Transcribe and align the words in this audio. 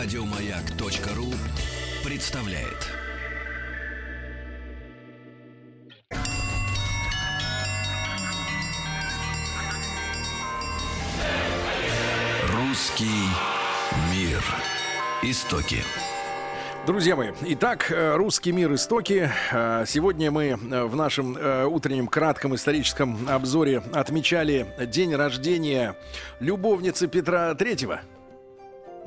Радиомаяк.ру 0.00 1.26
представляет. 2.08 2.86
Русский 12.52 13.06
мир. 14.12 14.40
Истоки. 15.22 15.78
Друзья 16.86 17.16
мои, 17.16 17.32
итак, 17.42 17.90
э, 17.90 18.14
русский 18.14 18.52
мир 18.52 18.72
истоки. 18.74 19.28
Э, 19.50 19.84
Сегодня 19.84 20.30
мы 20.30 20.44
э, 20.44 20.84
в 20.84 20.94
нашем 20.94 21.36
утреннем 21.66 22.06
кратком 22.06 22.54
историческом 22.54 23.28
обзоре 23.28 23.82
отмечали 23.92 24.68
день 24.86 25.16
рождения 25.16 25.96
любовницы 26.38 27.08
Петра 27.08 27.52
Третьего. 27.56 28.00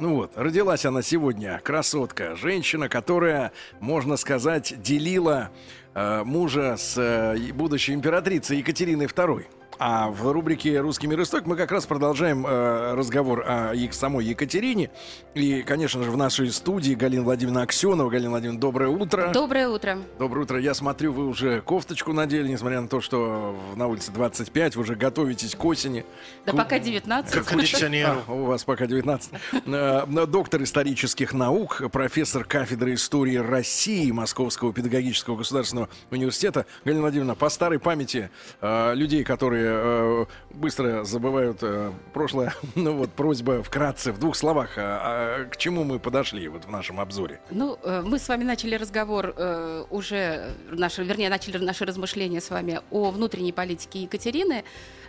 Ну 0.01 0.15
вот, 0.15 0.31
родилась 0.35 0.83
она 0.83 1.03
сегодня, 1.03 1.61
красотка, 1.63 2.35
женщина, 2.35 2.89
которая, 2.89 3.51
можно 3.79 4.17
сказать, 4.17 4.81
делила 4.81 5.51
э, 5.93 6.23
мужа 6.23 6.75
с 6.75 6.97
э, 6.97 7.53
будущей 7.53 7.93
императрицей 7.93 8.57
Екатериной 8.57 9.05
II. 9.05 9.45
А 9.79 10.09
в 10.09 10.31
рубрике 10.31 10.79
«Русский 10.79 11.07
мир 11.07 11.21
исток» 11.23 11.47
мы 11.47 11.55
как 11.55 11.71
раз 11.71 11.87
продолжаем 11.87 12.45
э, 12.45 12.93
разговор 12.93 13.43
о 13.47 13.73
е- 13.73 13.91
самой 13.91 14.25
Екатерине. 14.25 14.91
И, 15.33 15.63
конечно 15.63 16.03
же, 16.03 16.11
в 16.11 16.17
нашей 16.17 16.51
студии 16.51 16.93
Галина 16.93 17.23
Владимировна 17.23 17.63
Аксенова. 17.63 18.09
Галина 18.09 18.29
Владимировна, 18.29 18.59
доброе 18.61 18.89
утро. 18.89 19.31
Доброе 19.33 19.69
утро. 19.69 19.97
Доброе 20.19 20.41
утро. 20.43 20.59
Я 20.59 20.75
смотрю, 20.75 21.13
вы 21.13 21.25
уже 21.27 21.61
кофточку 21.61 22.13
надели, 22.13 22.47
несмотря 22.47 22.81
на 22.81 22.87
то, 22.87 23.01
что 23.01 23.57
на 23.75 23.87
улице 23.87 24.11
25, 24.11 24.75
вы 24.75 24.83
уже 24.83 24.95
готовитесь 24.95 25.55
к 25.55 25.65
осени. 25.65 26.05
Да 26.45 26.51
Ку- 26.51 26.57
пока 26.59 26.77
19. 26.77 27.33
Как 27.33 27.45
кондиционер. 27.45 28.17
а, 28.27 28.31
у 28.31 28.45
вас 28.45 28.63
пока 28.63 28.85
19. 28.85 29.31
Э, 29.65 30.05
Доктор 30.27 30.61
исторических 30.61 31.33
наук, 31.33 31.81
профессор 31.91 32.43
кафедры 32.43 32.93
истории 32.93 33.37
России 33.37 34.11
Московского 34.11 34.73
педагогического 34.73 35.37
государственного 35.37 35.89
университета. 36.11 36.67
Галина 36.85 37.01
Владимировна, 37.01 37.33
по 37.35 37.49
старой 37.49 37.79
памяти 37.79 38.29
э, 38.61 38.93
людей, 38.93 39.23
которые 39.23 39.70
э, 39.71 40.25
быстро 40.51 41.03
забывают 41.03 41.59
э, 41.61 41.91
прошлое, 42.13 42.53
ну 42.75 42.95
вот 42.95 43.11
просьба 43.11 43.63
вкратце, 43.63 44.11
в 44.11 44.19
двух 44.19 44.35
словах, 44.35 44.77
а, 44.77 45.43
а 45.43 45.45
к 45.45 45.57
чему 45.57 45.83
мы 45.83 45.99
подошли 45.99 46.47
вот 46.47 46.65
в 46.65 46.69
нашем 46.69 46.99
обзоре? 46.99 47.39
Ну, 47.49 47.77
э, 47.83 48.01
мы 48.05 48.19
с 48.19 48.27
вами 48.27 48.43
начали 48.43 48.75
разговор 48.75 49.33
э, 49.35 49.85
уже, 49.89 50.53
наши, 50.69 51.03
вернее, 51.03 51.29
начали 51.29 51.57
наши 51.57 51.85
размышления 51.85 52.41
с 52.41 52.49
вами 52.49 52.81
о 52.91 53.11
внутренней 53.11 53.53
политике 53.53 54.03
Екатерины. 54.03 54.63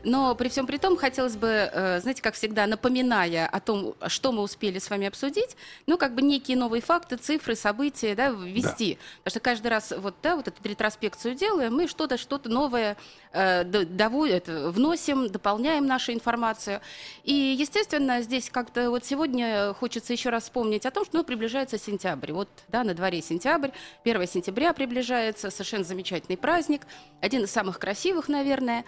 Но 0.04 0.34
при 0.34 0.48
всем 0.48 0.66
при 0.66 0.78
том 0.78 0.96
хотелось 0.96 1.36
бы, 1.36 1.48
э, 1.48 2.00
знаете, 2.00 2.22
как 2.22 2.34
всегда, 2.34 2.66
напоминая 2.66 3.46
о 3.46 3.60
том, 3.60 3.94
что 4.08 4.32
мы 4.32 4.42
успели 4.42 4.78
с 4.78 4.90
вами 4.90 5.06
обсудить, 5.06 5.56
ну, 5.86 5.96
как 5.96 6.14
бы 6.14 6.22
некие 6.22 6.56
новые 6.56 6.82
факты, 6.82 7.16
цифры, 7.16 7.54
события, 7.54 8.14
да, 8.14 8.30
ввести. 8.30 8.98
Потому 9.18 9.30
что 9.30 9.40
каждый 9.40 9.68
раз 9.68 9.92
вот, 9.96 10.14
да, 10.22 10.36
вот 10.36 10.48
эту 10.48 10.56
ретроспекцию 10.68 11.34
делаем, 11.34 11.74
мы 11.74 11.86
что-то, 11.86 12.16
что-то 12.16 12.48
новое 12.48 12.96
э, 13.32 13.62
это, 13.62 14.70
вносим, 14.70 15.28
дополняем 15.28 15.86
нашу 15.86 16.12
информацию. 16.12 16.80
И, 17.24 17.56
естественно, 17.58 18.22
здесь 18.22 18.50
как-то 18.50 18.90
вот 18.90 19.04
сегодня 19.04 19.72
хочется 19.74 20.12
еще 20.12 20.30
раз 20.30 20.44
вспомнить 20.44 20.86
о 20.86 20.90
том, 20.90 21.04
что 21.04 21.18
ну, 21.18 21.24
приближается 21.24 21.78
сентябрь. 21.78 22.32
Вот, 22.32 22.48
да, 22.68 22.84
на 22.84 22.94
дворе 22.94 23.22
сентябрь, 23.22 23.70
1 24.04 24.26
сентября 24.26 24.72
приближается, 24.72 25.50
совершенно 25.50 25.84
замечательный 25.84 26.36
праздник, 26.36 26.82
один 27.20 27.44
из 27.44 27.50
самых 27.50 27.78
красивых, 27.78 28.28
наверное 28.28 28.84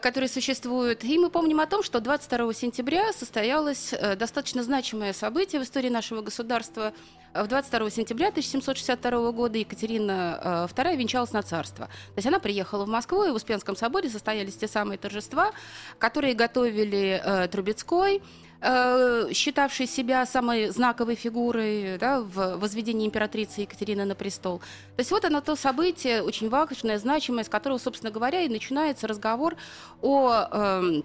которые 0.00 0.28
существуют. 0.28 1.04
И 1.04 1.18
мы 1.18 1.30
помним 1.30 1.60
о 1.60 1.66
том, 1.66 1.82
что 1.82 2.00
22 2.00 2.52
сентября 2.54 3.12
состоялось 3.12 3.92
э, 3.92 4.16
достаточно 4.16 4.62
значимое 4.62 5.12
событие 5.12 5.60
в 5.60 5.64
истории 5.64 5.88
нашего 5.88 6.22
государства. 6.22 6.92
Э, 7.32 7.42
В 7.42 7.48
22 7.48 7.90
сентября 7.90 8.28
1762 8.28 9.32
года 9.32 9.58
Екатерина 9.58 10.68
э, 10.72 10.74
II 10.74 10.96
венчалась 10.96 11.32
на 11.32 11.42
царство. 11.42 11.86
То 11.86 12.16
есть 12.16 12.26
она 12.26 12.38
приехала 12.38 12.84
в 12.84 12.88
Москву, 12.88 13.24
и 13.24 13.30
в 13.30 13.34
Успенском 13.34 13.76
соборе 13.76 14.08
состоялись 14.08 14.56
те 14.56 14.68
самые 14.68 14.98
торжества, 14.98 15.52
которые 15.98 16.34
готовили 16.34 17.20
э, 17.24 17.48
Трубецкой, 17.48 18.16
э, 18.16 18.20
считавший 19.32 19.86
себя 19.86 20.24
самой 20.26 20.68
знаковой 20.70 21.16
фигурой 21.16 21.98
да, 21.98 22.20
в 22.20 22.56
возведении 22.56 23.06
императрицы 23.06 23.62
Екатерины 23.62 24.04
на 24.04 24.14
престол. 24.14 24.58
То 24.58 25.00
есть 25.00 25.10
вот 25.10 25.24
оно 25.24 25.40
то 25.40 25.54
событие, 25.56 26.22
очень 26.22 26.48
важное, 26.48 26.98
значимое, 26.98 27.44
с 27.44 27.48
которого, 27.48 27.78
собственно 27.78 28.10
говоря, 28.10 28.42
и 28.42 28.48
начинается 28.48 29.06
разговор 29.06 29.56
о 30.00 30.48
эм, 30.50 31.04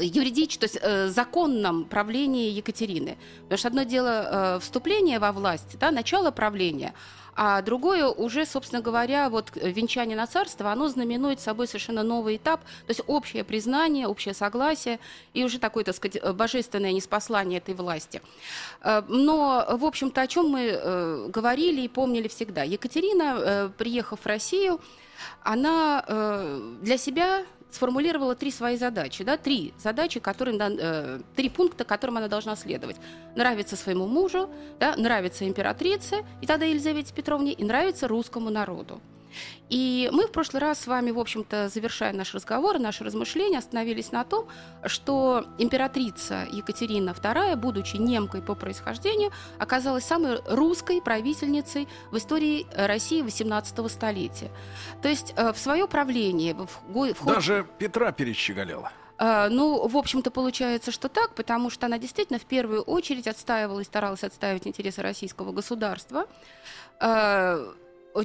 юридическом, 0.00 0.68
то 0.68 0.72
есть 0.72 0.78
э, 0.82 1.08
законном 1.08 1.84
правлении 1.84 2.50
Екатерины. 2.50 3.16
Потому 3.42 3.58
что 3.58 3.68
одно 3.68 3.82
дело 3.84 4.56
э, 4.56 4.58
вступление 4.60 5.18
во 5.18 5.32
власть, 5.32 5.78
да, 5.78 5.90
начало 5.90 6.30
правления, 6.30 6.94
а 7.34 7.62
другое 7.62 8.08
уже, 8.08 8.44
собственно 8.44 8.82
говоря, 8.82 9.30
вот 9.30 9.50
венчание 9.54 10.16
на 10.16 10.26
царство, 10.26 10.70
оно 10.70 10.88
знаменует 10.88 11.40
собой 11.40 11.66
совершенно 11.66 12.02
новый 12.02 12.36
этап, 12.36 12.60
то 12.60 12.90
есть 12.90 13.00
общее 13.06 13.44
признание, 13.44 14.06
общее 14.06 14.34
согласие 14.34 14.98
и 15.32 15.44
уже 15.44 15.58
такое, 15.58 15.84
так 15.84 15.94
сказать, 15.96 16.22
божественное 16.34 16.92
неспослание 16.92 17.58
этой 17.58 17.74
власти. 17.74 18.20
Э, 18.82 19.02
Но, 19.08 19.66
в 19.78 19.84
общем-то, 19.84 20.20
о 20.20 20.26
чем 20.26 20.48
мы 20.50 20.60
э, 20.72 21.28
говорили 21.28 21.82
и 21.82 21.88
помнили 21.88 22.28
всегда. 22.28 22.62
Екатерина, 22.62 23.38
э, 23.38 23.70
приехав 23.78 24.20
в 24.20 24.26
Россию, 24.26 24.80
она 25.42 26.04
для 26.82 26.98
себя 26.98 27.44
сформулировала 27.72 28.34
три 28.34 28.50
свои 28.50 28.76
задачи, 28.76 29.24
да, 29.24 29.36
три 29.36 29.72
задачи, 29.78 30.20
которые, 30.20 30.58
да, 30.58 30.70
э, 30.70 31.20
три 31.34 31.48
пункта, 31.48 31.84
которым 31.84 32.18
она 32.18 32.28
должна 32.28 32.54
следовать. 32.54 32.96
Нравится 33.34 33.76
своему 33.76 34.06
мужу, 34.06 34.50
да, 34.78 34.94
нравится 34.96 35.48
императрице, 35.48 36.24
и 36.40 36.46
тогда 36.46 36.66
Елизавете 36.66 37.12
Петровне, 37.14 37.52
и 37.52 37.64
нравится 37.64 38.06
русскому 38.06 38.50
народу. 38.50 39.00
И 39.70 40.08
мы 40.12 40.26
в 40.26 40.32
прошлый 40.32 40.60
раз 40.60 40.80
с 40.80 40.86
вами, 40.86 41.10
в 41.10 41.18
общем-то, 41.18 41.68
завершая 41.68 42.12
наш 42.12 42.34
разговор, 42.34 42.78
наши 42.78 43.04
размышления, 43.04 43.58
остановились 43.58 44.12
на 44.12 44.24
том, 44.24 44.46
что 44.86 45.44
императрица 45.58 46.46
Екатерина 46.52 47.10
II, 47.10 47.56
будучи 47.56 47.96
немкой 47.96 48.42
по 48.42 48.54
происхождению, 48.54 49.30
оказалась 49.58 50.04
самой 50.04 50.40
русской 50.46 51.00
правительницей 51.00 51.88
в 52.10 52.16
истории 52.18 52.66
э, 52.72 52.86
России 52.86 53.22
XVIII 53.24 53.88
столетия. 53.88 54.50
То 55.00 55.08
есть 55.08 55.32
э, 55.36 55.52
в 55.52 55.58
свое 55.58 55.86
правление, 55.88 56.54
в, 56.54 56.68
ход- 57.16 57.16
Даже 57.34 57.66
Петра 57.78 58.12
перещеголяла. 58.12 58.92
а, 59.18 59.48
Ну, 59.48 59.86
в 59.88 59.96
общем-то, 59.96 60.30
получается, 60.30 60.90
что 60.90 61.08
так, 61.08 61.34
потому 61.34 61.70
что 61.70 61.86
она 61.86 61.98
действительно 61.98 62.38
в 62.38 62.44
первую 62.44 62.82
очередь 62.82 63.26
отстаивала 63.26 63.80
и 63.80 63.84
старалась 63.84 64.22
отстаивать 64.24 64.66
интересы 64.66 65.00
российского 65.02 65.52
государства. 65.52 66.26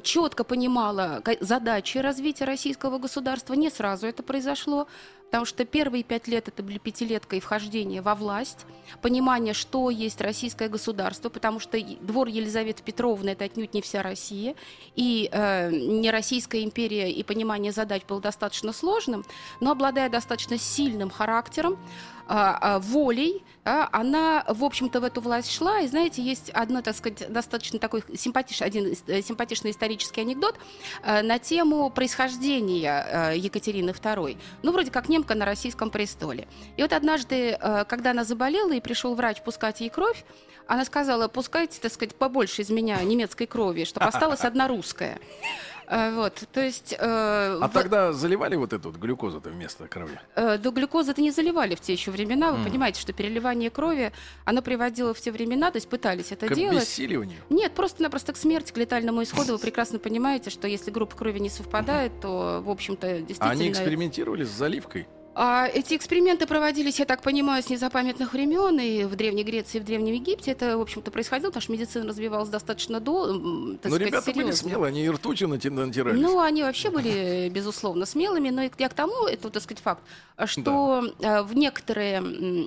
Четко 0.01 0.43
понимала 0.43 1.23
задачи 1.39 1.97
развития 1.97 2.45
российского 2.45 2.97
государства. 2.97 3.53
Не 3.53 3.69
сразу 3.69 4.07
это 4.07 4.23
произошло, 4.23 4.87
потому 5.27 5.45
что 5.45 5.65
первые 5.65 6.03
пять 6.03 6.27
лет 6.27 6.47
это 6.47 6.63
были 6.63 6.77
пятилетка 6.77 7.35
и 7.35 7.39
вхождение 7.39 8.01
во 8.01 8.15
власть, 8.15 8.65
понимание, 9.01 9.53
что 9.53 9.89
есть 9.89 10.21
российское 10.21 10.69
государство, 10.69 11.29
потому 11.29 11.59
что 11.59 11.77
двор 12.01 12.27
Елизаветы 12.27 12.83
Петровны 12.83 13.31
это 13.31 13.45
отнюдь 13.45 13.73
не 13.73 13.81
вся 13.81 14.03
Россия, 14.03 14.55
и 14.95 15.29
э, 15.31 15.71
не 15.71 16.11
Российская 16.11 16.63
империя 16.63 17.11
и 17.11 17.23
понимание 17.23 17.71
задач 17.71 18.03
было 18.07 18.21
достаточно 18.21 18.73
сложным, 18.73 19.25
но 19.59 19.71
обладая 19.71 20.09
достаточно 20.09 20.57
сильным 20.57 21.09
характером, 21.09 21.77
волей, 22.27 23.43
а, 23.67 23.89
она, 23.91 24.45
в 24.47 24.63
общем-то, 24.63 25.01
в 25.01 25.03
эту 25.03 25.19
власть 25.19 25.51
шла. 25.51 25.81
И, 25.81 25.87
знаете, 25.87 26.21
есть 26.21 26.49
одно, 26.51 26.81
так 26.81 26.95
сказать, 26.95 27.29
достаточно 27.29 27.79
такой 27.79 28.01
симпатичный, 28.15 28.65
один 28.65 28.95
э, 29.07 29.21
симпатичный 29.21 29.71
исторический 29.71 30.21
анекдот 30.21 30.55
э, 31.03 31.21
на 31.21 31.37
тему 31.37 31.89
происхождения 31.89 33.05
э, 33.05 33.37
Екатерины 33.37 33.89
II. 33.89 34.37
Ну, 34.63 34.71
вроде 34.71 34.89
как 34.89 35.09
немка 35.09 35.35
на 35.35 35.43
российском 35.43 35.89
престоле. 35.89 36.47
И 36.77 36.81
вот 36.81 36.93
однажды, 36.93 37.57
когда 37.89 38.11
она 38.11 38.23
заболела 38.23 38.71
и 38.71 38.79
пришел 38.79 39.15
врач 39.15 39.41
пускать 39.41 39.81
ей 39.81 39.89
кровь, 39.89 40.23
она 40.65 40.85
сказала, 40.85 41.27
пускайте, 41.27 41.81
так 41.81 41.91
сказать, 41.91 42.15
побольше 42.15 42.61
из 42.61 42.69
меня 42.69 43.01
немецкой 43.03 43.47
крови, 43.47 43.83
чтобы 43.83 44.05
осталась 44.05 44.41
одна 44.41 44.69
русская. 44.69 45.19
Э, 45.87 46.13
Вот, 46.15 46.43
то 46.51 46.59
есть... 46.61 46.93
э, 46.93 46.97
А 46.99 47.67
в- 47.67 47.71
тогда 47.73 48.11
заливали 48.13 48.55
вот 48.55 48.73
эту 48.73 48.89
вот 48.91 48.99
глюкозу-то 48.99 49.49
вместо 49.49 49.87
крови? 49.87 50.19
Э, 50.35 50.57
Да 50.57 50.69
глюкозы-то 50.71 51.21
не 51.21 51.31
заливали 51.31 51.75
в 51.75 51.81
те 51.81 51.93
еще 51.93 52.11
времена. 52.11 52.51
Вы 52.51 52.57
Мгм. 52.59 52.67
понимаете, 52.69 52.99
что 53.01 53.13
переливание 53.13 53.69
крови, 53.69 54.11
оно 54.45 54.61
приводило 54.61 55.13
в 55.13 55.21
те 55.21 55.31
времена, 55.31 55.71
то 55.71 55.77
есть 55.77 55.87
пытались 55.89 56.31
это 56.31 56.47
К 56.47 56.53
делать. 56.55 56.77
обессиливанию? 56.77 57.39
Нет, 57.49 57.73
просто-напросто 57.73 58.33
к 58.33 58.37
смерти, 58.37 58.71
к 58.73 58.77
летальному 58.77 59.23
исходу. 59.23 59.53
Вы 59.53 59.59
прекрасно 59.59 59.97
понимаете, 59.99 60.49
что 60.49 60.67
если 60.67 60.91
группа 60.91 61.15
крови 61.15 61.39
не 61.39 61.49
совпадает, 61.49 62.11
то, 62.21 62.61
в 62.65 62.69
общем-то, 62.69 63.07
А 63.07 63.11
действительно... 63.19 63.51
они 63.51 63.69
экспериментировали 63.71 64.43
с 64.43 64.49
заливкой? 64.49 65.07
А 65.39 65.67
эти 65.71 65.93
эксперименты 65.95 66.47
проводились, 66.47 66.97
я 66.97 67.05
так 67.05 67.21
понимаю, 67.21 67.61
с 67.61 67.69
незапамятных 67.69 68.33
времен, 68.33 68.79
и 68.79 69.03
в 69.03 69.15
Древней 69.15 69.43
Греции, 69.43 69.77
и 69.77 69.81
в 69.81 69.83
Древнем 69.83 70.15
Египте. 70.15 70.49
Это, 70.49 70.79
в 70.79 70.81
общем-то, 70.81 71.11
происходило, 71.11 71.49
потому 71.51 71.61
что 71.61 71.71
медицина 71.73 72.07
развивалась 72.07 72.49
достаточно 72.49 72.99
до, 72.99 73.27
м, 73.29 73.77
так 73.79 73.91
Но 73.91 73.97
сказать, 73.97 74.07
ребята 74.07 74.25
были 74.31 74.45
серьезно. 74.45 74.69
смелые, 74.69 74.87
они 74.89 75.05
и 75.05 75.09
ртутью 75.11 75.47
нати- 75.47 75.69
натирались. 75.69 76.19
Ну, 76.19 76.39
они 76.39 76.63
вообще 76.63 76.89
были, 76.89 77.49
безусловно, 77.53 78.07
смелыми, 78.07 78.49
но 78.49 78.63
я 78.63 78.89
к 78.89 78.93
тому, 78.95 79.27
это, 79.27 79.51
так 79.51 79.61
сказать, 79.61 79.83
факт, 79.83 80.01
что 80.45 81.13
э, 81.19 81.43
в 81.43 81.53
некоторые 81.55 82.19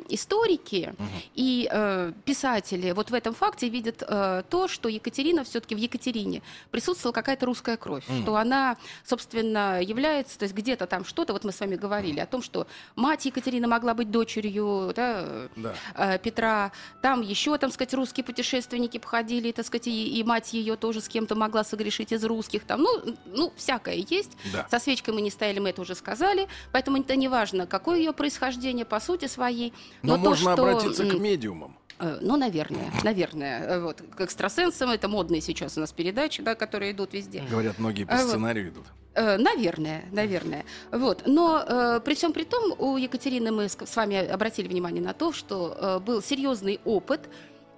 историки 0.09 0.95
и 1.35 1.69
э, 1.71 2.13
писатели 2.25 2.93
вот 2.93 3.11
в 3.11 3.15
этом 3.15 3.35
факте 3.35 3.69
видят 3.69 4.05
э, 4.07 4.43
то, 4.49 4.69
что 4.69 4.89
Екатерина 4.89 5.43
все-таки 5.43 5.75
в 5.75 5.79
Екатерине 5.79 6.43
присутствовала 6.71 7.13
какая-то 7.13 7.47
русская 7.47 7.77
кровь, 7.77 8.05
что 8.23 8.37
она, 8.37 8.77
собственно, 9.05 9.83
является, 9.83 10.39
то 10.39 10.45
есть 10.45 10.55
где-то 10.55 10.87
там 10.87 11.05
что-то, 11.05 11.33
вот 11.33 11.43
мы 11.43 11.51
с 11.51 11.59
вами 11.59 11.75
говорили 11.75 12.21
о 12.21 12.27
том, 12.27 12.43
что 12.43 12.60
мать 12.97 13.27
Екатерины 13.27 13.67
могла 13.67 13.95
быть 13.95 14.11
дочерью 14.11 14.93
да, 14.95 15.49
Да. 15.57 15.75
э, 15.97 16.19
Петра, 16.19 16.73
там 17.03 17.23
еще, 17.23 17.57
там 17.59 17.71
сказать, 17.71 17.95
русские 17.95 18.25
путешественники 18.25 18.99
походили, 18.99 19.53
так 19.53 19.67
сказать, 19.67 19.87
и, 19.87 20.19
и 20.19 20.25
мать 20.25 20.53
ее 20.53 20.77
тоже 20.77 21.01
с 21.01 21.09
кем-то 21.09 21.35
могла 21.35 21.65
согрешить 21.65 22.13
из 22.13 22.25
русских, 22.25 22.65
там, 22.65 22.83
ну, 22.83 23.17
ну, 23.27 23.53
всякое 23.57 24.05
есть. 24.09 24.37
Да. 24.53 24.67
Со 24.71 24.79
свечкой 24.79 25.15
мы 25.15 25.21
не 25.21 25.31
стояли, 25.31 25.59
мы 25.59 25.71
это 25.71 25.83
уже 25.83 25.95
сказали, 25.95 26.49
поэтому 26.73 26.99
это 26.99 27.17
не 27.17 27.29
важно, 27.29 27.67
какое 27.67 27.99
ее 27.99 28.13
происхождение 28.13 28.85
по 28.85 29.01
сути 29.01 29.27
своей. 29.27 29.73
Но, 30.03 30.15
то, 30.15 30.21
можно 30.21 30.53
что, 30.53 30.63
обратиться 30.63 31.05
к 31.05 31.15
медиумам. 31.15 31.77
Э, 32.01 32.19
Ну, 32.21 32.37
наверное, 32.37 32.91
наверное. 33.05 33.63
Э, 33.63 33.81
Вот, 33.81 34.03
к 34.17 34.21
экстрасенсам, 34.23 34.91
это 34.91 35.09
модные 35.09 35.41
сейчас 35.41 35.77
у 35.77 35.81
нас 35.81 35.93
передачи, 35.93 36.43
да, 36.43 36.55
которые 36.55 36.93
идут 36.93 37.13
везде. 37.13 37.43
Говорят, 37.51 37.79
многие 37.79 38.05
по 38.05 38.17
вот. 38.17 38.27
сценарию 38.29 38.69
идут. 38.71 38.87
Э, 39.15 39.37
Наверное, 39.39 40.05
наверное. 40.13 40.65
Вот. 40.93 41.23
Но 41.27 41.63
э, 41.67 42.01
при 42.05 42.15
всем 42.15 42.33
при 42.33 42.45
том, 42.45 42.75
у 42.79 42.97
Екатерины 42.97 43.51
мы 43.53 43.69
с 43.69 43.77
с 43.85 43.97
вами 43.97 44.17
обратили 44.17 44.69
внимание 44.69 45.03
на 45.03 45.13
то, 45.13 45.33
что 45.33 45.77
э, 45.81 45.99
был 46.01 46.23
серьезный 46.23 46.81
опыт 46.85 47.29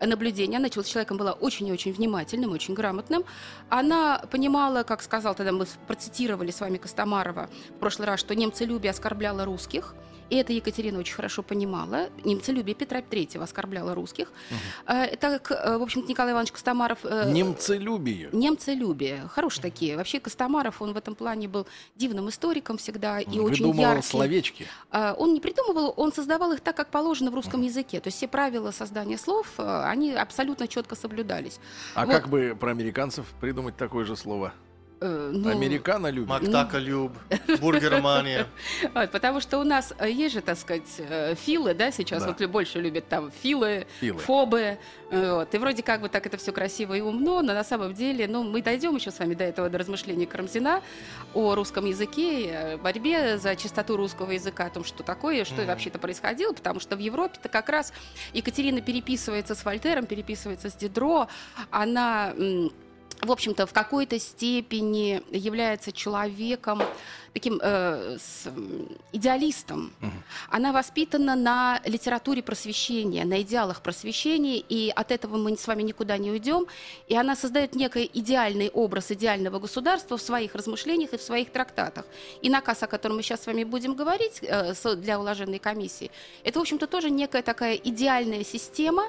наблюдения. 0.00 0.56
Она 0.58 0.68
чел- 0.68 0.82
человеком 0.84 1.16
была 1.16 1.32
очень 1.32 1.68
и 1.68 1.72
очень 1.72 1.92
внимательным, 1.92 2.52
очень 2.52 2.74
грамотным. 2.74 3.24
Она 3.70 4.22
понимала, 4.30 4.82
как 4.82 5.02
сказал 5.02 5.34
тогда, 5.34 5.52
мы 5.52 5.66
процитировали 5.86 6.50
с 6.50 6.60
вами 6.60 6.78
Костомарова 6.78 7.48
в 7.70 7.78
прошлый 7.78 8.06
раз, 8.08 8.20
что 8.20 8.34
немцелюбие 8.34 8.90
оскорбляло 8.90 9.44
русских. 9.44 9.94
И 10.32 10.36
это 10.36 10.54
Екатерина 10.54 10.98
очень 10.98 11.14
хорошо 11.14 11.42
понимала. 11.42 12.08
Немцелюбие 12.24 12.74
Петра 12.74 13.00
III 13.00 13.42
оскорбляло 13.42 13.94
русских. 13.94 14.32
Э, 14.86 15.14
Так, 15.16 15.50
э, 15.50 15.76
в 15.76 15.82
общем-то, 15.82 16.08
Николай 16.08 16.32
Иванович 16.32 16.52
Костомаров... 16.52 17.00
э, 17.04 17.30
Немцелюбие. 17.30 18.30
Немцелюбие. 18.32 19.28
Хорошие 19.28 19.60
такие. 19.60 19.94
Вообще 19.98 20.20
Костомаров, 20.20 20.80
он 20.80 20.94
в 20.94 20.96
этом 20.96 21.14
плане 21.14 21.48
был 21.48 21.66
дивным 21.96 22.30
историком 22.30 22.78
всегда 22.78 23.20
и 23.20 23.38
очень 23.40 23.66
Выдумывал 23.66 23.90
яркий. 23.96 24.06
словечки. 24.08 24.66
А, 24.90 25.14
Он 25.18 25.34
не 25.34 25.40
придумывал, 25.40 25.92
он 25.98 26.14
создавал 26.14 26.52
их 26.52 26.60
так, 26.62 26.76
как 26.78 26.88
положено 26.90 27.30
в 27.30 27.34
русском 27.34 27.60
языке. 27.60 28.00
То 28.00 28.08
есть 28.08 28.16
все 28.16 28.26
правила 28.26 28.70
создания 28.70 29.18
слов, 29.18 29.46
э, 29.58 29.82
они 29.84 30.14
абсолютно 30.14 30.66
четко 30.66 30.94
соблюдались. 30.96 31.60
А 31.94 32.06
Вот. 32.06 32.14
как 32.14 32.28
бы 32.30 32.56
про 32.58 32.70
американцев 32.70 33.26
придумать 33.38 33.76
такое 33.76 34.06
же 34.06 34.16
слово? 34.16 34.54
Э, 35.02 35.30
ну, 35.34 35.48
Американо 35.50 36.06
любит. 36.08 36.28
Мактака 36.28 36.78
Люб, 36.78 37.12
Бургермания. 37.60 38.46
вот, 38.94 39.10
потому 39.10 39.40
что 39.40 39.58
у 39.58 39.64
нас 39.64 39.92
э, 39.98 40.08
есть 40.10 40.34
же, 40.34 40.40
так 40.40 40.56
сказать, 40.56 40.88
э, 40.98 41.34
филы, 41.34 41.74
да, 41.74 41.90
сейчас 41.90 42.22
Да. 42.22 42.28
вот 42.38 42.50
больше 42.50 42.80
любят 42.80 43.08
там 43.08 43.32
филы, 43.42 43.86
Филы. 44.00 44.18
фобы, 44.20 44.78
вот, 45.10 45.52
и 45.54 45.58
вроде 45.58 45.82
как 45.82 46.00
бы 46.02 46.08
так 46.08 46.24
это 46.26 46.36
все 46.36 46.52
красиво 46.52 46.94
и 46.94 47.00
умно, 47.00 47.42
но 47.42 47.52
на 47.52 47.64
самом 47.64 47.94
деле, 47.94 48.28
ну, 48.28 48.44
мы 48.44 48.62
дойдем 48.62 48.94
еще 48.94 49.10
с 49.10 49.18
вами 49.18 49.34
до 49.34 49.42
этого, 49.44 49.68
до 49.68 49.78
размышлений 49.78 50.26
Карамзина 50.26 50.82
о 51.34 51.54
русском 51.56 51.84
языке, 51.86 52.74
о 52.74 52.78
борьбе 52.78 53.38
за 53.38 53.56
чистоту 53.56 53.96
русского 53.96 54.30
языка, 54.30 54.66
о 54.66 54.70
том, 54.70 54.84
что 54.84 55.02
такое, 55.02 55.44
что 55.44 55.56
Мгм. 55.56 55.66
вообще-то 55.66 55.98
происходило, 55.98 56.52
потому 56.52 56.78
что 56.78 56.94
в 56.96 57.00
Европе-то 57.00 57.48
как 57.48 57.68
раз 57.68 57.92
Екатерина 58.32 58.80
переписывается 58.80 59.54
с 59.56 59.64
Вольтером, 59.64 60.06
переписывается 60.06 60.70
с 60.70 60.74
Дидро, 60.74 61.26
она... 61.70 62.32
в 63.22 63.30
общем-то, 63.30 63.66
в 63.66 63.72
какой-то 63.72 64.18
степени 64.18 65.22
является 65.30 65.92
человеком, 65.92 66.82
таким 67.32 67.60
э, 67.62 68.18
с, 68.18 68.48
идеалистом. 69.12 69.92
Она 70.50 70.72
воспитана 70.72 71.36
на 71.36 71.80
литературе 71.84 72.42
просвещения, 72.42 73.24
на 73.24 73.40
идеалах 73.42 73.80
просвещения, 73.80 74.58
и 74.58 74.92
от 74.94 75.12
этого 75.12 75.36
мы 75.36 75.56
с 75.56 75.66
вами 75.66 75.82
никуда 75.82 76.18
не 76.18 76.30
уйдем. 76.30 76.66
И 77.08 77.16
она 77.16 77.36
создает 77.36 77.74
некий 77.74 78.10
идеальный 78.12 78.68
образ 78.70 79.12
идеального 79.12 79.60
государства 79.60 80.16
в 80.16 80.22
своих 80.22 80.54
размышлениях 80.54 81.12
и 81.12 81.16
в 81.16 81.22
своих 81.22 81.50
трактатах. 81.50 82.04
И 82.42 82.50
наказ, 82.50 82.82
о 82.82 82.86
котором 82.86 83.16
мы 83.16 83.22
сейчас 83.22 83.42
с 83.42 83.46
вами 83.46 83.64
будем 83.64 83.94
говорить 83.94 84.40
э, 84.42 84.74
для 84.96 85.18
уложенной 85.18 85.58
комиссии, 85.58 86.10
это, 86.44 86.58
в 86.58 86.62
общем-то, 86.62 86.86
тоже 86.86 87.10
некая 87.10 87.42
такая 87.42 87.76
идеальная 87.76 88.44
система 88.44 89.04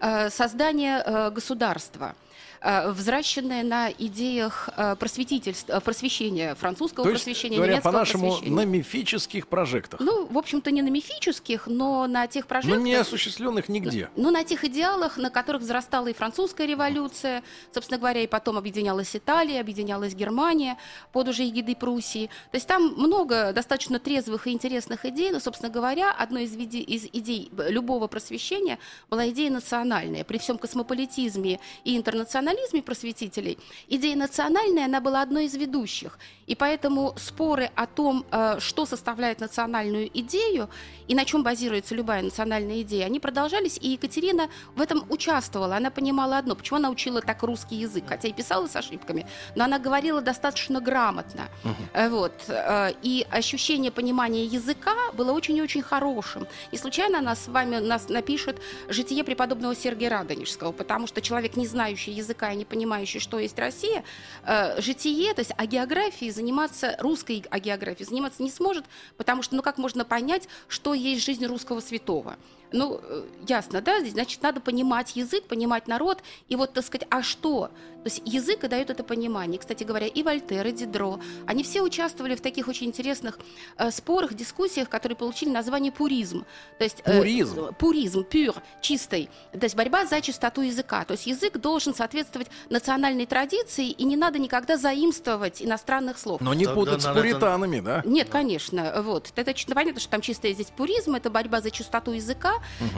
э, 0.00 0.30
создания 0.30 1.02
э, 1.04 1.30
государства 1.30 2.14
взращенная 2.62 3.62
на 3.62 3.90
идеях 3.90 4.68
э, 4.76 4.94
просветительства, 4.96 5.80
просвещения, 5.80 6.54
французского 6.54 7.04
То 7.04 7.10
есть, 7.10 7.24
просвещения, 7.24 7.56
говоря 7.56 7.72
немецкого 7.72 7.92
по-нашему, 7.92 8.26
просвещения. 8.28 8.56
на 8.56 8.64
мифических 8.66 9.48
прожектах. 9.48 10.00
Ну, 10.00 10.26
в 10.26 10.36
общем-то, 10.36 10.70
не 10.70 10.82
на 10.82 10.88
мифических, 10.88 11.66
но 11.66 12.06
на 12.06 12.26
тех 12.26 12.44
Но 12.44 12.48
прожектах... 12.48 12.82
не 12.82 12.94
осуществленных 12.94 13.68
нигде. 13.68 14.10
Ну, 14.16 14.30
на 14.30 14.44
тех 14.44 14.64
идеалах, 14.64 15.16
на 15.16 15.30
которых 15.30 15.62
взрастала 15.62 16.08
и 16.08 16.12
французская 16.12 16.66
революция, 16.66 17.42
собственно 17.72 17.98
говоря, 17.98 18.22
и 18.22 18.26
потом 18.26 18.58
объединялась 18.58 19.16
Италия, 19.16 19.60
объединялась 19.60 20.14
Германия 20.14 20.76
под 21.12 21.28
уже 21.28 21.48
эгидой 21.48 21.76
Пруссии. 21.76 22.26
То 22.50 22.56
есть 22.56 22.66
там 22.66 22.94
много 22.96 23.52
достаточно 23.52 23.98
трезвых 23.98 24.46
и 24.46 24.50
интересных 24.52 25.04
идей, 25.06 25.30
но, 25.30 25.40
собственно 25.40 25.72
говоря, 25.72 26.12
одной 26.12 26.44
из, 26.44 26.54
виде- 26.54 26.80
из 26.80 27.06
идей 27.12 27.50
любого 27.68 28.06
просвещения 28.06 28.78
была 29.08 29.28
идея 29.30 29.50
национальная. 29.50 30.24
При 30.24 30.38
всем 30.38 30.58
космополитизме 30.58 31.58
и 31.84 31.96
интернационализме 32.50 32.82
просветителей, 32.82 33.58
идея 33.88 34.16
национальная, 34.16 34.86
она 34.86 35.00
была 35.00 35.22
одной 35.22 35.46
из 35.46 35.54
ведущих. 35.54 36.18
И 36.46 36.54
поэтому 36.54 37.14
споры 37.16 37.70
о 37.76 37.86
том, 37.86 38.24
э, 38.30 38.56
что 38.58 38.86
составляет 38.86 39.40
национальную 39.40 40.10
идею 40.20 40.68
и 41.08 41.14
на 41.14 41.24
чем 41.24 41.42
базируется 41.42 41.94
любая 41.94 42.22
национальная 42.22 42.82
идея, 42.82 43.06
они 43.06 43.20
продолжались, 43.20 43.78
и 43.80 43.90
Екатерина 43.90 44.48
в 44.74 44.80
этом 44.80 45.04
участвовала. 45.10 45.76
Она 45.76 45.90
понимала 45.90 46.38
одно, 46.38 46.54
почему 46.54 46.78
она 46.78 46.90
учила 46.90 47.20
так 47.20 47.42
русский 47.42 47.76
язык, 47.76 48.04
хотя 48.08 48.28
и 48.28 48.32
писала 48.32 48.66
с 48.66 48.76
ошибками, 48.76 49.26
но 49.54 49.64
она 49.64 49.78
говорила 49.78 50.20
достаточно 50.20 50.80
грамотно. 50.80 51.48
Э, 51.94 52.08
Вот. 52.08 52.32
э, 52.48 52.92
И 53.02 53.26
ощущение 53.30 53.90
понимания 53.90 54.44
языка 54.44 54.94
было 55.12 55.32
очень 55.32 55.56
и 55.56 55.62
очень 55.62 55.82
хорошим. 55.82 56.46
Не 56.72 56.78
случайно 56.78 57.18
она 57.18 57.34
с 57.34 57.48
вами 57.48 57.76
нас 57.76 58.08
напишет 58.08 58.60
«Житие 58.88 59.24
преподобного 59.24 59.74
Сергия 59.74 60.10
Радонежского», 60.10 60.72
потому 60.72 61.06
что 61.06 61.20
человек, 61.20 61.56
не 61.56 61.66
знающий 61.66 62.12
языка 62.12 62.39
и 62.48 62.56
не 62.56 62.64
понимающий, 62.64 63.20
что 63.20 63.38
есть 63.38 63.58
Россия, 63.58 64.04
э, 64.44 64.80
житие, 64.80 65.34
то 65.34 65.40
есть 65.40 65.52
о 65.56 65.66
географии 65.66 66.30
заниматься, 66.30 66.96
русской 66.98 67.44
о 67.50 67.58
географии 67.58 68.04
заниматься 68.04 68.42
не 68.42 68.50
сможет, 68.50 68.84
потому 69.16 69.42
что, 69.42 69.56
ну 69.56 69.62
как 69.62 69.78
можно 69.78 70.04
понять, 70.04 70.48
что 70.68 70.94
есть 70.94 71.24
жизнь 71.24 71.44
русского 71.44 71.80
святого? 71.80 72.36
Ну, 72.72 73.00
э, 73.02 73.24
ясно, 73.48 73.80
да, 73.80 74.00
здесь, 74.00 74.12
значит, 74.12 74.42
надо 74.42 74.60
понимать 74.60 75.16
язык, 75.16 75.44
понимать 75.46 75.88
народ, 75.88 76.22
и 76.48 76.56
вот, 76.56 76.72
так 76.72 76.84
сказать, 76.84 77.06
а 77.10 77.22
что? 77.22 77.70
То 78.02 78.06
есть 78.06 78.22
язык 78.24 78.64
и 78.64 78.68
дает 78.68 78.88
это 78.88 79.04
понимание. 79.04 79.58
Кстати 79.58 79.84
говоря, 79.84 80.06
и 80.06 80.22
Вольтер, 80.22 80.66
и 80.66 80.72
Дидро, 80.72 81.20
они 81.46 81.62
все 81.62 81.82
участвовали 81.82 82.34
в 82.34 82.40
таких 82.40 82.66
очень 82.66 82.86
интересных 82.86 83.38
э, 83.76 83.90
спорах, 83.90 84.32
дискуссиях, 84.32 84.88
которые 84.88 85.16
получили 85.16 85.50
название 85.50 85.92
пуризм. 85.92 86.46
То 86.78 86.84
есть, 86.84 87.02
э, 87.04 87.18
Пуризм? 87.18 87.74
пуризм, 87.74 88.24
пюр, 88.24 88.54
чистый. 88.80 89.28
То 89.52 89.64
есть 89.64 89.76
борьба 89.76 90.06
за 90.06 90.22
чистоту 90.22 90.62
языка. 90.62 91.04
То 91.04 91.12
есть 91.12 91.26
язык 91.26 91.58
должен 91.58 91.94
соответствовать 91.94 92.48
национальной 92.70 93.26
традиции, 93.26 93.90
и 93.90 94.04
не 94.04 94.16
надо 94.16 94.38
никогда 94.38 94.78
заимствовать 94.78 95.60
иностранных 95.60 96.18
слов. 96.18 96.40
Но 96.40 96.54
не 96.54 96.64
Тогда 96.64 96.80
путать 96.80 97.02
с 97.02 97.04
надо 97.04 97.20
это- 97.20 97.28
пуританами, 97.32 97.80
да? 97.80 98.02
Нет, 98.06 98.30
конечно, 98.30 99.02
вот. 99.02 99.30
Это 99.36 99.52
ч- 99.52 99.66
понятно, 99.66 100.00
что 100.00 100.08
там 100.10 100.22
чистая 100.22 100.54
здесь 100.54 100.68
пуризм, 100.74 101.16
это 101.16 101.28
борьба 101.28 101.60
за 101.60 101.70
чистоту 101.70 102.12
языка, 102.12 102.54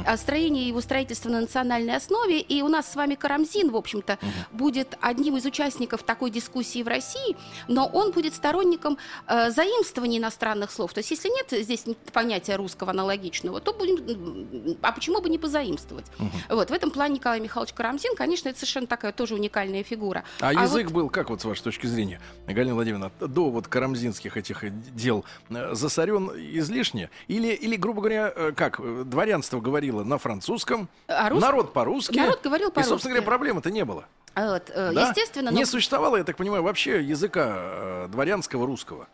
а 0.07 0.16
строение 0.16 0.69
его 0.69 0.81
строительства 0.81 1.28
на 1.31 1.40
национальной 1.40 1.97
основе. 1.97 2.40
И 2.40 2.62
у 2.62 2.69
нас 2.69 2.90
с 2.90 2.97
вами 2.97 3.14
Карамзин, 3.14 3.71
в 3.71 3.76
общем-то, 3.76 4.19
будет 4.52 4.97
одним 5.00 5.37
из 5.37 5.45
участников 5.45 6.02
такой 6.02 6.31
дискуссии 6.31 6.83
в 6.83 6.88
России, 6.88 7.37
но 7.69 7.87
он 7.87 8.12
будет 8.12 8.35
сторонником 8.35 8.99
э, 9.26 9.50
заимствования 9.50 10.19
иностранных 10.19 10.71
слов. 10.71 10.92
То 10.92 10.99
есть, 10.99 11.11
если 11.11 11.28
нет 11.28 11.64
здесь 11.64 11.85
понятия 12.12 12.57
русского 12.57 12.90
аналогичного, 12.90 13.61
то 13.61 13.73
будем... 13.73 14.76
А 14.83 14.92
почему 14.92 15.21
бы 15.21 15.28
не 15.28 15.38
позаимствовать? 15.38 16.07
Вот, 16.49 16.71
в 16.71 16.73
этом 16.73 16.90
плане 16.90 17.14
Николай 17.14 17.40
Михайлович 17.40 17.73
Карамзин, 17.73 18.14
конечно, 18.16 18.49
это 18.49 18.59
совершенно 18.59 18.87
такая 18.87 19.12
тоже 19.12 19.35
уникальная 19.35 19.83
фигура. 19.83 20.25
А, 20.40 20.52
вот- 20.52 20.62
язык 20.62 20.90
был, 20.90 21.09
как 21.09 21.31
вот 21.31 21.40
с 21.40 21.45
вашей 21.45 21.62
точки 21.62 21.87
зрения, 21.87 22.21
Галина 22.47 22.75
Владимировна, 22.75 23.12
до 23.21 23.50
вот 23.50 23.69
карамзинских 23.69 24.37
этих 24.37 24.64
э, 24.64 24.71
дел 24.71 25.25
э, 25.50 25.75
засорен 25.75 26.31
излишне? 26.35 27.11
Или, 27.28 27.49
или 27.49 27.76
грубо 27.76 28.00
говоря, 28.00 28.33
э, 28.35 28.52
как, 28.54 28.81
э, 28.81 29.04
дворянство 29.52 29.61
говорило 29.61 30.04
на 30.04 30.18
французском, 30.18 30.88
А 31.09 31.28
рус- 31.30 31.40
народ 31.40 31.73
по-русски? 31.73 32.16
Народ 32.16 32.40
говорил 32.42 32.68
И, 32.68 32.75
собственно 32.75 32.88
по-русски. 32.90 33.09
говоря, 33.09 33.23
проблемы-то 33.23 33.71
не 33.71 33.85
было. 33.85 34.04
Вот, 34.35 34.71
э, 34.71 34.92
да? 34.94 35.09
Естественно, 35.09 35.50
Не 35.50 35.61
но- 35.61 35.66
существовало, 35.66 36.16
я 36.16 36.25
так 36.25 36.37
понимаю, 36.37 36.62
вообще 36.62 37.02
языка 37.02 37.52
э, 37.54 38.09
дворянского 38.11 38.66
русского. 38.66 39.06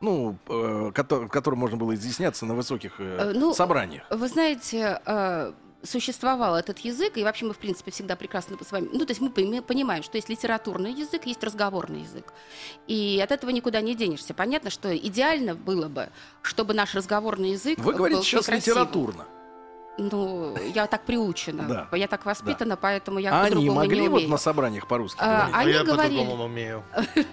Ну, 0.00 0.36
э, 0.48 0.92
кото- 0.94 1.28
которым 1.28 1.58
можно 1.58 1.76
было 1.76 1.94
изъясняться 1.94 2.46
на 2.46 2.54
высоких 2.54 2.92
э, 3.00 3.18
Э, 3.18 3.32
ну, 3.34 3.52
собраниях. 3.52 4.04
Вы 4.10 4.28
знаете, 4.28 5.00
э, 5.04 5.52
существовал 5.82 6.56
этот 6.56 6.78
язык, 6.80 7.16
и 7.16 7.24
вообще 7.24 7.46
мы, 7.46 7.52
в 7.54 7.58
принципе, 7.58 7.90
всегда 7.90 8.14
прекрасно 8.14 8.56
с 8.62 8.70
вами... 8.72 8.88
Ну, 8.92 9.00
то 9.06 9.10
есть 9.12 9.20
мы 9.20 9.30
пони- 9.30 9.60
понимаем, 9.60 10.02
что 10.02 10.16
есть 10.18 10.28
литературный 10.28 10.92
язык, 10.92 11.24
есть 11.26 11.42
разговорный 11.42 12.02
язык. 12.02 12.32
И 12.86 13.20
от 13.24 13.32
этого 13.32 13.50
никуда 13.50 13.80
не 13.80 13.94
денешься. 13.94 14.34
Понятно, 14.34 14.70
что 14.70 14.94
идеально 14.96 15.54
было 15.54 15.88
бы, 15.88 16.10
чтобы 16.42 16.74
наш 16.74 16.94
разговорный 16.94 17.52
язык 17.52 17.78
Вы 17.78 17.94
говорите 17.94 18.18
был 18.18 18.24
сейчас 18.24 18.46
красивым. 18.46 18.82
литературно. 18.82 19.24
Ну, 20.10 20.56
я 20.74 20.86
так 20.86 21.04
приучена, 21.04 21.86
Да. 21.90 21.96
я 21.96 22.06
так 22.06 22.24
воспитана, 22.24 22.76
поэтому 22.76 23.18
я 23.18 23.32
А 23.32 23.40
они 23.42 23.50
по-другому 23.50 23.74
могли 23.80 24.00
не 24.00 24.08
вот 24.08 24.16
умею. 24.16 24.30
на 24.30 24.38
собраниях 24.38 24.86
по-русски 24.86 25.18
А, 25.20 25.26
говорить? 25.48 25.54
А 25.54 25.58
Они 25.60 25.72
я 25.72 25.84
говорили- 25.84 26.16
по-другому 26.18 26.44
умею. 26.44 26.82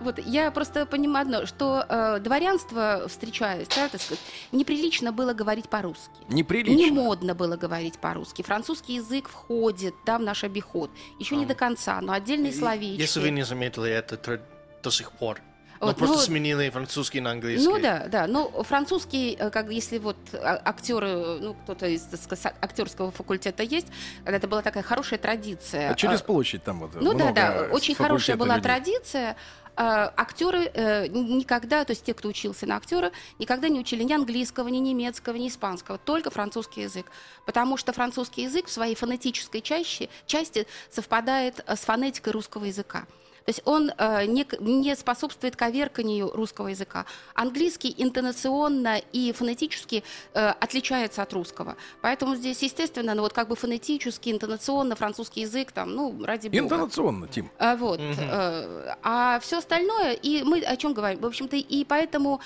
Вот 0.00 0.18
я 0.18 0.50
просто 0.50 0.86
понимаю 0.86 1.26
одно, 1.26 1.46
что 1.46 1.84
э, 1.88 2.18
дворянство, 2.20 3.04
встречаясь, 3.08 3.68
да, 3.68 3.88
так 3.88 4.00
сказать, 4.00 4.20
неприлично 4.52 5.12
было 5.12 5.34
говорить 5.34 5.68
по-русски. 5.68 6.10
Неприлично. 6.28 6.76
Не 6.76 6.90
модно 6.90 7.34
было 7.34 7.56
говорить 7.56 7.98
по-русски. 7.98 8.42
Французский 8.42 8.94
язык 8.94 9.28
входит 9.28 9.94
да, 10.06 10.18
в 10.18 10.22
наш 10.22 10.44
обиход. 10.44 10.90
Еще 11.18 11.36
не 11.36 11.44
А. 11.44 11.48
до 11.48 11.54
конца, 11.54 12.00
но 12.00 12.12
отдельные 12.12 12.52
словечки. 12.52 13.00
Если 13.02 13.20
вы 13.20 13.30
не 13.30 13.42
заметили, 13.42 13.90
это 13.90 14.40
до 14.82 14.90
сих 14.90 15.12
пор. 15.12 15.40
Но 15.80 15.86
Вот, 15.86 15.96
просто 15.96 16.16
ну, 16.16 16.22
сменили 16.22 16.68
французский 16.68 17.20
на 17.22 17.30
английский. 17.30 17.66
Ну 17.66 17.80
да, 17.80 18.06
да. 18.06 18.26
Но 18.26 18.50
французский, 18.64 19.34
э, 19.38 19.48
как 19.48 19.70
если 19.70 19.96
вот 19.96 20.16
а- 20.34 20.60
актеры, 20.62 21.38
ну 21.40 21.54
кто-то 21.54 21.86
из 21.86 22.02
сказать, 22.22 22.54
актерского 22.60 23.10
факультета 23.10 23.62
есть, 23.62 23.86
когда 24.22 24.36
это 24.36 24.46
была 24.46 24.60
такая 24.60 24.82
хорошая 24.82 25.18
традиция. 25.18 25.90
А 25.90 25.94
через 25.94 26.20
А, 26.20 26.24
площадь 26.24 26.62
там 26.64 26.80
вот 26.80 26.90
Ну 27.00 27.14
да, 27.14 27.32
да, 27.32 27.68
очень 27.72 27.94
хорошая 27.94 28.36
была 28.36 28.56
людей. 28.56 28.62
традиция. 28.64 29.36
А, 29.76 30.12
Актеры 30.14 30.70
э, 30.74 31.06
никогда, 31.06 31.86
то 31.86 31.92
есть 31.92 32.04
те, 32.04 32.12
кто 32.12 32.28
учился 32.28 32.66
на 32.66 32.76
актера, 32.76 33.10
никогда 33.38 33.68
не 33.70 33.80
учили 33.80 34.02
ни 34.02 34.12
английского, 34.12 34.68
ни 34.68 34.76
немецкого, 34.78 35.36
ни 35.36 35.48
испанского, 35.48 35.96
только 35.96 36.28
французский 36.30 36.82
язык. 36.82 37.06
Потому 37.46 37.78
что 37.78 37.94
французский 37.94 38.42
язык 38.42 38.66
в 38.66 38.70
своей 38.70 38.94
фонетической 38.94 39.62
части, 39.62 40.10
части 40.26 40.66
совпадает 40.90 41.64
э, 41.66 41.74
с 41.76 41.80
фонетикой 41.80 42.34
русского 42.34 42.66
языка. 42.66 43.06
То 43.44 43.50
есть 43.50 43.62
он 43.64 43.90
э, 43.96 44.26
не, 44.26 44.46
не 44.60 44.94
способствует 44.96 45.56
коверканию 45.56 46.30
русского 46.32 46.68
языка. 46.68 47.06
Английский 47.34 47.94
интонационно 47.96 49.00
и 49.12 49.32
фонетически 49.32 50.02
э, 50.34 50.48
отличается 50.48 51.22
от 51.22 51.32
русского. 51.32 51.76
Поэтому 52.02 52.36
здесь, 52.36 52.62
естественно, 52.62 53.14
ну 53.14 53.22
вот 53.22 53.32
как 53.32 53.48
бы 53.48 53.56
фонетически, 53.56 54.30
интонационно 54.30 54.94
французский 54.96 55.40
язык, 55.42 55.72
там, 55.72 55.94
ну, 55.94 56.24
ради 56.24 56.48
бога. 56.48 56.58
Интонационно, 56.58 57.28
Тим. 57.28 57.50
А, 57.58 57.76
Вот. 57.76 57.98
Мгм. 58.00 58.14
э, 58.18 58.94
А 59.02 59.38
все 59.40 59.58
остальное, 59.58 60.12
и 60.12 60.42
мы 60.42 60.60
о 60.60 60.76
чем 60.76 60.92
говорим? 60.94 61.20
В 61.20 61.26
общем-то, 61.26 61.56
и 61.56 61.84
поэтому 61.84 62.40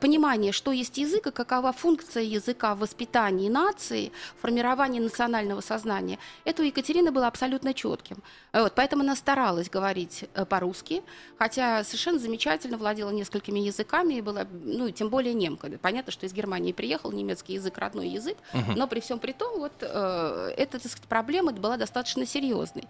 понимание, 0.00 0.52
что 0.52 0.72
есть 0.72 0.98
язык 0.98 1.26
и 1.26 1.30
какова 1.30 1.72
функция 1.72 2.22
языка 2.22 2.74
в 2.74 2.78
воспитании 2.78 3.48
нации, 3.48 4.12
формировании 4.40 5.00
национального 5.00 5.60
сознания, 5.60 6.18
это 6.44 6.62
у 6.62 6.66
Екатерины 6.66 7.10
было 7.10 7.26
абсолютно 7.26 7.74
четким. 7.74 8.16
Э, 8.52 8.62
Вот, 8.62 8.74
поэтому 8.74 9.02
она 9.02 9.16
старалась 9.16 9.68
говорить 9.70 10.24
э, 10.34 10.44
по-русски, 10.44 11.02
хотя 11.38 11.84
совершенно 11.84 12.18
замечательно 12.18 12.76
владела 12.78 13.10
несколькими 13.10 13.60
языками, 13.60 14.14
и 14.14 14.20
была, 14.22 14.46
ну, 14.64 14.90
тем 14.90 15.08
более 15.08 15.34
немка. 15.34 15.68
Понятно, 15.82 16.12
что 16.12 16.26
из 16.26 16.32
Германии 16.32 16.72
приехал, 16.72 17.12
немецкий 17.12 17.54
язык, 17.54 17.78
родной 17.78 18.08
язык, 18.08 18.36
но 18.76 18.86
при 18.86 19.00
всем 19.00 19.18
при 19.18 19.32
том, 19.32 19.58
вот, 19.58 19.72
э, 19.80 20.54
эта, 20.56 20.78
так 20.78 20.92
сказать, 20.92 21.08
проблема 21.08 21.52
была 21.52 21.76
достаточно 21.76 22.26
серьезной. 22.26 22.84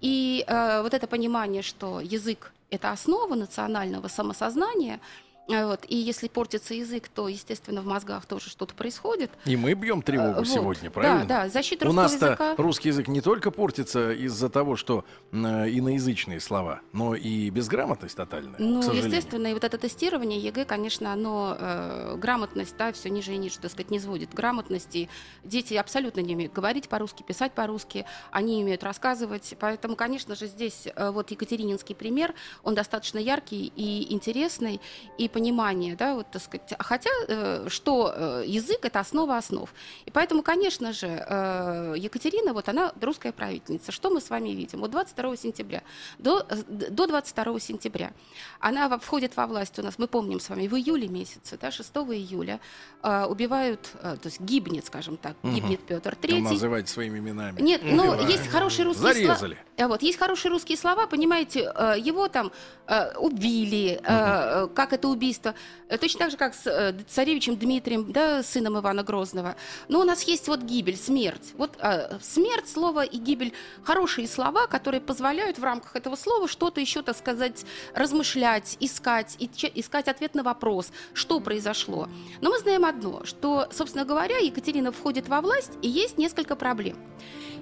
И 0.00 0.44
э, 0.46 0.82
вот 0.82 0.94
это 0.94 1.06
понимание, 1.06 1.62
что 1.62 2.00
язык– 2.00 2.52
это 2.70 2.92
основа 2.92 3.34
национального 3.34 4.08
самосознания, 4.08 4.94
э, 4.94 5.31
вот, 5.48 5.84
и 5.88 5.96
если 5.96 6.28
портится 6.28 6.72
язык, 6.74 7.08
то, 7.08 7.28
естественно, 7.28 7.82
в 7.82 7.86
мозгах 7.86 8.26
тоже 8.26 8.48
что-то 8.48 8.74
происходит. 8.74 9.30
И 9.44 9.56
мы 9.56 9.74
бьем 9.74 10.00
тревогу 10.02 10.30
Э, 10.32 10.34
вот. 10.36 10.46
сегодня, 10.48 10.90
правильно? 10.90 11.24
Да, 11.26 11.42
да, 11.44 11.48
защита 11.48 11.84
У 11.84 11.88
русского 11.88 12.02
нас-то 12.02 12.26
языка. 12.26 12.54
русский 12.58 12.88
язык 12.88 13.08
не 13.08 13.20
только 13.20 13.50
портится 13.50 14.12
из-за 14.12 14.48
того, 14.48 14.76
что 14.76 15.04
э, 15.32 15.36
иноязычные 15.36 16.40
слова, 16.40 16.80
но 16.92 17.14
и 17.14 17.50
безграмотность 17.50 18.16
тотальная, 18.16 18.54
Ну, 18.58 18.80
естественно, 18.92 19.48
и 19.48 19.54
вот 19.54 19.64
это 19.64 19.78
тестирование 19.78 20.38
ЕГЭ, 20.38 20.64
конечно, 20.64 21.12
оно 21.12 21.56
э, 21.58 22.16
грамотность, 22.18 22.76
да, 22.78 22.92
все 22.92 23.10
ниже 23.10 23.32
и 23.34 23.36
ниже, 23.36 23.58
так 23.58 23.70
сказать, 23.72 23.90
не 23.90 23.98
сводит 23.98 24.32
грамотности. 24.32 25.08
Дети 25.44 25.74
абсолютно 25.74 26.20
не 26.20 26.34
умеют 26.34 26.52
говорить 26.52 26.88
по-русски, 26.88 27.22
писать 27.24 27.52
по-русски, 27.52 28.06
они 28.30 28.62
умеют 28.62 28.84
рассказывать. 28.84 29.54
Поэтому, 29.58 29.96
конечно 29.96 30.36
же, 30.36 30.46
здесь 30.46 30.86
э, 30.94 31.10
вот 31.10 31.30
Екатерининский 31.32 31.94
пример, 31.94 32.32
он 32.62 32.74
достаточно 32.74 33.18
яркий 33.18 33.72
и 33.74 34.12
интересный, 34.14 34.80
и 35.18 35.28
понимание, 35.32 35.96
да, 35.96 36.14
вот, 36.14 36.30
так 36.30 36.42
сказать. 36.42 36.72
Хотя, 36.78 37.10
э, 37.28 37.66
что 37.68 38.12
э, 38.14 38.44
язык– 38.46 38.78
это 38.84 39.00
основа 39.00 39.36
основ. 39.36 39.72
И 40.06 40.10
поэтому, 40.10 40.42
конечно 40.42 40.92
же, 40.92 41.06
э, 41.06 41.94
Екатерина, 41.96 42.52
вот 42.52 42.68
она 42.68 42.92
русская 43.00 43.32
правительница. 43.32 43.92
Что 43.92 44.10
мы 44.10 44.20
с 44.20 44.30
вами 44.30 44.50
видим? 44.50 44.80
Вот 44.80 44.90
22 44.90 45.36
сентября, 45.36 45.82
до, 46.18 46.46
до 46.68 47.06
22 47.06 47.60
сентября 47.60 48.12
она 48.60 48.98
входит 48.98 49.36
во 49.36 49.46
власть 49.46 49.78
у 49.78 49.82
нас, 49.82 49.98
мы 49.98 50.06
помним 50.06 50.38
с 50.40 50.48
вами, 50.50 50.68
в 50.68 50.74
июле 50.74 51.08
месяце, 51.08 51.58
да, 51.60 51.70
6 51.70 51.90
июля, 52.12 52.60
убивают, 53.02 53.90
то 54.02 54.18
есть 54.24 54.40
гибнет, 54.40 54.86
скажем 54.86 55.16
так, 55.16 55.36
Мгм. 55.42 55.54
гибнет 55.54 55.80
Петр 55.80 56.14
III. 56.20 56.40
называть 56.42 56.88
своими 56.88 57.18
именами. 57.18 57.60
Нет, 57.60 57.82
но 57.84 58.02
Убивают. 58.02 58.28
есть 58.30 58.46
хорошие 58.48 58.84
русские 58.86 59.14
слова. 59.14 59.34
Зарезали. 59.38 59.58
А 59.71 59.71
Вот, 59.78 60.02
есть 60.02 60.18
хорошие 60.18 60.50
русские 60.50 60.76
слова, 60.76 61.06
понимаете, 61.06 61.72
э, 61.74 61.94
его 61.98 62.28
там 62.28 62.52
э, 62.86 63.16
убили, 63.16 64.00
э, 64.04 64.68
как 64.74 64.92
это 64.92 65.08
убийство, 65.08 65.54
точно 65.98 66.20
так 66.20 66.30
же, 66.30 66.36
как 66.36 66.54
с 66.54 66.94
царевичем 67.08 67.56
Дмитрием, 67.56 68.12
да, 68.12 68.42
сыном 68.42 68.78
Ивана 68.78 69.02
Грозного. 69.02 69.56
Но 69.88 70.00
у 70.00 70.04
нас 70.04 70.24
есть 70.24 70.46
вот 70.46 70.60
гибель, 70.60 70.96
смерть. 70.96 71.52
Вот 71.56 71.78
смерть, 72.20 72.68
слово 72.68 73.04
и 73.04 73.16
гибель– 73.16 73.54
хорошие 73.82 74.28
слова, 74.28 74.66
которые 74.66 75.00
позволяют 75.00 75.58
в 75.58 75.64
рамках 75.64 75.96
этого 75.96 76.16
слова 76.16 76.48
что-то 76.48 76.80
еще, 76.80 77.02
так 77.02 77.16
сказать, 77.16 77.64
размышлять, 77.94 78.76
искать, 78.78 79.36
искать 79.38 80.08
ответ 80.08 80.34
на 80.34 80.42
вопрос, 80.42 80.92
что 81.14 81.40
произошло. 81.40 82.08
Но 82.42 82.50
мы 82.50 82.58
знаем 82.58 82.84
одно, 82.84 83.24
что, 83.24 83.68
собственно 83.72 84.04
говоря, 84.04 84.36
Екатерина 84.38 84.92
входит 84.92 85.28
во 85.28 85.40
власть, 85.40 85.72
и 85.80 85.88
есть 85.88 86.18
несколько 86.18 86.56
проблем. 86.56 86.98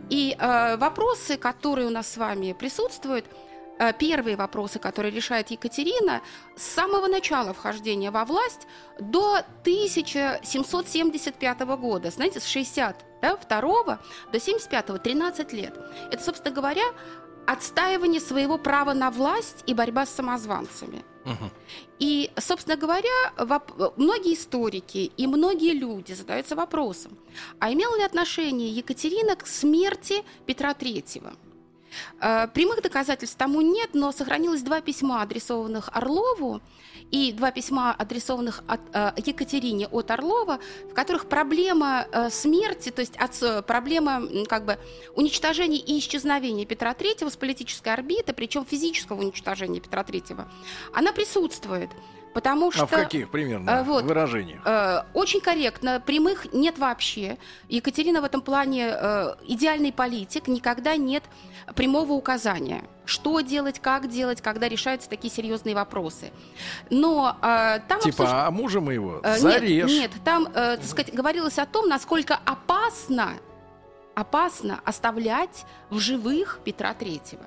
И 0.08 0.36
э, 0.38 0.76
вопросы, 0.76 1.36
которые 1.36 1.86
у 1.88 1.90
нас 1.90 2.08
с 2.12 2.16
вами 2.16 2.52
присутствуют, 2.52 3.26
э, 3.78 3.92
первые 3.92 4.36
вопросы, 4.36 4.78
которые 4.78 5.12
решает 5.12 5.50
Екатерина, 5.50 6.22
с 6.56 6.62
самого 6.62 7.06
начала 7.06 7.52
вхождения 7.52 8.10
во 8.10 8.24
власть 8.24 8.66
до 8.98 9.42
1775 9.62 11.60
года, 11.60 12.10
знаете, 12.10 12.40
с 12.40 12.46
62 12.46 13.98
до 14.32 14.40
75 14.40 15.02
13 15.02 15.52
лет. 15.52 15.78
Это, 16.10 16.22
собственно 16.22 16.54
говоря, 16.54 16.84
отстаивание 17.46 18.20
своего 18.20 18.58
права 18.58 18.94
на 18.94 19.10
власть 19.10 19.64
и 19.66 19.74
борьба 19.74 20.06
с 20.06 20.10
самозванцами. 20.10 21.04
И, 21.98 22.30
собственно 22.38 22.76
говоря, 22.76 23.32
воп- 23.36 23.92
многие 23.96 24.34
историки 24.34 25.12
и 25.16 25.26
многие 25.26 25.74
люди 25.74 26.12
задаются 26.12 26.56
вопросом, 26.56 27.18
а 27.58 27.72
имела 27.72 27.96
ли 27.96 28.02
отношение 28.02 28.70
Екатерина 28.70 29.36
к 29.36 29.46
смерти 29.46 30.24
Петра 30.46 30.72
III? 30.72 31.36
Э, 32.20 32.48
Прямых 32.54 32.82
доказательств 32.82 33.36
тому 33.36 33.60
нет, 33.60 33.90
но 33.92 34.12
сохранилось 34.12 34.62
два 34.62 34.80
письма, 34.80 35.22
адресованных 35.22 35.90
Орлову, 35.92 36.60
и 37.10 37.32
два 37.32 37.50
письма, 37.50 37.92
адресованных 37.92 38.62
от, 38.66 38.80
э, 38.92 39.12
Екатерине 39.16 39.86
от 39.88 40.10
Орлова, 40.10 40.58
в 40.90 40.94
которых 40.94 41.26
проблема 41.26 42.06
э, 42.10 42.30
смерти, 42.30 42.90
то 42.90 43.00
есть 43.00 43.16
от, 43.16 43.42
э, 43.42 43.62
проблема 43.62 44.22
как 44.48 44.64
бы 44.64 44.78
уничтожения 45.14 45.78
и 45.78 45.98
исчезновения 45.98 46.64
Петра 46.64 46.92
III 46.92 47.30
с 47.30 47.36
политической 47.36 47.92
орбиты, 47.92 48.32
причем 48.32 48.64
физического 48.64 49.20
уничтожения 49.20 49.80
Петра 49.80 50.02
III, 50.02 50.46
она 50.92 51.12
присутствует. 51.12 51.90
Потому 52.32 52.70
что 52.70 52.84
А 52.84 52.86
в 52.86 52.90
каких 52.90 53.30
примерно 53.30 53.70
э, 53.70 53.82
вот. 53.82 54.04
выражениях? 54.04 54.60
Э, 54.64 55.02
очень 55.14 55.40
корректно, 55.40 56.00
прямых 56.00 56.52
нет 56.52 56.78
вообще. 56.78 57.38
Екатерина 57.68 58.20
в 58.20 58.24
этом 58.24 58.40
плане 58.40 58.90
э, 58.92 59.34
идеальный 59.48 59.92
политик, 59.92 60.46
никогда 60.46 60.96
нет 60.96 61.24
прямого 61.74 62.12
указания, 62.12 62.82
что 63.04 63.40
делать, 63.40 63.78
как 63.80 64.08
делать, 64.08 64.40
когда 64.40 64.68
решаются 64.68 65.08
такие 65.08 65.32
серьезные 65.32 65.74
вопросы. 65.74 66.30
Но 66.90 67.36
э, 67.42 67.80
там 67.88 68.00
Типа, 68.00 68.22
обсуж- 68.22 68.28
а 68.32 68.50
мужа 68.50 68.80
моего 68.80 69.20
Э, 69.22 69.38
зарежь. 69.38 69.90
Нет, 69.90 70.10
нет, 70.12 70.24
там, 70.24 70.46
э, 70.46 70.76
так 70.76 70.84
сказать, 70.84 71.12
говорилось 71.14 71.58
о 71.58 71.66
том, 71.66 71.88
насколько 71.88 72.38
опасно, 72.44 73.34
опасно 74.14 74.80
оставлять 74.84 75.64
в 75.90 75.98
живых 75.98 76.60
Петра 76.64 76.94
Третьего. 76.94 77.42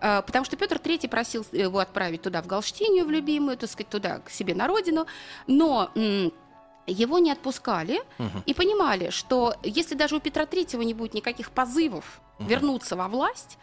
Э, 0.00 0.22
Потому 0.22 0.44
что 0.44 0.56
Петр 0.56 0.76
III 0.76 1.08
просил 1.08 1.44
его 1.52 1.78
отправить 1.78 2.22
туда, 2.22 2.42
в 2.42 2.46
Галштинию, 2.46 3.04
в 3.04 3.10
любимую, 3.10 3.56
так 3.56 3.70
сказать, 3.70 3.88
туда, 3.90 4.18
к 4.20 4.30
себе 4.30 4.54
на 4.54 4.66
родину, 4.66 5.06
но 5.46 5.90
его 6.86 7.18
не 7.18 7.30
отпускали 7.30 8.00
Мгм. 8.18 8.42
и 8.46 8.54
понимали, 8.54 9.10
что 9.10 9.54
если 9.62 9.94
даже 9.94 10.16
у 10.16 10.20
Петра 10.20 10.44
III 10.44 10.82
не 10.84 10.94
будет 10.94 11.12
никаких 11.12 11.50
позывов 11.50 12.20
вернуться 12.38 12.96
во 12.96 13.08
власть, 13.08 13.58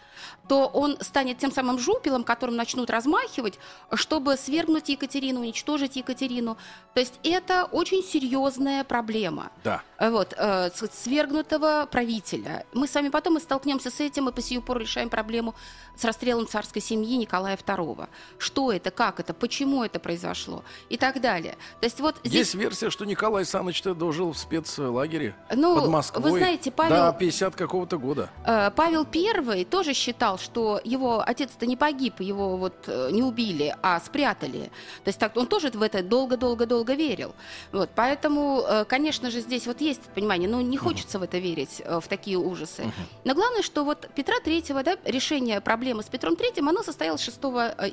то 0.47 0.67
он 0.67 0.97
станет 1.01 1.37
тем 1.37 1.51
самым 1.51 1.79
жупелом, 1.79 2.23
которым 2.23 2.55
начнут 2.55 2.89
размахивать, 2.89 3.59
чтобы 3.93 4.37
свергнуть 4.37 4.89
Екатерину, 4.89 5.41
уничтожить 5.41 5.95
Екатерину. 5.95 6.57
То 6.93 6.99
есть 6.99 7.19
это 7.23 7.65
очень 7.65 8.03
серьезная 8.03 8.83
проблема. 8.83 9.51
Да. 9.63 9.81
Вот, 9.99 10.33
э, 10.37 10.69
свергнутого 10.91 11.87
правителя. 11.89 12.65
Мы 12.73 12.87
с 12.87 12.93
вами 12.93 13.09
потом 13.09 13.37
и 13.37 13.41
столкнемся 13.41 13.89
с 13.89 13.99
этим, 13.99 14.29
и 14.29 14.31
по 14.31 14.41
сию 14.41 14.61
пору 14.61 14.81
решаем 14.81 15.09
проблему 15.09 15.55
с 15.97 16.03
расстрелом 16.03 16.47
царской 16.47 16.81
семьи 16.81 17.17
Николая 17.17 17.57
II. 17.57 18.07
Что 18.37 18.71
это, 18.71 18.91
как 18.91 19.19
это, 19.19 19.33
почему 19.33 19.83
это 19.83 19.99
произошло 19.99 20.63
и 20.89 20.97
так 20.97 21.21
далее. 21.21 21.57
То 21.79 21.85
есть 21.85 21.99
вот 21.99 22.17
здесь... 22.23 22.39
Есть 22.39 22.55
версия, 22.55 22.89
что 22.89 23.05
Николай 23.05 23.45
Саныч 23.45 23.81
то 23.81 24.11
жил 24.11 24.33
в 24.33 24.37
спецлагере 24.37 25.35
ну, 25.53 25.75
под 25.79 25.89
Москвой 25.89 26.31
вы 26.31 26.37
знаете, 26.39 26.71
Павел... 26.71 27.11
до 27.11 27.17
50 27.17 27.55
какого-то 27.55 27.97
года. 27.97 28.29
Э, 28.45 28.64
Павел 28.71 29.05
I 29.13 29.65
тоже 29.65 29.93
считал, 29.93 30.37
что 30.37 30.79
его 30.83 31.23
отец-то 31.25 31.65
не 31.65 31.75
погиб, 31.75 32.19
его 32.19 32.57
вот 32.57 32.73
э, 32.87 33.09
не 33.11 33.23
убили, 33.23 33.75
а 33.81 33.99
спрятали. 33.99 34.71
То 35.03 35.09
есть 35.09 35.19
так, 35.19 35.35
он 35.37 35.47
тоже 35.47 35.69
в 35.69 35.81
это 35.81 36.03
долго-долго-долго 36.03 36.93
верил. 36.93 37.35
Вот, 37.71 37.89
поэтому, 37.95 38.63
э, 38.67 38.85
конечно 38.85 39.31
же, 39.31 39.41
здесь 39.41 39.67
вот 39.67 39.81
есть 39.81 40.01
понимание, 40.15 40.49
ну 40.49 40.61
не 40.61 40.77
хочется 40.77 41.17
uh-huh. 41.17 41.21
в 41.21 41.23
это 41.23 41.37
верить, 41.37 41.81
в 41.85 42.07
такие 42.07 42.37
ужасы. 42.37 42.83
Uh-huh. 42.83 42.91
Но 43.23 43.35
главное, 43.35 43.61
что 43.61 43.83
вот 43.83 44.09
Петра 44.15 44.35
III, 44.43 44.83
да, 44.83 44.97
решение 45.05 45.61
проблемы 45.61 46.03
с 46.03 46.07
Петром 46.07 46.33
III, 46.33 46.59
оно 46.67 46.83
состоялось 46.83 47.21
6 47.21 47.37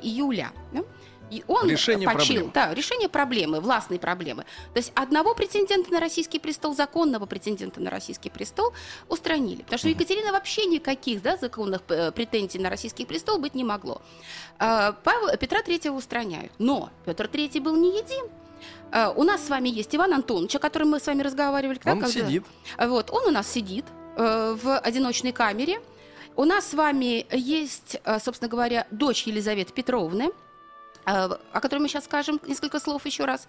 июля. 0.03 0.51
Да? 0.71 0.83
И 1.33 1.43
он 1.47 1.67
решение 1.67 2.07
почил, 2.07 2.43
проблемы. 2.43 2.51
да, 2.53 2.73
решение 2.73 3.09
проблемы, 3.09 3.59
властной 3.59 3.97
проблемы. 3.97 4.43
То 4.73 4.77
есть 4.77 4.91
одного 4.93 5.33
претендента 5.33 5.91
на 5.91 5.99
российский 5.99 6.37
престол, 6.37 6.75
законного 6.75 7.25
претендента 7.25 7.81
на 7.81 7.89
российский 7.89 8.29
престол 8.29 8.71
устранили. 9.09 9.63
Потому 9.63 9.79
что 9.79 9.87
у 9.87 9.91
Екатерины 9.91 10.31
вообще 10.31 10.65
никаких 10.65 11.23
да, 11.23 11.37
законных 11.37 11.81
э, 11.89 12.11
претензий 12.11 12.59
на 12.59 12.69
российский 12.69 13.05
престол 13.05 13.39
быть 13.39 13.55
не 13.55 13.63
могло. 13.63 14.01
А, 14.59 14.91
Павла, 14.91 15.35
Петра 15.37 15.63
Третьего 15.63 15.95
устраняют. 15.95 16.51
Но 16.59 16.91
Петр 17.05 17.27
Третий 17.27 17.59
был 17.59 17.75
не 17.75 17.97
един. 17.97 18.25
А, 18.91 19.11
у 19.15 19.23
нас 19.23 19.43
с 19.43 19.49
вами 19.49 19.69
есть 19.69 19.95
Иван 19.95 20.13
Антонович, 20.13 20.55
о 20.55 20.59
котором 20.59 20.91
мы 20.91 20.99
с 20.99 21.07
вами 21.07 21.23
разговаривали. 21.23 21.79
Он 21.85 21.99
когда... 21.99 22.07
сидит. 22.07 22.43
Вот, 22.77 23.09
он 23.09 23.25
у 23.25 23.31
нас 23.31 23.47
сидит 23.51 23.85
э, 24.17 24.55
в 24.61 24.77
одиночной 24.77 25.31
камере. 25.31 25.79
У 26.35 26.45
нас 26.45 26.67
с 26.69 26.73
вами 26.73 27.25
есть, 27.31 27.97
э, 28.03 28.19
собственно 28.19 28.49
говоря, 28.49 28.87
дочь 28.91 29.23
Елизаветы 29.23 29.73
Петровны, 29.73 30.31
о 31.05 31.59
которой 31.59 31.79
мы 31.79 31.87
сейчас 31.87 32.05
скажем 32.05 32.39
несколько 32.47 32.79
слов 32.79 33.05
еще 33.05 33.25
раз. 33.25 33.47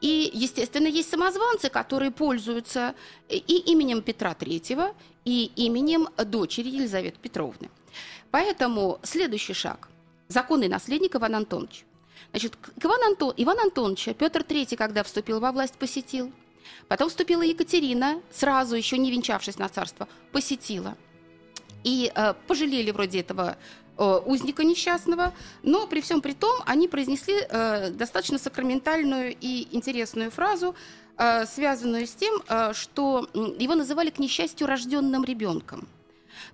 И, 0.00 0.30
естественно, 0.32 0.86
есть 0.86 1.10
самозванцы, 1.10 1.70
которые 1.70 2.10
пользуются 2.10 2.94
и 3.28 3.62
именем 3.72 4.02
Петра 4.02 4.32
III, 4.32 4.94
и 5.24 5.52
именем 5.56 6.08
дочери 6.16 6.68
Елизаветы 6.68 7.18
Петровны. 7.20 7.70
Поэтому 8.30 8.98
следующий 9.02 9.54
шаг. 9.54 9.88
Законный 10.28 10.68
наследник 10.68 11.14
Иван 11.16 11.34
Антонович. 11.34 11.84
Значит, 12.30 12.56
Иван, 12.82 13.02
Антон, 13.04 13.34
Иван 13.36 13.58
Антоновича 13.60 14.14
Петр 14.14 14.40
III, 14.40 14.76
когда 14.76 15.02
вступил 15.02 15.40
во 15.40 15.52
власть, 15.52 15.74
посетил. 15.74 16.32
Потом 16.88 17.08
вступила 17.08 17.42
Екатерина, 17.42 18.22
сразу 18.30 18.76
еще 18.76 18.96
не 18.96 19.10
венчавшись 19.10 19.58
на 19.58 19.68
царство, 19.68 20.08
посетила. 20.30 20.96
И 21.84 22.10
э, 22.14 22.34
пожалели 22.46 22.90
вроде 22.92 23.20
этого 23.20 23.56
Э, 23.56 23.56
узника 23.98 24.64
несчастного, 24.64 25.32
но 25.62 25.86
при 25.86 26.00
всем 26.00 26.22
при 26.22 26.32
том 26.32 26.60
они 26.66 26.88
произнесли 26.88 27.34
э, 27.48 27.90
достаточно 27.90 28.38
сакраментальную 28.38 29.36
и 29.38 29.68
интересную 29.70 30.30
фразу, 30.30 30.74
э, 31.18 31.46
связанную 31.46 32.06
с 32.06 32.14
тем, 32.14 32.42
э, 32.48 32.72
что 32.74 33.28
его 33.34 33.74
называли 33.74 34.10
к 34.10 34.18
несчастью 34.18 34.66
рожденным 34.66 35.24
ребенком. 35.24 35.88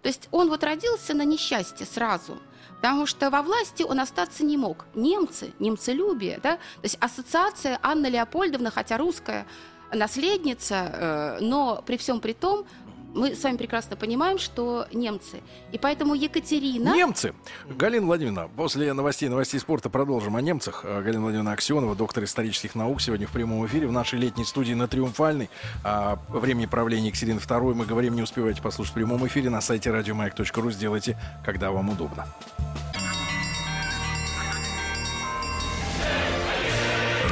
То 0.03 0.09
есть 0.09 0.29
он 0.31 0.49
вот 0.49 0.65
родился 0.65 1.15
на 1.15 1.25
несчастье 1.25 1.87
сразу, 1.87 2.39
потому 2.77 3.07
что 3.07 3.31
во 3.31 3.43
власти 3.43 3.83
он 3.83 4.01
остаться 4.01 4.45
не 4.45 4.57
мог. 4.57 4.87
Немцы, 4.95 5.53
немцелюбие, 5.59 6.41
да, 6.43 6.57
то 6.57 6.83
есть 6.83 6.99
ассоциация 7.01 7.79
Анна 7.83 8.09
Леопольдовна, 8.09 8.71
хотя 8.71 8.99
русская 8.99 9.47
наследница, 9.93 10.75
э, 10.75 11.39
но 11.41 11.83
при 11.87 11.97
всем 11.97 12.21
при 12.21 12.33
том 12.33 12.67
мы 13.15 13.35
с 13.35 13.43
вами 13.43 13.57
прекрасно 13.57 13.97
понимаем, 13.97 14.39
что 14.39 14.87
немцы. 14.93 15.41
И 15.73 15.79
поэтому 15.79 16.15
Екатерина... 16.15 16.95
Немцы! 16.95 17.35
Галина 17.69 18.07
Владимировна, 18.07 18.49
после 18.55 18.93
новостей, 18.93 19.29
новостей 19.29 19.59
спорта 19.61 19.91
продолжим 19.91 20.37
о 20.37 20.41
немцах. 20.41 20.83
Э, 20.85 21.03
Галина 21.03 21.23
Владимировна 21.23 21.53
Аксенова, 21.53 21.95
доктор 21.95 22.25
исторических 22.25 22.75
наук, 22.75 23.01
сегодня 23.01 23.27
в 23.27 23.33
прямом 23.33 23.67
эфире 23.67 23.87
в 23.87 23.93
нашей 23.93 24.19
летней 24.19 24.45
студии 24.45 24.75
на 24.75 24.89
Триумфальной. 24.89 25.51
О 25.85 26.17
времени 26.29 26.67
правления 26.67 27.09
Екатерины 27.09 27.39
II 27.39 27.75
мы 27.75 27.87
говорим, 27.87 28.15
не 28.15 28.23
успевайте 28.23 28.63
послушать 28.63 28.93
в 28.93 28.95
прямом 28.95 29.27
эфире 29.27 29.51
на 29.51 29.61
сайте 29.61 29.91
радиомаяк.ру. 29.91 30.71
Сделайте, 30.71 31.19
когда 31.45 31.71
вам 31.71 31.91
удобно. 31.91 32.27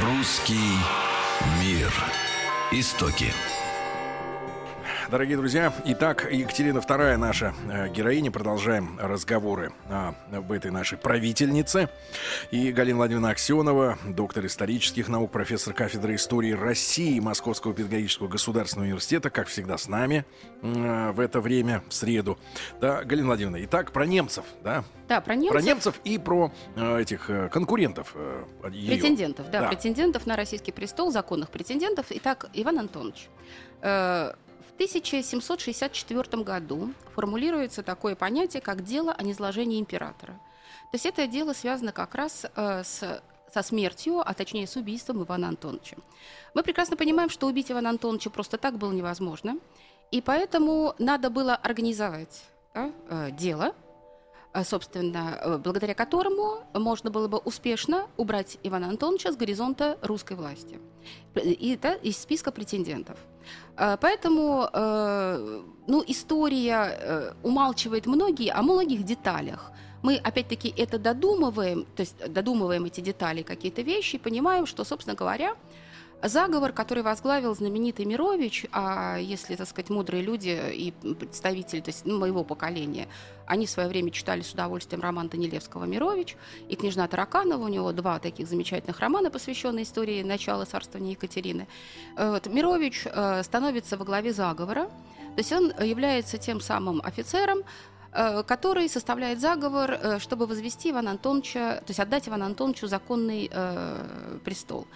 Русский 0.03 0.77
мир. 1.61 1.93
Истоки 2.73 3.33
дорогие 5.11 5.37
друзья. 5.37 5.73
Итак, 5.85 6.29
Екатерина 6.31 6.79
II, 6.79 7.17
наша 7.17 7.55
э, 7.71 7.89
героиня. 7.89 8.31
Продолжаем 8.31 8.99
разговоры 9.01 9.73
об 9.89 10.53
этой 10.53 10.71
нашей 10.71 10.99
правительнице. 10.99 11.89
И 12.51 12.73
Галина 12.73 12.99
Владимировна 12.99 13.31
Аксенова, 13.31 13.99
доктор 14.05 14.47
исторических 14.47 15.09
наук, 15.09 15.31
профессор 15.31 15.75
кафедры 15.75 16.15
истории 16.15 16.53
России 16.53 17.19
Московского 17.21 17.75
педагогического 17.75 18.29
государственного 18.29 18.87
университета, 18.87 19.31
как 19.31 19.49
всегда, 19.49 19.79
с 19.79 19.89
нами 19.89 20.25
э, 20.63 21.11
в 21.13 21.21
это 21.21 21.41
время, 21.41 21.83
в 21.89 21.95
среду. 21.95 22.39
Да, 22.81 23.05
Галина 23.05 23.29
Владимировна, 23.29 23.65
итак, 23.65 23.93
про 23.93 24.07
немцев, 24.07 24.45
да? 24.63 24.85
Да, 25.09 25.21
про 25.21 25.35
немцев. 25.35 25.53
Про 25.53 25.63
немцев 25.63 26.01
и 26.05 26.19
про 26.19 26.53
э, 26.75 27.01
этих 27.01 27.31
конкурентов. 27.53 28.15
Ее. 28.71 28.93
Претендентов, 28.93 29.51
да, 29.51 29.61
да, 29.61 29.69
претендентов 29.69 30.27
на 30.27 30.37
российский 30.37 30.73
престол, 30.73 31.13
законных 31.13 31.51
претендентов. 31.51 32.07
Итак, 32.11 32.47
Иван 32.55 32.81
Антонович. 32.81 33.29
Э, 34.79 34.85
1764 34.85 36.43
году 36.43 36.93
формулируется 37.15 37.83
такое 37.83 38.15
понятие, 38.15 38.61
как 38.61 38.85
дело 38.85 39.13
о 39.13 39.23
низложении 39.23 39.81
императора. 39.81 40.35
То 40.91 40.95
есть 40.95 41.07
это 41.07 41.27
дело 41.27 41.55
связано 41.55 41.93
как 41.93 42.15
раз 42.15 42.47
э, 42.55 42.85
с 42.85 43.23
со 43.53 43.63
смертью, 43.63 44.21
а 44.21 44.35
точнее 44.35 44.67
с 44.67 44.77
убийством 44.77 45.23
Ивана 45.23 45.49
Антоновича. 45.49 45.97
Мы 46.53 46.63
прекрасно 46.63 46.97
понимаем, 46.97 47.31
что 47.31 47.47
убить 47.47 47.71
Ивана 47.71 47.91
Антоновича 47.91 48.29
просто 48.29 48.59
так 48.59 48.77
было 48.77 48.93
невозможно, 48.93 49.57
и 50.11 50.21
поэтому 50.21 50.95
надо 50.99 51.31
было 51.31 51.55
организовать 51.55 52.45
да, 52.75 52.91
э, 53.09 53.31
дело, 53.31 53.75
собственно, 54.65 55.39
э, 55.41 55.59
благодаря 55.59 55.95
которому 55.95 56.65
можно 56.75 57.11
было 57.11 57.29
бы 57.29 57.39
успешно 57.39 58.07
убрать 58.17 58.59
Ивана 58.63 58.89
Антоновича 58.89 59.33
с 59.33 59.37
горизонта 59.37 59.99
русской 60.03 60.37
власти 60.37 60.79
и 61.41 61.75
это 61.75 61.93
из 61.93 62.19
списка 62.19 62.51
претендентов. 62.51 63.19
Э, 63.77 63.97
поэтому 64.01 64.69
э, 64.73 65.63
ну, 65.87 66.05
история 66.07 66.99
э, 66.99 67.33
умалчивает 67.43 68.07
многие 68.07 68.51
о 68.51 68.63
многих 68.63 69.05
деталях. 69.05 69.73
Мы, 70.03 70.17
опять-таки, 70.17 70.73
это 70.77 70.99
додумываем, 70.99 71.85
то 71.97 72.03
есть 72.03 72.17
додумываем 72.33 72.85
эти 72.85 73.01
детали, 73.01 73.43
какие-то 73.43 73.83
вещи, 73.83 74.17
и 74.17 74.19
понимаем, 74.19 74.67
что, 74.67 74.85
собственно 74.85 75.17
говоря, 75.17 75.57
Заговор, 76.23 76.73
который 76.73 77.03
возглавил 77.03 77.55
знаменитый 77.55 78.07
Мирович, 78.07 78.67
а 78.73 79.19
если, 79.19 79.55
так 79.55 79.69
сказать, 79.69 79.91
мудрые 79.91 80.23
люди 80.23 80.59
и 80.73 80.91
представители 80.91 81.81
то 81.81 81.91
есть, 81.91 82.07
ну, 82.07 82.19
моего 82.19 82.43
поколения, 82.43 83.07
они 83.47 83.67
в 83.67 83.71
свое 83.71 83.89
время 83.89 84.11
читали 84.11 84.41
с 84.41 84.53
удовольствием 84.53 85.03
роман 85.03 85.29
Данилевского 85.29 85.85
«Мирович» 85.85 86.37
и 86.69 86.75
«Княжна 86.75 87.07
Тараканова». 87.07 87.63
У 87.63 87.69
него 87.69 87.93
два 87.93 88.19
таких 88.19 88.49
замечательных 88.49 88.99
романа, 89.01 89.31
посвященные 89.31 89.85
истории 89.85 90.23
начала 90.23 90.65
царствования 90.65 91.13
Екатерины. 91.13 91.69
Вот, 92.17 92.47
Мирович 92.47 93.03
э, 93.05 93.43
становится 93.45 93.97
во 93.97 94.05
главе 94.05 94.33
заговора, 94.33 94.89
то 95.37 95.39
есть 95.41 95.53
он 95.53 95.71
является 95.85 96.39
тем 96.39 96.61
самым 96.61 97.03
офицером, 97.05 97.59
э, 98.13 98.43
который 98.43 98.89
составляет 98.89 99.39
заговор, 99.39 99.91
э, 99.93 100.19
чтобы 100.19 100.47
возвести 100.47 100.91
Ивана 100.91 101.11
Антоновича, 101.11 101.83
то 101.85 101.91
есть 101.91 102.01
отдать 102.01 102.27
Ивану 102.27 102.47
Антоновичу 102.47 102.87
законный 102.87 103.51
э, 103.53 104.39
престол. 104.45 104.87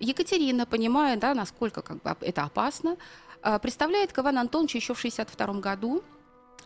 Екатерина, 0.00 0.66
понимая, 0.66 1.16
да, 1.16 1.34
насколько 1.34 1.82
как 1.82 2.02
бы, 2.02 2.16
это 2.20 2.42
опасно, 2.42 2.96
э, 3.42 3.58
представляет 3.58 4.12
к 4.12 4.18
Ивану 4.18 4.40
Антоновичу 4.40 4.78
еще 4.78 4.94
в 4.94 4.98
1962 4.98 5.60
году 5.60 6.02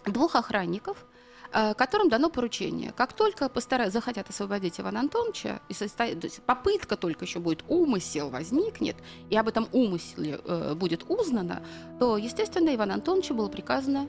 двух 0.06 0.34
охранников, 0.36 1.06
э, 1.52 1.74
которым 1.74 2.08
дано 2.08 2.30
поручение. 2.30 2.92
Как 2.92 3.12
только 3.12 3.48
постараются, 3.48 3.98
захотят 3.98 4.30
освободить 4.30 4.80
Ивана 4.80 5.00
Антоновича, 5.00 5.60
и 5.68 5.74
состоит, 5.74 6.20
то 6.20 6.26
есть 6.26 6.42
попытка 6.42 6.96
только 6.96 7.24
еще 7.24 7.38
будет, 7.38 7.64
умысел 7.68 8.30
возникнет, 8.30 8.96
и 9.30 9.36
об 9.36 9.48
этом 9.48 9.68
умысле 9.72 10.40
э, 10.44 10.74
будет 10.74 11.04
узнано, 11.08 11.62
то, 11.98 12.16
естественно, 12.16 12.74
Ивана 12.74 12.94
Антоновича 12.94 13.34
было 13.34 13.48
приказано 13.48 14.08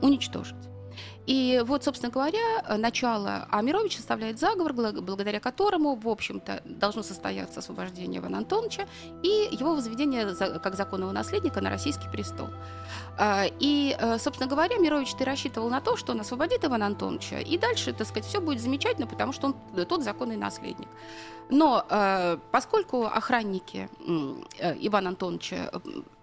уничтожить. 0.00 0.56
И 1.26 1.62
вот, 1.66 1.84
собственно 1.84 2.10
говоря, 2.10 2.40
начало 2.78 3.46
Амирович 3.50 3.96
составляет 3.96 4.38
заговор, 4.38 4.72
благодаря 4.72 5.40
которому, 5.40 5.94
в 5.94 6.08
общем-то, 6.08 6.62
должно 6.64 7.02
состояться 7.02 7.60
освобождение 7.60 8.20
Ивана 8.20 8.38
Антоновича 8.38 8.86
и 9.22 9.48
его 9.52 9.74
возведение 9.74 10.34
как 10.34 10.74
законного 10.74 11.12
наследника 11.12 11.60
на 11.60 11.68
российский 11.68 12.08
престол. 12.08 12.48
А, 13.18 13.44
и, 13.60 13.94
э, 13.98 14.18
собственно 14.18 14.48
говоря, 14.48 14.78
Мирович 14.78 15.12
ты 15.14 15.24
рассчитывал 15.24 15.68
на 15.68 15.80
то, 15.82 15.96
что 15.96 16.12
он 16.12 16.20
освободит 16.20 16.64
Ивана 16.64 16.86
Антоновича, 16.86 17.40
и 17.40 17.58
дальше, 17.58 17.92
так 17.92 18.06
сказать, 18.06 18.24
все 18.24 18.40
будет 18.40 18.62
замечательно, 18.62 19.06
потому 19.06 19.32
что 19.32 19.48
он 19.48 19.84
тот 19.86 20.02
законный 20.02 20.36
наследник. 20.36 20.88
Но 21.50 21.84
э, 21.90 22.38
поскольку 22.52 23.04
охранники 23.04 23.90
э, 24.58 24.76
Ивана 24.80 25.10
Антоновича 25.10 25.70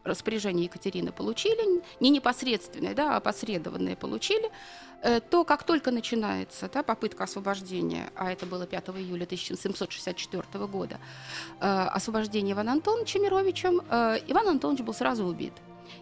распоряжение 0.05 0.65
Екатерины 0.65 1.11
получили, 1.11 1.83
не 1.99 2.09
непосредственное, 2.09 2.93
да, 2.93 3.15
а 3.15 3.17
опосредованное 3.17 3.95
получили, 3.95 4.49
Э, 5.05 5.19
то 5.19 5.43
как 5.43 5.63
только 5.63 5.91
начинается 5.91 6.67
да, 6.73 6.81
попытка 6.81 7.25
освобождения, 7.25 8.09
а 8.15 8.31
это 8.31 8.47
было 8.47 8.65
5 8.65 8.89
июля 8.97 9.25
1764 9.25 10.65
года, 10.65 10.97
э, 11.59 11.87
освобождение 11.93 12.53
Ивана 12.53 12.71
Антоновича 12.71 13.19
Мировичем, 13.19 13.81
э, 13.87 14.17
Иван 14.27 14.47
Антонович 14.47 14.81
был 14.81 14.95
сразу 14.95 15.25
убит. 15.25 15.53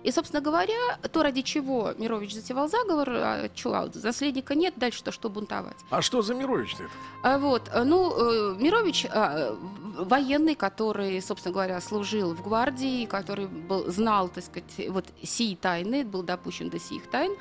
И, 0.04 0.12
собственно 0.12 0.41
говоря, 0.41 0.98
то, 1.12 1.24
ради 1.24 1.41
чего 1.41 1.93
Мирович 1.98 2.34
затевал 2.34 2.67
заговор, 2.67 3.10
а, 3.10 3.50
чего, 3.54 3.89
наследника 4.02 4.56
нет, 4.56 4.74
дальше-то 4.78 5.12
что 5.12 5.30
бунтовать. 5.30 5.78
А 5.89 6.02
что 6.02 6.22
за 6.22 6.34
Мирович-то 6.34 6.84
это? 6.84 6.93
А, 7.24 7.38
вот, 7.38 7.69
ну, 7.84 8.56
Мирович 8.56 9.06
а, 9.10 9.58
военный, 9.98 10.56
который, 10.56 11.22
собственно 11.22 11.54
говоря, 11.54 11.80
служил 11.82 12.34
в 12.34 12.43
гвардии, 12.43 13.06
который 13.06 13.48
был, 13.48 13.91
знал, 13.91 14.30
так 14.30 14.43
сказать, 14.43 14.89
вот 14.89 15.06
сии 15.22 15.56
тайны, 15.56 16.04
был 16.04 16.24
допущен 16.24 16.69
до 16.69 16.80
сих 16.80 17.08
тайн. 17.10 17.36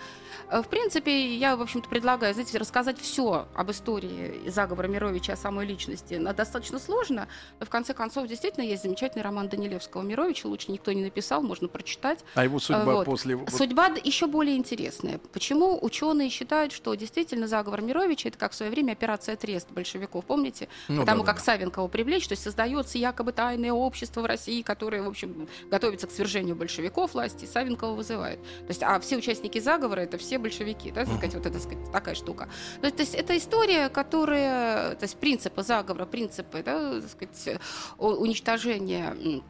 В 0.52 0.68
принципе, 0.68 1.34
я, 1.34 1.56
в 1.56 1.62
общем-то, 1.62 1.88
предлагаю, 1.88 2.34
знаете, 2.34 2.58
рассказать 2.58 2.98
все 3.00 3.48
об 3.54 3.70
истории 3.70 4.50
заговора 4.50 4.86
Мировича, 4.86 5.32
о 5.32 5.36
самой 5.36 5.64
личности. 5.64 6.14
Но 6.14 6.34
достаточно 6.34 6.78
сложно, 6.78 7.26
но 7.58 7.64
в 7.64 7.70
конце 7.70 7.94
концов, 7.94 8.26
действительно, 8.28 8.62
есть 8.62 8.82
замечательный 8.82 9.22
роман 9.22 9.48
Данилевского 9.48 10.02
Мировича, 10.02 10.48
лучше 10.48 10.70
никто 10.70 10.92
не 10.92 11.02
написал, 11.02 11.42
можно 11.42 11.68
прочитать. 11.68 12.22
А 12.34 12.44
его 12.44 12.58
судьба 12.58 12.84
вот. 12.84 13.06
после... 13.06 13.38
Судьба 13.48 13.92
еще 14.04 14.26
более 14.26 14.58
интересная. 14.58 15.18
Почему 15.32 15.78
ученые 15.80 16.28
считают, 16.28 16.74
что 16.74 16.94
действительно 16.96 17.46
заговор 17.46 17.80
Мировича 17.80 18.28
это 18.28 18.36
как 18.36 18.52
в 18.52 18.54
свое 18.54 18.70
время 18.70 18.92
операция 18.92 19.36
Трест 19.36 19.70
большевиков, 19.70 20.26
помните? 20.26 20.68
Ну, 20.88 21.00
Потому 21.00 21.22
да, 21.22 21.28
как 21.28 21.36
да. 21.36 21.44
Савенкова 21.44 21.88
привлечь, 21.88 22.28
то 22.28 22.32
есть 22.32 22.42
создается 22.42 22.98
якобы 22.98 23.32
тайное 23.32 23.72
общество 23.72 24.20
в 24.20 24.26
России, 24.26 24.60
которое, 24.60 25.02
в 25.02 25.08
общем, 25.08 25.48
готовится 25.70 26.06
к 26.06 26.10
свержению 26.10 26.56
большевиков 26.56 27.14
власти, 27.14 27.46
Савенкова 27.46 27.94
вызывает. 27.94 28.42
То 28.42 28.68
есть, 28.68 28.82
а 28.82 29.00
все 29.00 29.16
участники 29.16 29.58
заговора 29.58 30.00
это 30.00 30.18
все 30.18 30.41
большевики, 30.42 30.90
да, 30.90 31.04
так 31.04 31.14
сказать, 31.14 31.34
вот 31.34 31.46
это 31.46 31.58
сказать, 31.58 31.92
такая 31.92 32.14
штука. 32.14 32.48
То 32.80 32.86
есть, 32.86 32.96
то 32.96 33.02
есть 33.02 33.14
это 33.14 33.36
история, 33.36 33.88
которая, 33.88 34.94
то 34.96 35.04
есть 35.04 35.16
принципы 35.16 35.62
заговора, 35.62 36.06
принципы, 36.06 36.62
да, 36.62 37.00
так 37.00 37.10
сказать, 37.10 37.60
уничтожения 37.98 39.42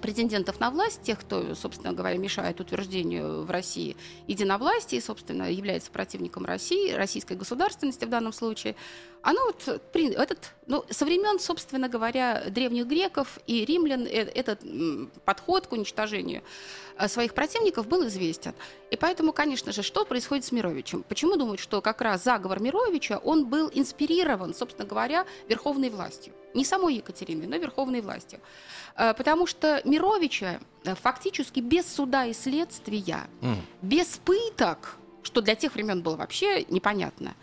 претендентов 0.00 0.60
на 0.60 0.70
власть, 0.70 1.02
тех, 1.02 1.20
кто, 1.20 1.54
собственно 1.54 1.92
говоря, 1.92 2.18
мешает 2.18 2.60
утверждению 2.60 3.44
в 3.44 3.50
России 3.50 3.96
единовластия 4.26 4.98
и, 4.98 5.02
собственно, 5.02 5.50
является 5.50 5.90
противником 5.90 6.44
России, 6.44 6.92
российской 6.92 7.36
государственности 7.36 8.04
в 8.04 8.08
данном 8.08 8.32
случае, 8.32 8.76
оно 9.24 9.40
вот, 9.46 9.80
этот, 9.94 10.52
ну, 10.66 10.84
со 10.90 11.06
времен, 11.06 11.40
собственно 11.40 11.88
говоря, 11.88 12.44
древних 12.50 12.86
греков 12.86 13.38
и 13.46 13.64
римлян 13.64 14.06
э, 14.06 14.30
этот 14.34 14.60
подход 15.24 15.66
к 15.66 15.72
уничтожению 15.72 16.42
э, 16.98 17.08
своих 17.08 17.32
противников 17.32 17.88
был 17.88 18.06
известен. 18.06 18.52
И 18.90 18.96
поэтому, 18.96 19.32
конечно 19.32 19.72
же, 19.72 19.82
что 19.82 20.04
происходит 20.04 20.44
с 20.44 20.52
Мировичем? 20.52 21.02
Почему 21.08 21.36
думают, 21.36 21.58
что 21.58 21.80
как 21.80 22.02
раз 22.02 22.22
заговор 22.22 22.60
Мировича, 22.60 23.16
он 23.16 23.46
был 23.46 23.70
инспирирован, 23.72 24.54
собственно 24.54 24.86
говоря, 24.86 25.24
верховной 25.48 25.88
властью? 25.88 26.34
Не 26.52 26.66
самой 26.66 26.96
Екатериной, 26.96 27.46
но 27.46 27.56
верховной 27.56 28.02
властью. 28.02 28.40
Э, 28.94 29.14
потому 29.14 29.46
что 29.46 29.80
Мировича 29.86 30.60
фактически 31.00 31.60
без 31.60 31.90
суда 31.90 32.26
и 32.26 32.34
следствия, 32.34 33.26
mm. 33.40 33.56
без 33.80 34.20
пыток, 34.22 34.96
что 35.22 35.40
для 35.40 35.54
тех 35.54 35.74
времен 35.74 36.02
было 36.02 36.16
вообще 36.16 36.66
непонятно, 36.68 37.34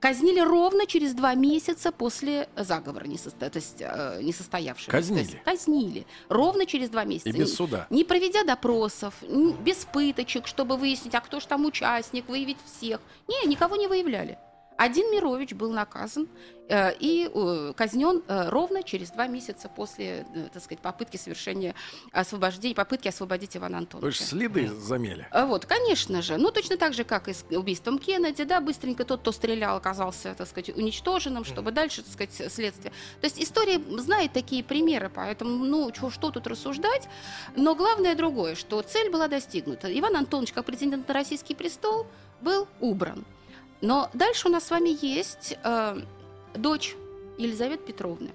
казнили 0.00 0.40
ровно 0.40 0.86
через 0.86 1.14
два 1.14 1.34
месяца 1.34 1.92
после 1.92 2.48
заговора 2.56 3.04
несосто... 3.04 3.50
то 3.50 3.58
есть, 3.58 3.76
э, 3.80 4.20
несостоявшегося. 4.22 4.90
Казнили? 4.90 5.20
Есть, 5.20 5.42
казнили. 5.44 6.06
Ровно 6.28 6.66
через 6.66 6.88
два 6.88 7.04
месяца. 7.04 7.28
И 7.28 7.32
без 7.32 7.54
суда? 7.54 7.86
Не, 7.90 7.98
не 7.98 8.04
проведя 8.04 8.42
допросов, 8.42 9.14
не, 9.22 9.52
без 9.52 9.84
пыточек, 9.84 10.46
чтобы 10.46 10.76
выяснить, 10.76 11.14
а 11.14 11.20
кто 11.20 11.38
же 11.38 11.46
там 11.46 11.66
участник, 11.66 12.28
выявить 12.28 12.58
всех. 12.64 13.00
Не, 13.28 13.46
никого 13.48 13.76
не 13.76 13.86
выявляли. 13.86 14.38
Один 14.80 15.10
Мирович 15.10 15.52
был 15.52 15.72
наказан 15.72 16.26
э, 16.70 16.94
и 16.98 17.30
э, 17.30 17.74
казнен 17.76 18.22
э, 18.26 18.48
ровно 18.48 18.82
через 18.82 19.10
два 19.10 19.26
месяца 19.26 19.68
после, 19.68 20.26
э, 20.34 20.48
так 20.50 20.62
сказать, 20.62 20.80
попытки 20.80 21.18
совершения 21.18 21.74
освобождения, 22.12 22.74
попытки 22.74 23.06
освободить 23.08 23.54
Ивана 23.58 23.76
Антоновича. 23.76 24.06
Вы 24.06 24.12
же 24.12 24.30
следы 24.30 24.68
замели. 24.68 25.26
А 25.32 25.44
вот, 25.44 25.66
конечно 25.66 26.22
же. 26.22 26.38
Ну, 26.38 26.50
точно 26.50 26.78
так 26.78 26.94
же, 26.94 27.04
как 27.04 27.28
и 27.28 27.34
с 27.34 27.44
убийством 27.50 27.98
Кеннеди, 27.98 28.44
да, 28.44 28.62
быстренько 28.62 29.04
тот, 29.04 29.20
кто 29.20 29.32
стрелял, 29.32 29.76
оказался, 29.76 30.34
так 30.34 30.48
сказать, 30.48 30.74
уничтоженным, 30.74 31.44
чтобы 31.44 31.72
дальше, 31.72 32.02
так 32.02 32.12
сказать, 32.14 32.50
следствие. 32.50 32.94
То 33.20 33.26
есть 33.26 33.38
история 33.38 33.78
знает 33.98 34.32
такие 34.32 34.64
примеры, 34.64 35.10
поэтому, 35.14 35.62
ну, 35.62 35.92
что, 35.94 36.08
что 36.08 36.30
тут 36.30 36.46
рассуждать. 36.46 37.06
Но 37.54 37.74
главное 37.74 38.14
другое, 38.14 38.54
что 38.54 38.80
цель 38.80 39.10
была 39.10 39.28
достигнута. 39.28 39.92
Иван 39.92 40.16
Антонович, 40.16 40.54
как 40.54 40.64
претендент 40.64 41.06
на 41.06 41.12
российский 41.12 41.54
престол, 41.54 42.06
был 42.40 42.66
убран. 42.80 43.26
Но 43.80 44.10
дальше 44.12 44.48
у 44.48 44.50
нас 44.50 44.64
с 44.64 44.70
вами 44.70 44.96
есть 45.00 45.56
э, 45.62 46.00
дочь 46.54 46.96
Елизаветы 47.38 47.84
Петровны. 47.84 48.30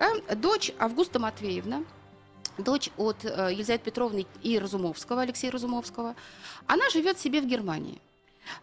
Э, 0.00 0.34
дочь 0.34 0.72
Августа 0.78 1.18
Матвеевна, 1.18 1.84
дочь 2.58 2.90
от 2.96 3.24
э, 3.24 3.50
Елизаветы 3.52 3.84
Петровны 3.84 4.26
и 4.42 4.58
Разумовского, 4.58 5.22
Алексея 5.22 5.52
Разумовского. 5.52 6.16
Она 6.66 6.88
живет 6.90 7.18
себе 7.18 7.40
в 7.40 7.46
Германии. 7.46 8.00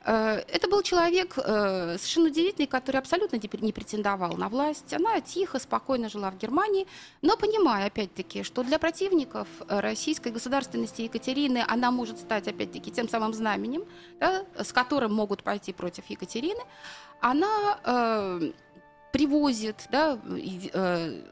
Э, 0.04 0.44
это 0.48 0.68
был 0.68 0.82
человек 0.82 1.38
э, 1.38 1.98
совершенно 1.98 2.28
удивительный, 2.28 2.68
который 2.68 2.98
абсолютно 2.98 3.38
не 3.38 3.72
претендовал 3.72 4.38
на 4.38 4.50
власть. 4.50 4.94
Она 4.94 5.22
тихо, 5.22 5.60
спокойно 5.60 6.10
жила 6.10 6.32
в 6.32 6.38
Германии, 6.38 6.88
но 7.22 7.38
понимая, 7.38 7.88
опять-таки, 7.88 8.44
что 8.44 8.64
для 8.64 8.80
противников 8.80 9.48
э, 9.68 9.80
российской 9.80 10.32
государственности 10.32 11.02
Екатерины 11.04 11.64
она 11.68 11.92
может 11.92 12.20
стать, 12.20 12.48
опять-таки, 12.48 12.92
тем 12.92 13.10
самым 13.10 13.34
знаменем, 13.34 13.86
да, 14.20 14.46
с 14.58 14.72
которым 14.72 15.14
могут 15.14 15.44
пойти 15.44 15.74
против 15.74 16.06
Екатерины, 16.10 16.62
она 17.22 17.80
привозит, 19.12 19.88
да, 19.90 20.20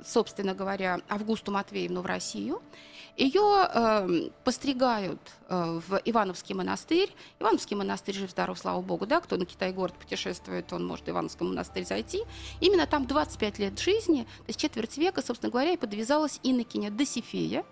собственно 0.06 0.54
говоря, 0.54 1.02
Августу 1.10 1.52
Матвеевну 1.52 2.02
в 2.02 2.06
Россию– 2.06 2.62
ее 3.16 3.68
э, 3.72 4.30
постригают 4.44 5.20
э, 5.48 5.80
в 5.88 6.02
Ивановский 6.04 6.56
монастырь. 6.56 7.14
Ивановский 7.40 7.76
монастырь 7.76 8.16
жив-здоров, 8.16 8.58
слава 8.58 8.82
богу, 8.82 9.06
да, 9.06 9.22
кто 9.22 9.38
на 9.38 9.46
Китай-город 9.46 9.94
путешествует, 9.94 10.74
он 10.74 10.86
может 10.86 11.06
в 11.06 11.10
Ивановский 11.10 11.46
монастырь 11.46 11.86
зайти. 11.86 12.24
Именно 12.60 12.88
там 12.88 13.06
25 13.06 13.60
лет 13.60 13.80
жизни, 13.80 14.24
то 14.24 14.48
есть 14.48 14.60
четверть 14.60 14.98
века, 14.98 15.22
собственно 15.22 15.52
говоря, 15.52 15.74
и 15.74 15.78
подвязалась 15.78 16.40
инокиня 16.44 16.90
Досифея. 16.90 17.66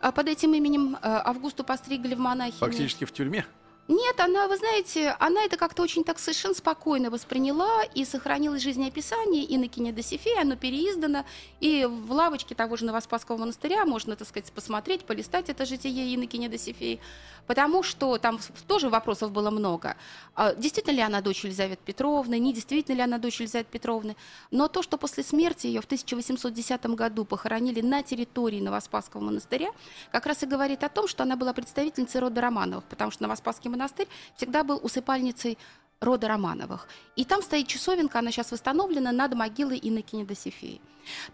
А 0.00 0.10
под 0.10 0.26
этим 0.26 0.52
именем 0.54 0.96
э, 0.96 0.98
Августу 1.02 1.62
постригли 1.62 2.16
в 2.16 2.18
монахи. 2.18 2.58
Фактически 2.58 3.04
в 3.04 3.12
тюрьме? 3.12 3.46
Нет, 3.88 4.20
она, 4.20 4.46
вы 4.46 4.56
знаете, 4.56 5.16
она 5.18 5.42
это 5.42 5.56
как-то 5.56 5.82
очень 5.82 6.04
так 6.04 6.20
совершенно 6.20 6.54
спокойно 6.54 7.10
восприняла 7.10 7.82
и 7.82 8.04
сохранилось 8.04 8.62
жизнеописание 8.62 9.44
Иннокеня 9.56 9.92
Досифея, 9.92 10.42
оно 10.42 10.54
переиздано, 10.54 11.24
и 11.58 11.84
в 11.84 12.12
лавочке 12.12 12.54
того 12.54 12.76
же 12.76 12.84
Новоспасского 12.84 13.38
монастыря 13.38 13.84
можно, 13.84 14.14
так 14.14 14.28
сказать, 14.28 14.52
посмотреть, 14.52 15.04
полистать 15.04 15.48
это 15.48 15.66
житие 15.66 16.14
Иннокеня 16.14 16.48
Досифея, 16.48 17.00
потому 17.48 17.82
что 17.82 18.18
там 18.18 18.38
тоже 18.68 18.88
вопросов 18.88 19.32
было 19.32 19.50
много. 19.50 19.96
А, 20.36 20.54
действительно 20.54 20.94
ли 20.94 21.02
она 21.02 21.20
дочь 21.20 21.42
Елизаветы 21.42 21.82
Петровны, 21.84 22.38
не 22.38 22.52
действительно 22.52 22.94
ли 22.94 23.02
она 23.02 23.18
дочь 23.18 23.40
Елизаветы 23.40 23.70
Петровны, 23.72 24.14
но 24.52 24.68
то, 24.68 24.82
что 24.82 24.96
после 24.96 25.24
смерти 25.24 25.66
ее 25.66 25.80
в 25.80 25.86
1810 25.86 26.86
году 26.86 27.24
похоронили 27.24 27.80
на 27.80 28.04
территории 28.04 28.60
Новоспасского 28.60 29.22
монастыря, 29.22 29.70
как 30.12 30.26
раз 30.26 30.44
и 30.44 30.46
говорит 30.46 30.84
о 30.84 30.88
том, 30.88 31.08
что 31.08 31.24
она 31.24 31.34
была 31.34 31.52
представительницей 31.52 32.20
рода 32.20 32.40
Романовых, 32.40 32.84
потому 32.84 33.10
что 33.10 33.24
Новоспасский 33.24 33.71
монастырь 33.72 34.08
всегда 34.36 34.62
был 34.64 34.80
усыпальницей 34.82 35.58
рода 36.02 36.28
Романовых. 36.28 36.88
И 37.16 37.24
там 37.24 37.42
стоит 37.42 37.68
часовенка, 37.68 38.18
она 38.18 38.30
сейчас 38.30 38.52
восстановлена 38.52 39.12
над 39.12 39.34
могилой 39.34 39.78
Иннокеня 39.82 40.24
Досифеи. 40.24 40.80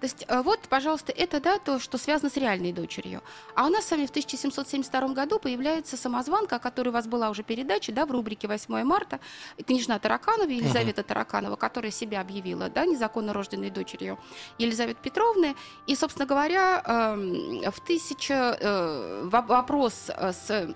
То 0.00 0.04
есть 0.06 0.24
э, 0.28 0.42
вот, 0.42 0.60
пожалуйста, 0.68 1.12
это 1.12 1.40
да, 1.40 1.58
то, 1.58 1.78
что 1.78 1.98
связано 1.98 2.30
с 2.30 2.36
реальной 2.36 2.72
дочерью. 2.72 3.22
А 3.54 3.66
у 3.66 3.68
нас 3.68 3.86
с 3.86 3.90
вами 3.90 4.06
в 4.06 4.10
1772 4.10 5.08
году 5.08 5.38
появляется 5.38 5.96
самозванка, 5.96 6.56
о 6.56 6.58
которой 6.58 6.88
у 6.88 6.92
вас 6.92 7.06
была 7.06 7.30
уже 7.30 7.42
передача, 7.42 7.92
да, 7.92 8.06
в 8.06 8.10
рубрике 8.10 8.48
8 8.48 8.82
марта, 8.84 9.20
княжна 9.66 9.98
Тараканова, 9.98 10.48
Елизавета 10.48 11.02
uh-huh. 11.02 11.04
Тараканова, 11.04 11.56
которая 11.56 11.90
себя 11.92 12.20
объявила, 12.20 12.70
да, 12.70 12.86
незаконно 12.86 13.32
рожденной 13.32 13.70
дочерью 13.70 14.18
Елизаветы 14.58 15.00
Петровны. 15.02 15.54
И, 15.86 15.94
собственно 15.94 16.26
говоря, 16.26 16.82
эм, 16.84 17.70
в 17.70 17.80
тысяча... 17.80 18.56
Э, 18.60 19.28
вопрос 19.28 20.08
с 20.08 20.74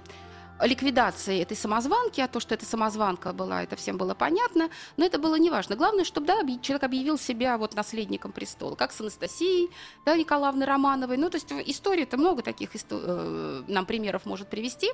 ликвидации 0.62 1.42
этой 1.42 1.56
самозванки, 1.56 2.20
а 2.20 2.28
то, 2.28 2.40
что 2.40 2.54
это 2.54 2.64
самозванка 2.64 3.32
была, 3.32 3.62
это 3.62 3.76
всем 3.76 3.96
было 3.98 4.14
понятно, 4.14 4.70
но 4.96 5.04
это 5.04 5.18
было 5.18 5.34
неважно. 5.34 5.76
Главное, 5.76 6.04
чтобы 6.04 6.26
да, 6.26 6.40
человек 6.62 6.84
объявил 6.84 7.18
себя 7.18 7.58
вот 7.58 7.74
наследником 7.74 8.32
престола, 8.32 8.74
как 8.74 8.92
с 8.92 9.00
Анастасией 9.00 9.70
да, 10.06 10.16
Николаевной 10.16 10.66
Романовой. 10.66 11.16
Ну, 11.16 11.30
то 11.30 11.36
есть 11.36 11.52
истории-то 11.52 12.16
много 12.16 12.42
таких 12.42 12.74
исто- 12.74 13.64
нам 13.66 13.86
примеров 13.86 14.24
может 14.24 14.48
привести. 14.48 14.90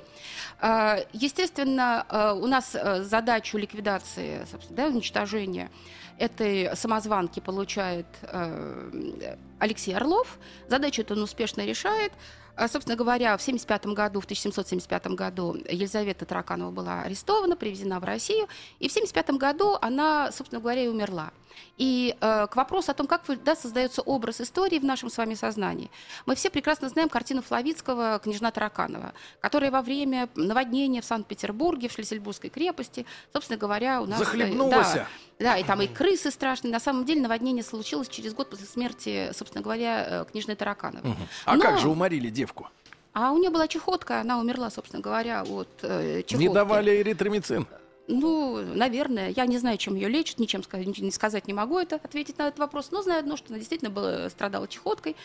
Естественно, 1.13 2.35
у 2.41 2.47
нас 2.47 2.75
задачу 3.01 3.57
ликвидации, 3.57 4.45
да, 4.69 4.87
уничтожения 4.87 5.69
этой 6.17 6.75
самозванки 6.75 7.39
получает 7.39 8.05
э, 8.23 9.37
Алексей 9.57 9.95
Орлов. 9.95 10.37
Задачу 10.67 11.01
эту 11.01 11.13
он 11.13 11.23
успешно 11.23 11.65
решает. 11.65 12.11
А, 12.59 12.67
собственно 12.67 12.97
говоря, 12.97 13.37
в 13.37 13.41
75 13.41 13.85
году, 13.85 14.19
в 14.19 14.25
1775 14.25 15.07
году 15.15 15.55
Елизавета 15.69 16.25
Тараканова 16.25 16.71
была 16.71 17.03
арестована, 17.03 17.55
привезена 17.55 18.01
в 18.01 18.03
Россию, 18.03 18.49
и 18.79 18.89
в 18.89 18.91
75 18.91 19.29
году 19.37 19.77
она, 19.81 20.29
собственно 20.33 20.59
говоря, 20.59 20.83
и 20.83 20.89
умерла. 20.89 21.31
И 21.77 22.15
э, 22.19 22.47
к 22.47 22.55
вопросу 22.55 22.91
о 22.91 22.93
том, 22.93 23.07
как 23.07 23.21
да, 23.43 23.55
создается 23.55 24.01
образ 24.01 24.41
истории 24.41 24.79
в 24.79 24.83
нашем 24.83 25.09
с 25.09 25.17
вами 25.17 25.33
сознании. 25.33 25.89
Мы 26.25 26.35
все 26.35 26.49
прекрасно 26.49 26.89
знаем 26.89 27.09
картину 27.09 27.41
Флавицкого 27.41 28.19
«Княжна 28.23 28.51
Тараканова», 28.51 29.13
которая 29.39 29.71
во 29.71 29.81
время 29.81 30.29
наводнения 30.35 31.01
в 31.01 31.05
Санкт-Петербурге, 31.05 31.87
в 31.87 31.93
Шлиссельбургской 31.93 32.49
крепости, 32.49 33.05
собственно 33.31 33.57
говоря, 33.57 34.01
у 34.01 34.05
нас... 34.05 34.19
Э, 34.19 34.25
Захлебнулась. 34.25 34.93
Да, 34.93 35.07
да, 35.39 35.57
и 35.57 35.63
там 35.63 35.81
и 35.81 35.87
крысы 35.87 36.31
страшные. 36.31 36.71
На 36.71 36.81
самом 36.81 37.05
деле 37.05 37.21
наводнение 37.21 37.63
случилось 37.63 38.09
через 38.09 38.33
год 38.33 38.49
после 38.49 38.65
смерти, 38.65 39.31
собственно 39.33 39.63
говоря, 39.63 40.05
э, 40.07 40.25
княжны 40.31 40.55
Таракановой. 40.55 41.11
Угу. 41.11 41.19
А 41.45 41.55
Но... 41.55 41.61
как 41.61 41.79
же 41.79 41.87
уморили 41.87 42.29
девку? 42.29 42.67
А 43.13 43.31
у 43.31 43.37
нее 43.37 43.49
была 43.49 43.67
чехотка, 43.67 44.21
она 44.21 44.39
умерла, 44.39 44.69
собственно 44.69 45.01
говоря, 45.01 45.43
от 45.43 45.69
э, 45.81 46.23
чехотки. 46.23 46.35
Не 46.35 46.53
давали 46.53 47.01
эритромицин? 47.01 47.67
Ну, 48.11 48.59
наверное, 48.73 49.29
я 49.29 49.45
не 49.45 49.59
знаю, 49.59 49.77
чем 49.77 49.93
ее 49.93 50.09
лечат, 50.09 50.39
ничем 50.39 50.63
не 50.73 51.11
сказать 51.11 51.47
не 51.47 51.53
могу 51.53 51.77
это 51.77 51.97
ответить 51.97 52.39
на 52.39 52.47
этот 52.47 52.57
вопрос, 52.57 52.89
но 52.89 53.03
знаю 53.03 53.19
одно, 53.19 53.37
что 53.37 53.49
она 53.49 53.59
действительно 53.59 53.91
была, 53.91 54.29
страдала 54.31 54.67
чехоткой, 54.67 55.15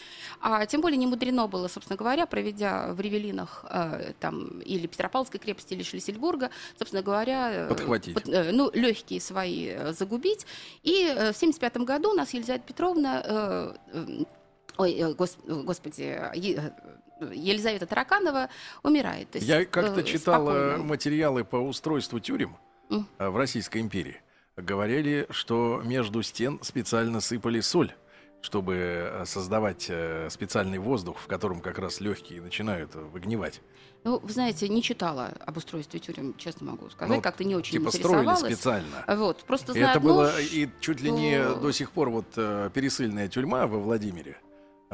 а 0.41 0.67
тем 0.67 0.83
более 0.83 0.99
не 0.99 1.07
мудрено 1.07 1.47
было, 1.47 1.69
собственно 1.69 1.97
говоря, 1.97 2.27
проведя 2.27 2.93
в 2.93 3.01
Ревелинах 3.01 3.65
э, 3.71 4.13
там 4.21 4.61
или 4.61 4.87
Петропавловской 4.87 5.41
крепости, 5.41 5.73
или 5.73 5.83
Шлиссельбурга, 5.83 6.51
собственно 6.79 7.03
говоря, 7.03 7.51
э, 7.51 7.69
подхватить, 7.69 8.15
под, 8.15 8.29
э, 8.29 8.51
ну 8.53 8.71
легкие 8.75 9.21
свои 9.21 9.69
э, 9.71 9.93
загубить. 9.95 10.47
И 10.83 11.07
э, 11.07 11.33
в 11.33 11.37
75 11.37 11.79
году 11.79 12.11
у 12.11 12.15
нас 12.15 12.35
Елизавета 12.35 12.67
Петровна, 12.67 13.23
э, 13.25 13.75
э, 13.95 14.25
ой, 14.77 14.93
э, 14.93 15.15
гос, 15.15 15.39
господи, 15.47 16.03
э, 16.03 16.71
Елизавета 17.33 17.87
Тараканова 17.87 18.51
умирает. 18.83 19.35
есть, 19.35 19.47
Я 19.47 19.65
как-то 19.65 20.01
э, 20.01 20.05
читал 20.05 20.43
спокойно. 20.43 20.79
материалы 20.85 21.45
по 21.45 21.57
устройству 21.57 22.21
тюрем. 22.21 22.59
В 22.89 23.37
Российской 23.37 23.79
империи. 23.79 24.21
Говорили, 24.57 25.27
что 25.31 25.83
между 25.85 26.23
стен 26.23 26.61
специально 26.63 27.21
сыпали 27.21 27.61
соль 27.61 27.95
чтобы 28.45 28.75
э, 28.77 29.25
создавать 29.25 29.87
э, 29.89 30.29
специальный 30.31 30.77
воздух, 30.77 31.19
в 31.19 31.27
котором 31.27 31.63
как 31.63 31.79
раз 31.79 32.03
легкие 32.03 32.43
начинают 32.43 32.95
выгнивать. 32.95 33.63
Ну, 34.05 34.19
вы 34.19 34.31
знаете, 34.31 34.69
не 34.69 34.83
читала 34.83 35.33
об 35.47 35.57
устройстве 35.57 35.99
тюрем, 35.99 36.37
честно 36.37 36.73
могу 36.73 36.91
сказать, 36.91 37.17
ну, 37.17 37.23
как-то 37.23 37.43
не 37.43 37.57
очень 37.57 37.79
типа 37.79 37.89
интересовалась. 37.89 38.39
строили 38.39 38.55
специально. 38.55 39.05
Вот, 39.17 39.45
просто 39.45 39.73
знаю, 39.73 39.89
Это 39.89 40.01
было 40.01 40.39
и 40.39 40.69
чуть 40.81 41.01
ли 41.01 41.11
не 41.11 41.43
до 41.43 41.73
сих 41.73 41.91
пор 41.91 42.11
вот 42.11 42.27
пересыльная 42.35 43.29
тюрьма 43.29 43.67
во 43.67 43.79
Владимире. 43.79 44.37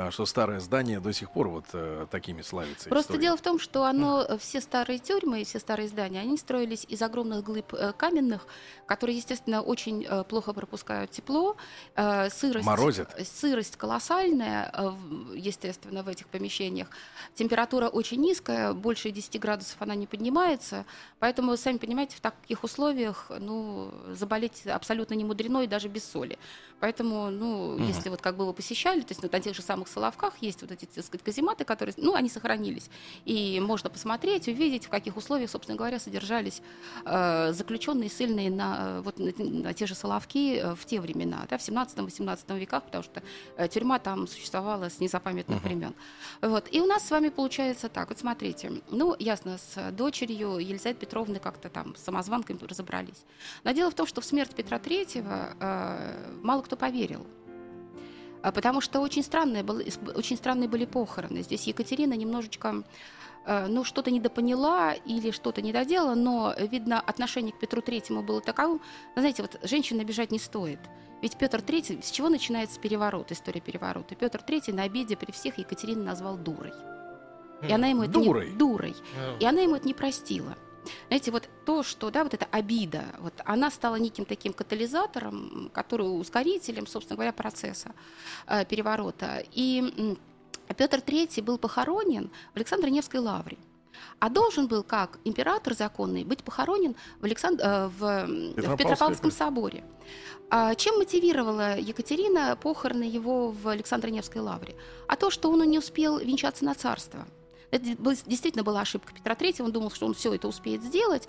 А, 0.00 0.10
что 0.10 0.24
старое 0.24 0.60
здание 0.60 0.98
до 0.98 1.12
сих 1.12 1.30
пор 1.30 1.48
вот 1.48 1.66
э, 1.74 2.06
такими 2.10 2.40
славится. 2.40 2.88
Просто 2.88 3.12
история. 3.12 3.22
дело 3.22 3.36
в 3.36 3.42
том, 3.42 3.58
что 3.58 3.84
оно, 3.84 4.22
mm. 4.22 4.38
все 4.38 4.62
старые 4.62 4.98
тюрьмы 4.98 5.42
и 5.42 5.44
все 5.44 5.58
старые 5.58 5.88
здания, 5.88 6.20
они 6.20 6.38
строились 6.38 6.86
из 6.88 7.02
огромных 7.02 7.44
глыб 7.44 7.74
э, 7.74 7.92
каменных, 7.94 8.46
которые, 8.86 9.18
естественно, 9.18 9.60
очень 9.60 10.06
э, 10.08 10.24
плохо 10.24 10.54
пропускают 10.54 11.10
тепло, 11.10 11.56
э, 11.96 12.30
сырость, 12.30 12.66
Морозит. 12.66 13.08
сырость 13.26 13.76
колоссальная, 13.76 14.72
э, 14.72 14.92
естественно, 15.34 16.02
в 16.02 16.08
этих 16.08 16.28
помещениях. 16.28 16.88
Температура 17.34 17.88
очень 17.88 18.22
низкая, 18.22 18.72
больше 18.72 19.10
10 19.10 19.38
градусов 19.38 19.76
она 19.80 19.94
не 19.94 20.06
поднимается, 20.06 20.86
поэтому, 21.18 21.54
сами 21.58 21.76
понимаете, 21.76 22.16
в 22.16 22.20
таких 22.20 22.64
условиях, 22.64 23.30
ну, 23.38 23.92
заболеть 24.14 24.66
абсолютно 24.66 25.12
не 25.12 25.24
мудрено 25.24 25.62
и 25.62 25.66
даже 25.66 25.88
без 25.88 26.04
соли. 26.04 26.38
Поэтому, 26.80 27.30
ну, 27.30 27.76
mm. 27.76 27.86
если 27.86 28.08
вот 28.08 28.22
как 28.22 28.36
бы 28.36 28.46
вы 28.46 28.54
посещали, 28.54 29.00
то 29.00 29.10
есть 29.10 29.22
на 29.22 29.40
тех 29.40 29.54
же 29.54 29.60
самых 29.60 29.89
Соловках 29.90 30.34
есть 30.40 30.62
вот 30.62 30.70
эти, 30.70 30.84
так 30.86 31.04
сказать, 31.04 31.24
казематы, 31.24 31.64
которые, 31.64 31.94
ну, 31.96 32.14
они 32.14 32.28
сохранились. 32.28 32.90
И 33.24 33.60
можно 33.60 33.90
посмотреть, 33.90 34.48
увидеть, 34.48 34.86
в 34.86 34.88
каких 34.88 35.16
условиях, 35.16 35.50
собственно 35.50 35.76
говоря, 35.76 35.98
содержались 35.98 36.62
э, 37.04 37.52
заключенные 37.52 38.10
ссыльные 38.10 38.50
на, 38.50 38.76
э, 38.78 39.00
вот, 39.02 39.18
на, 39.18 39.32
на 39.38 39.74
те 39.74 39.86
же 39.86 39.94
Соловки 39.94 40.56
э, 40.56 40.74
в 40.74 40.84
те 40.84 41.00
времена, 41.00 41.46
да, 41.48 41.58
в 41.58 41.60
17-18 41.60 42.58
веках, 42.58 42.84
потому 42.84 43.04
что 43.04 43.22
э, 43.56 43.68
тюрьма 43.68 43.98
там 43.98 44.26
существовала 44.26 44.88
с 44.88 45.00
незапамятных 45.00 45.58
uh-huh. 45.58 45.62
времен. 45.62 45.94
Вот. 46.40 46.68
И 46.70 46.80
у 46.80 46.86
нас 46.86 47.06
с 47.06 47.10
вами 47.10 47.28
получается 47.28 47.88
так. 47.88 48.08
Вот 48.08 48.18
смотрите, 48.18 48.72
ну, 48.90 49.16
ясно, 49.18 49.58
с 49.58 49.90
дочерью 49.92 50.58
Елизаветы 50.58 51.00
Петровны 51.00 51.38
как-то 51.38 51.68
там 51.68 51.94
самозванками 51.96 52.58
разобрались. 52.62 53.24
Но 53.64 53.72
дело 53.72 53.90
в 53.90 53.94
том, 53.94 54.06
что 54.06 54.20
в 54.20 54.24
смерть 54.24 54.54
Петра 54.54 54.78
Третьего 54.78 55.54
э, 55.58 56.38
мало 56.42 56.62
кто 56.62 56.76
поверил. 56.76 57.26
А, 58.42 58.52
потому 58.52 58.80
что 58.80 59.00
очень 59.00 59.22
странные, 59.22 59.64
очень 60.14 60.36
странные 60.36 60.68
были 60.68 60.84
похороны. 60.84 61.42
Здесь 61.42 61.66
Екатерина 61.66 62.14
немножечко 62.14 62.84
э, 63.44 63.66
ну, 63.66 63.84
что-то 63.84 64.10
недопоняла 64.10 64.92
или 64.92 65.30
что-то 65.30 65.62
не 65.62 65.72
доделала, 65.72 66.14
но, 66.14 66.54
видно, 66.58 67.00
отношение 67.00 67.52
к 67.52 67.58
Петру 67.58 67.82
Третьему 67.82 68.22
было 68.22 68.40
таковым. 68.40 68.80
Знаете, 69.16 69.42
вот 69.42 69.58
женщина 69.62 70.04
бежать 70.04 70.30
не 70.30 70.38
стоит. 70.38 70.80
Ведь 71.22 71.36
Петр 71.36 71.60
Третий, 71.60 72.00
с 72.02 72.10
чего 72.10 72.30
начинается 72.30 72.80
переворот, 72.80 73.30
история 73.30 73.60
переворота? 73.60 74.14
Петр 74.14 74.40
Третий 74.42 74.72
на 74.72 74.84
обеде 74.84 75.16
при 75.16 75.32
всех 75.32 75.58
Екатерину 75.58 76.02
назвал 76.02 76.38
дурой. 76.38 76.72
И 77.68 77.70
она 77.70 77.88
ему 77.88 78.04
это 78.04 78.12
дурой. 78.12 78.50
Не, 78.50 78.56
дурой. 78.56 78.96
И 79.38 79.44
она 79.44 79.60
ему 79.60 79.76
это 79.76 79.86
не 79.86 79.92
простила. 79.92 80.56
Знаете, 81.08 81.30
вот 81.30 81.48
то, 81.64 81.82
что, 81.82 82.10
да, 82.10 82.24
вот 82.24 82.34
эта 82.34 82.46
обида, 82.50 83.04
вот 83.18 83.34
она 83.44 83.70
стала 83.70 83.96
неким 83.96 84.24
таким 84.24 84.52
катализатором, 84.52 85.70
который 85.72 86.02
ускорителем, 86.02 86.86
собственно 86.86 87.16
говоря, 87.16 87.32
процесса 87.32 87.92
э, 88.46 88.64
переворота. 88.64 89.44
И 89.52 90.16
э, 90.68 90.74
Петр 90.74 90.98
III 90.98 91.42
был 91.42 91.58
похоронен 91.58 92.30
в 92.54 92.56
Александро-Невской 92.56 93.20
лавре. 93.20 93.58
А 94.18 94.28
должен 94.28 94.66
был, 94.66 94.82
как 94.82 95.18
император 95.24 95.74
законный, 95.74 96.24
быть 96.24 96.42
похоронен 96.42 96.94
в, 97.20 97.24
Александр... 97.24 97.62
Э, 97.64 97.86
в, 97.88 98.26
в 98.56 98.76
Петропавловском 98.76 99.30
соборе. 99.30 99.84
А 100.50 100.74
чем 100.74 100.98
мотивировала 100.98 101.78
Екатерина 101.78 102.56
похороны 102.56 103.04
его 103.04 103.50
в 103.50 103.68
Александро-Невской 103.68 104.40
лавре? 104.40 104.74
А 105.06 105.16
то, 105.16 105.30
что 105.30 105.50
он 105.50 105.62
не 105.62 105.78
успел 105.78 106.18
венчаться 106.18 106.64
на 106.64 106.74
царство– 106.74 107.26
это 107.70 107.96
действительно 108.26 108.64
была 108.64 108.80
ошибка 108.80 109.12
Петра 109.14 109.34
III, 109.34 109.62
он 109.62 109.72
думал, 109.72 109.90
что 109.90 110.06
он 110.06 110.14
все 110.14 110.34
это 110.34 110.48
успеет 110.48 110.82
сделать, 110.82 111.28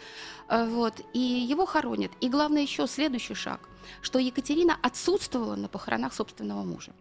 э, 0.50 0.66
вот, 0.68 1.02
и 1.14 1.20
его 1.20 1.66
хоронят. 1.66 2.12
И 2.22 2.30
главное 2.30 2.62
еще 2.62 2.88
следующий 2.88 3.36
шаг, 3.36 3.62
что 4.02 4.20
Екатерина 4.20 4.78
отсутствовала 4.82 5.56
на 5.56 5.68
похоронах 5.68 6.14
собственного 6.14 6.64
мужа. 6.64 6.94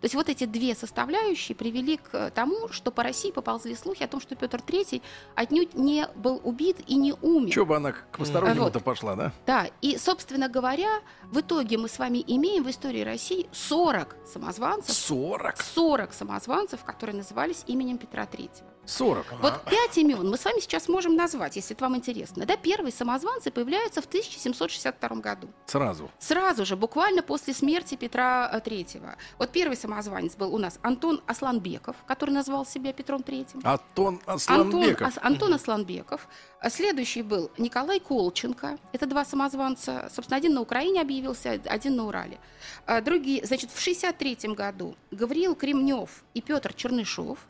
То 0.00 0.04
есть 0.04 0.14
вот 0.14 0.28
эти 0.28 0.44
две 0.44 0.74
составляющие 0.74 1.56
привели 1.56 1.96
к 1.96 2.30
тому, 2.30 2.68
что 2.68 2.90
по 2.90 3.02
России 3.02 3.30
поползли 3.30 3.74
слухи 3.74 4.02
о 4.02 4.08
том, 4.08 4.20
что 4.20 4.36
Петр 4.36 4.58
III 4.58 5.02
отнюдь 5.34 5.74
не 5.74 6.06
был 6.16 6.40
убит 6.44 6.78
и 6.86 6.96
не 6.96 7.12
умер. 7.20 7.50
Чего 7.50 7.66
бы 7.66 7.76
она 7.76 7.92
к 7.92 8.18
постороннему-то 8.18 8.78
вот. 8.78 8.84
пошла, 8.84 9.16
да? 9.16 9.32
Да, 9.46 9.66
и, 9.80 9.98
собственно 9.98 10.48
говоря, 10.48 11.00
в 11.24 11.40
итоге 11.40 11.78
мы 11.78 11.88
с 11.88 11.98
вами 11.98 12.22
имеем 12.26 12.64
в 12.64 12.70
истории 12.70 13.02
России 13.02 13.48
40 13.52 14.16
самозванцев. 14.26 14.94
40? 14.94 15.60
40 15.62 16.14
самозванцев, 16.14 16.84
которые 16.84 17.16
назывались 17.16 17.64
именем 17.66 17.98
Петра 17.98 18.24
III. 18.24 18.50
40. 18.90 19.26
Вот 19.40 19.64
пять 19.64 19.96
имен 19.98 20.28
мы 20.28 20.36
с 20.36 20.44
вами 20.44 20.60
сейчас 20.60 20.88
можем 20.88 21.14
назвать, 21.14 21.56
если 21.56 21.76
это 21.76 21.84
вам 21.84 21.96
интересно. 21.96 22.44
Да, 22.44 22.56
первые 22.56 22.92
самозванцы 22.92 23.50
появляются 23.50 24.02
в 24.02 24.06
1762 24.06 25.08
году. 25.16 25.48
Сразу? 25.66 26.10
Сразу 26.18 26.66
же, 26.66 26.76
буквально 26.76 27.22
после 27.22 27.54
смерти 27.54 27.94
Петра 27.94 28.50
III. 28.52 29.16
Вот 29.38 29.50
первый 29.50 29.76
самозванец 29.76 30.34
был 30.34 30.54
у 30.54 30.58
нас 30.58 30.78
Антон 30.82 31.22
Асланбеков, 31.26 31.96
который 32.06 32.30
назвал 32.30 32.66
себя 32.66 32.92
Петром 32.92 33.20
III. 33.20 33.60
Антон 33.62 34.20
Асланбеков. 34.26 35.06
Антон, 35.06 35.22
Антон 35.22 35.54
Асланбеков. 35.54 36.28
А 36.60 36.68
следующий 36.68 37.22
был 37.22 37.50
Николай 37.58 38.00
Колченко. 38.00 38.78
Это 38.92 39.06
два 39.06 39.24
самозванца. 39.24 40.10
Собственно, 40.12 40.36
один 40.36 40.54
на 40.54 40.60
Украине 40.60 41.00
объявился, 41.00 41.60
один 41.64 41.96
на 41.96 42.06
Урале. 42.06 42.38
А 42.86 43.00
другие, 43.00 43.46
значит, 43.46 43.70
в 43.72 43.80
63 43.80 44.54
году 44.54 44.96
Гавриил 45.10 45.54
Кремнев 45.54 46.24
и 46.34 46.40
Петр 46.40 46.72
Чернышов– 46.72 47.38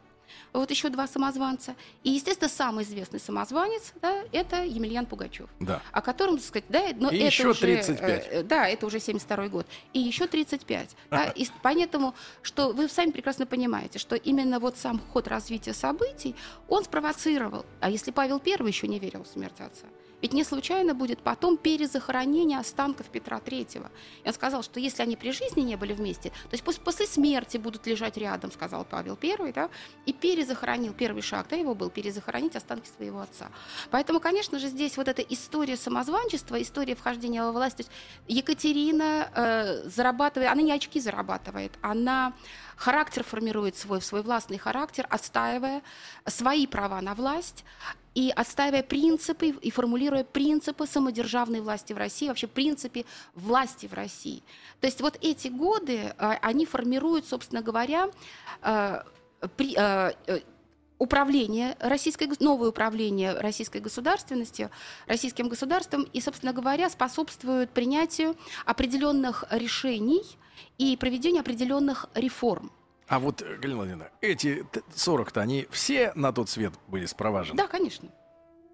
вот 0.52 0.70
еще 0.70 0.88
два 0.88 1.06
самозванца. 1.06 1.76
И, 2.02 2.10
естественно, 2.10 2.48
самый 2.48 2.84
известный 2.84 3.20
самозванец, 3.20 3.92
да, 4.00 4.22
это 4.32 4.64
Емельян 4.64 5.06
Пугачев. 5.06 5.48
Да. 5.60 5.82
О 5.92 6.02
котором, 6.02 6.36
так 6.36 6.44
сказать, 6.46 6.64
да, 6.68 6.82
но 6.96 7.10
И 7.10 7.16
это 7.16 7.26
еще 7.26 7.48
уже, 7.48 7.60
35. 7.60 8.28
э, 8.30 8.42
да, 8.42 8.68
это 8.68 8.86
уже 8.86 9.00
72 9.00 9.48
год. 9.48 9.66
И 9.92 10.00
еще 10.00 10.26
35. 10.26 10.96
Да, 11.10 11.24
и 11.24 11.46
поэтому, 11.62 12.14
что 12.42 12.72
вы 12.72 12.88
сами 12.88 13.10
прекрасно 13.10 13.44
понимаете, 13.44 13.98
что 13.98 14.16
именно 14.16 14.60
вот 14.60 14.76
сам 14.76 15.00
ход 15.12 15.28
развития 15.28 15.74
событий, 15.74 16.34
он 16.68 16.84
спровоцировал. 16.84 17.66
А 17.80 17.90
если 17.90 18.10
Павел 18.10 18.40
I 18.44 18.66
еще 18.68 18.86
не 18.86 18.98
верил 18.98 19.24
в 19.24 19.26
смерть 19.26 19.60
отца? 19.60 19.86
Ведь 20.22 20.32
не 20.32 20.44
случайно 20.44 20.94
будет 20.94 21.20
потом 21.20 21.56
перезахоронение 21.56 22.58
останков 22.58 23.08
Петра 23.08 23.38
III. 23.38 23.90
И 24.24 24.28
он 24.28 24.34
сказал, 24.34 24.62
что 24.62 24.80
если 24.80 25.02
они 25.02 25.16
при 25.16 25.32
жизни 25.32 25.60
не 25.62 25.76
были 25.76 25.92
вместе, 25.92 26.30
то 26.30 26.52
есть 26.52 26.64
пусть 26.64 26.80
после 26.80 27.06
смерти 27.06 27.56
будут 27.56 27.86
лежать 27.86 28.16
рядом, 28.16 28.52
сказал 28.52 28.84
Павел 28.84 29.18
I, 29.22 29.52
да, 29.52 29.70
и 30.06 30.12
перезахоронил, 30.12 30.92
первый 30.92 31.22
шаг 31.22 31.46
да, 31.48 31.56
его 31.56 31.74
был 31.74 31.90
перезахоронить 31.90 32.56
останки 32.56 32.88
своего 32.96 33.20
отца. 33.20 33.50
Поэтому, 33.90 34.20
конечно 34.20 34.58
же, 34.58 34.68
здесь 34.68 34.96
вот 34.96 35.08
эта 35.08 35.22
история 35.22 35.76
самозванчества, 35.76 36.60
история 36.60 36.94
вхождения 36.94 37.42
во 37.42 37.52
власть, 37.52 37.76
то 37.76 37.82
есть 37.82 37.92
Екатерина 38.28 39.30
э, 39.34 39.88
зарабатывает, 39.88 40.50
она 40.50 40.62
не 40.62 40.72
очки 40.72 41.00
зарабатывает, 41.00 41.72
она 41.80 42.32
характер 42.80 43.22
формирует 43.22 43.76
свой, 43.76 44.00
свой 44.00 44.22
властный 44.22 44.56
характер, 44.56 45.06
отстаивая 45.10 45.82
свои 46.26 46.66
права 46.66 47.00
на 47.02 47.14
власть, 47.14 47.64
и 48.14 48.32
отстаивая 48.34 48.82
принципы 48.82 49.48
и 49.48 49.70
формулируя 49.70 50.24
принципы 50.24 50.86
самодержавной 50.86 51.60
власти 51.60 51.92
в 51.92 51.98
России, 51.98 52.26
вообще 52.26 52.48
принципы 52.48 53.04
власти 53.34 53.86
в 53.86 53.92
России. 53.92 54.42
То 54.80 54.86
есть 54.86 55.00
вот 55.00 55.16
эти 55.20 55.48
годы, 55.48 56.14
а, 56.18 56.38
они 56.42 56.66
формируют, 56.66 57.26
собственно 57.26 57.62
говоря, 57.62 58.08
э, 58.62 59.02
при- 59.56 59.76
э, 59.76 60.40
управление 60.98 61.76
российской, 61.80 62.28
новое 62.40 62.70
управление 62.70 63.32
российской 63.34 63.80
государственностью, 63.80 64.70
российским 65.06 65.48
государством 65.48 66.02
и, 66.02 66.20
собственно 66.20 66.52
говоря, 66.52 66.90
способствуют 66.90 67.70
принятию 67.70 68.36
определенных 68.66 69.44
решений 69.50 70.22
и 70.78 70.96
проведению 70.96 71.40
определенных 71.40 72.06
реформ. 72.14 72.70
А 73.08 73.18
вот, 73.18 73.42
э, 73.42 73.56
Галина 73.56 73.76
Владимировна, 73.78 74.10
эти 74.20 74.64
т- 74.70 74.82
40-то, 74.94 75.40
они 75.40 75.66
все 75.70 76.12
на 76.14 76.32
тот 76.32 76.48
свет 76.48 76.72
были 76.88 77.06
спроважены? 77.06 77.56
Да, 77.56 77.66
конечно. 77.66 78.08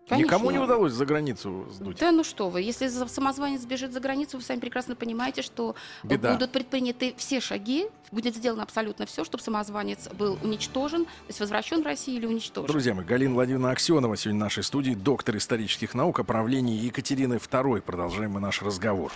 Никому 0.08 0.44
не 0.52 0.58
Конечно. 0.58 0.64
удалось 0.66 0.92
за 0.92 1.04
границу 1.04 1.66
сдуть? 1.72 1.98
Да 1.98 2.12
ну 2.12 2.22
что 2.22 2.48
вы, 2.48 2.62
если 2.62 2.86
самозванец 2.86 3.64
бежит 3.64 3.92
за 3.92 3.98
границу, 3.98 4.36
вы 4.36 4.44
сами 4.44 4.60
прекрасно 4.60 4.94
понимаете, 4.94 5.42
что 5.42 5.74
Беда. 6.04 6.34
будут 6.34 6.52
предприняты 6.52 7.12
все 7.16 7.40
шаги, 7.40 7.88
будет 8.12 8.36
сделано 8.36 8.62
абсолютно 8.62 9.04
все, 9.06 9.24
чтобы 9.24 9.42
самозванец 9.42 10.08
был 10.10 10.38
уничтожен, 10.44 11.06
то 11.06 11.10
есть 11.26 11.40
возвращен 11.40 11.82
в 11.82 11.86
Россию 11.86 12.18
или 12.18 12.26
уничтожен. 12.26 12.68
Друзья 12.68 12.94
мои, 12.94 13.04
Галина 13.04 13.34
Владимировна 13.34 13.72
Аксенова 13.72 14.16
сегодня 14.16 14.38
в 14.38 14.44
нашей 14.44 14.62
студии, 14.62 14.92
доктор 14.94 15.38
исторических 15.38 15.92
наук 15.92 16.20
о 16.20 16.24
правлении 16.24 16.78
Екатерины 16.78 17.34
II. 17.34 17.80
Продолжаем 17.80 18.30
мы 18.30 18.38
наш 18.38 18.62
разговор. 18.62 19.10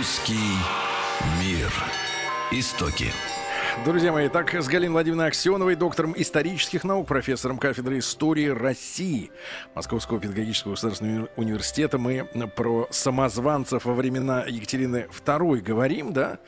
Русский 0.00 0.56
мир. 1.38 1.70
Истоки. 2.50 3.12
Друзья 3.84 4.12
мои, 4.12 4.28
так 4.28 4.52
с 4.52 4.66
Галиной 4.68 4.92
Владимировной 4.92 5.28
Аксеновой, 5.28 5.74
доктором 5.74 6.12
исторических 6.16 6.84
наук, 6.84 7.06
профессором 7.08 7.56
кафедры 7.56 7.98
истории 8.00 8.48
России 8.48 9.30
Московского 9.74 10.20
педагогического 10.20 10.72
государственного 10.72 11.24
уни- 11.24 11.28
университета 11.36 11.96
мы 11.96 12.28
про 12.56 12.88
самозванцев 12.90 13.84
во 13.86 13.94
времена 13.94 14.44
Екатерины 14.46 15.06
II 15.24 15.60
говорим, 15.60 16.12
да? 16.12 16.38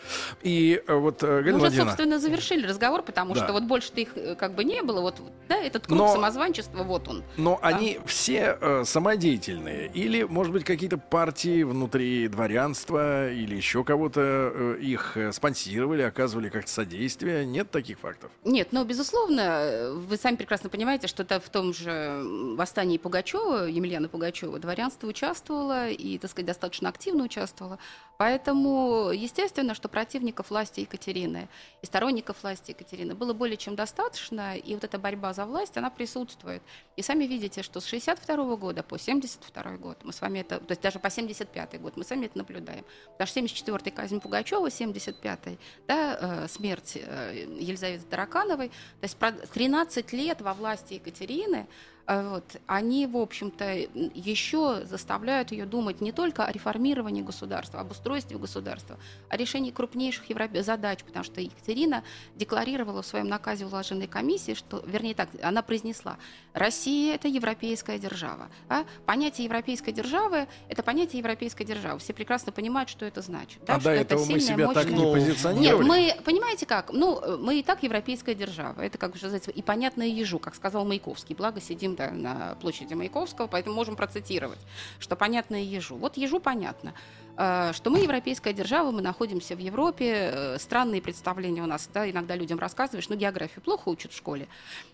И 0.43 0.83
э, 0.87 0.95
вот, 0.95 1.23
э, 1.23 1.27
Мы 1.27 1.33
Галина 1.43 1.57
уже, 1.57 1.59
Владимировна, 1.61 1.91
собственно, 1.93 2.19
завершили 2.19 2.67
разговор, 2.67 3.03
потому 3.03 3.35
Да. 3.35 3.45
что 3.45 3.53
вот 3.55 3.63
больше-то 3.65 4.01
их 4.03 4.11
э, 4.17 4.35
как 4.35 4.55
бы 4.55 4.65
не 4.65 4.83
было. 4.83 5.01
Вот, 5.01 5.17
да, 5.49 5.57
этот 5.57 5.87
круг 5.87 5.99
Но- 5.99 6.09
самозванчества, 6.13 6.83
вот 6.83 7.09
он. 7.09 7.23
но 7.39 7.59
они 7.63 7.99
все 8.05 8.59
э, 8.61 8.83
самодеятельные? 8.85 9.89
Или, 9.95 10.25
может 10.25 10.53
быть, 10.53 10.65
какие-то 10.65 10.99
партии 10.99 11.63
внутри 11.63 12.29
дворянства 12.29 13.31
или 13.31 13.55
еще 13.57 13.85
кого-то 13.85 14.21
э, 14.23 14.77
их 14.81 15.17
спонсировали, 15.33 16.03
оказывали 16.03 16.51
как-то 16.51 16.71
содействие? 16.71 17.12
Нет 17.21 17.71
таких 17.71 17.99
фактов? 17.99 18.31
Нет, 18.45 18.69
но, 18.73 18.85
безусловно, 18.85 19.41
э, 19.41 19.93
вы 19.93 20.17
сами 20.17 20.37
прекрасно 20.37 20.71
понимаете, 20.71 21.07
что 21.07 21.23
это 21.23 21.41
в 21.41 21.49
том 21.51 21.75
же 21.75 22.23
восстании 22.57 22.99
Пугачева, 22.99 23.67
Емельяна 23.67 24.09
Пугачева, 24.09 24.59
дворянство 24.59 25.07
участвовало 25.07 25.89
и, 25.89 26.19
так 26.19 26.31
сказать, 26.31 26.47
достаточно 26.47 26.89
активно 26.89 27.25
участвовало. 27.25 27.79
Поэтому, 28.19 29.11
естественно, 29.13 29.75
что 29.75 29.89
противников 29.89 30.51
власти 30.51 30.81
Екатерины 30.81 31.49
и 31.83 31.87
сторонников 31.87 32.43
власти 32.43 32.71
Екатерины 32.71 33.15
было 33.15 33.33
более 33.33 33.57
чем 33.57 33.75
достаточно, 33.75 34.57
и 34.57 34.75
вот 34.75 34.85
эта 34.85 34.99
борьба 34.99 35.33
за 35.33 35.45
власть, 35.45 35.77
она 35.77 35.91
присутствует. 35.91 36.63
И 36.97 37.03
сами 37.03 37.25
видите, 37.25 37.63
что 37.63 37.81
с 37.81 37.87
62 37.87 38.57
года 38.57 38.83
по 38.83 38.99
72 38.99 39.77
год, 39.77 39.99
мы 40.05 40.13
с 40.13 40.21
вами 40.21 40.41
это, 40.41 40.61
то 40.61 40.71
есть 40.71 40.81
даже 40.81 40.99
по 40.99 41.11
75 41.11 41.81
год, 41.81 41.97
мы 41.97 42.05
сами 42.05 42.27
это 42.27 42.39
наблюдаем. 42.39 42.85
Потому 43.19 43.27
что 43.27 43.41
74-й 43.41 43.91
казнь 43.91 44.21
Пугачева, 44.21 44.69
75-й, 44.69 45.59
да, 45.89 46.19
э, 46.21 46.49
смерть 46.49 46.99
Елизаветы 47.03 48.05
Таракановой, 48.09 48.69
то 48.69 49.05
есть 49.05 49.17
про 49.17 49.33
13 49.33 50.13
лет 50.13 50.41
во 50.41 50.55
власти 50.55 50.95
Екатерины, 50.95 51.67
э, 51.67 51.92
вот, 52.07 52.57
они, 52.67 53.07
в 53.07 53.17
общем-то, 53.17 53.75
еще 54.15 54.85
заставляют 54.85 55.53
ее 55.53 55.67
думать 55.67 56.01
не 56.01 56.11
только 56.13 56.45
о 56.45 56.53
реформировании 56.53 57.23
государства, 57.23 57.81
об 57.81 57.91
устройстве 57.93 58.39
государства, 58.39 58.97
о 59.29 59.37
решении 59.37 59.71
крупнейших 59.71 60.29
европе- 60.31 60.63
задач, 60.63 61.05
потому 61.05 61.25
что 61.25 61.41
Екатерина 61.41 62.03
декларировала 62.35 63.03
в 63.03 63.07
своем 63.07 63.29
наказе 63.29 63.67
уложенной 63.67 64.09
комиссии, 64.09 64.55
что, 64.55 64.83
вернее 64.87 65.15
так, 65.15 65.29
она 65.43 65.63
произнесла, 65.63 66.19
Россия– 66.55 67.15
это 67.17 67.29
европейская 67.29 67.99
держава. 67.99 68.49
а? 68.69 68.85
Понятие 69.07 69.45
европейской 69.45 69.93
державы– 69.93 70.49
это 70.69 70.83
понятие 70.83 71.19
европейской 71.19 71.65
державы. 71.65 71.99
Все 72.01 72.13
прекрасно 72.13 72.53
понимают, 72.53 72.91
что 72.91 73.07
это 73.07 73.23
значит. 73.23 73.61
да, 73.65 73.77
а 73.77 73.81
что 73.81 73.89
до 73.91 73.95
это 73.95 74.15
этого 74.15 74.21
мы 74.21 74.27
сильная, 74.41 74.41
себя 74.41 74.67
так 74.69 74.77
мощная- 74.77 74.93
не 74.93 74.97
Ну, 74.97 75.17
нет, 75.17 75.27
позиционировали? 75.27 75.89
мы, 75.89 76.17
понимаете 76.25 76.67
как, 76.67 76.93
ну, 76.93 77.21
э, 77.21 77.37
мы 77.37 77.61
и 77.61 77.63
так 77.63 77.83
европейская 77.83 78.35
держава, 78.35 78.81
это 78.83 78.99
как 78.99 79.15
уже 79.15 79.25
называется, 79.25 79.51
и 79.51 79.63
понятно 79.63 80.03
ежу, 80.03 80.39
как 80.39 80.55
сказал 80.55 80.85
Маяковский, 80.85 81.35
благо 81.35 81.61
сидим 81.61 81.92
да, 81.97 82.11
на 82.11 82.57
площади 82.61 82.95
Маяковского, 82.95 83.47
поэтому 83.47 83.77
можем 83.77 83.97
процитировать, 83.97 84.59
что 84.99 85.17
понятно 85.17 85.63
ежу. 85.63 85.97
Вот 85.97 86.17
ежу 86.17 86.41
понятно, 86.41 86.95
э, 87.37 87.73
что 87.73 87.91
мы 87.91 88.01
европейская 88.01 88.53
держава, 88.53 88.91
мы 88.91 89.03
находимся 89.03 89.55
в 89.57 89.59
Европе, 89.59 90.31
э, 90.33 90.59
странные 90.59 91.01
представления 91.01 91.63
у 91.63 91.67
нас, 91.67 91.89
да, 91.93 92.11
иногда 92.11 92.37
людям 92.37 92.59
рассказываешь, 92.59 93.09
ну, 93.09 93.17
географию 93.17 93.63
плохо 93.63 93.89
учат 93.89 94.13
в 94.13 94.17
школе, 94.17 94.49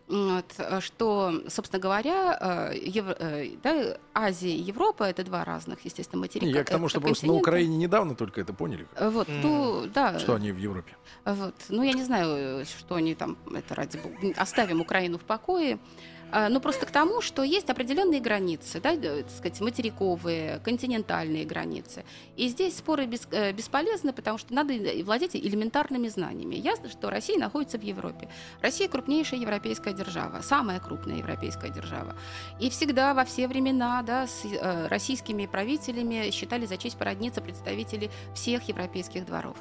вот, 0.08 0.46
э, 0.58 0.80
что, 0.80 1.42
собственно 1.48 1.80
говоря, 1.80 2.72
Евро- 2.74 3.16
да, 3.62 3.98
Азия 4.14 4.50
и 4.50 4.60
Европа– 4.60 5.02
это 5.04 5.24
два 5.24 5.44
разных, 5.44 5.84
естественно, 5.84 6.20
материка. 6.20 6.46
Я 6.46 6.64
к 6.64 6.70
тому, 6.70 6.88
что 6.88 7.00
просто 7.00 7.26
на. 7.26 7.34
Украине 7.34 7.76
недавно 7.76 8.14
только 8.14 8.40
это 8.40 8.52
поняли, 8.52 8.86
Вот, 9.00 9.28
ну, 9.28 9.86
да. 9.92 10.18
что 10.18 10.34
они 10.34 10.52
в 10.52 10.58
Европе. 10.58 10.96
Вот. 11.24 11.54
Ну, 11.68 11.82
я 11.82 11.92
не 11.92 12.04
знаю, 12.04 12.64
что 12.66 12.94
они 12.96 13.14
там, 13.14 13.36
это 13.54 13.74
ради 13.74 13.98
бога, 13.98 14.16
оставим 14.36 14.80
Украину 14.80 15.18
в 15.18 15.22
покое. 15.22 15.78
А, 16.30 16.48
Ну, 16.48 16.60
просто 16.60 16.86
к 16.86 16.90
тому, 16.90 17.20
что 17.20 17.42
есть 17.42 17.70
определенные 17.70 18.20
границы, 18.20 18.80
да, 18.80 18.96
так 18.96 19.30
сказать, 19.30 19.60
материковые, 19.60 20.60
континентальные 20.64 21.44
границы. 21.44 22.04
И 22.36 22.48
здесь 22.48 22.76
споры 22.76 23.06
бес- 23.06 23.28
э, 23.30 23.52
бесполезны, 23.52 24.12
потому 24.12 24.38
что 24.38 24.52
надо 24.54 24.74
владеть 25.04 25.34
элементарными 25.36 26.08
знаниями. 26.08 26.54
Ясно, 26.56 26.88
что 26.90 27.10
Россия 27.10 27.38
находится 27.38 27.78
в 27.78 27.82
Европе. 27.82 28.28
Россия 28.60 28.88
крупнейшая 28.88 29.40
европейская 29.40 29.94
держава, 29.94 30.42
самая 30.42 30.80
крупная 30.80 31.16
европейская 31.16 31.70
держава. 31.70 32.14
И 32.60 32.68
всегда, 32.70 33.14
во 33.14 33.24
все 33.24 33.48
времена, 33.48 34.02
да, 34.02 34.26
с 34.26 34.44
э, 34.44 34.86
российскими 34.88 35.46
правителями 35.46 36.30
считали 36.30 36.66
за 36.66 36.76
честь 36.76 36.98
породниться 36.98 37.40
представители 37.40 38.10
всех 38.34 38.68
европейских 38.68 39.24
дворов. 39.24 39.56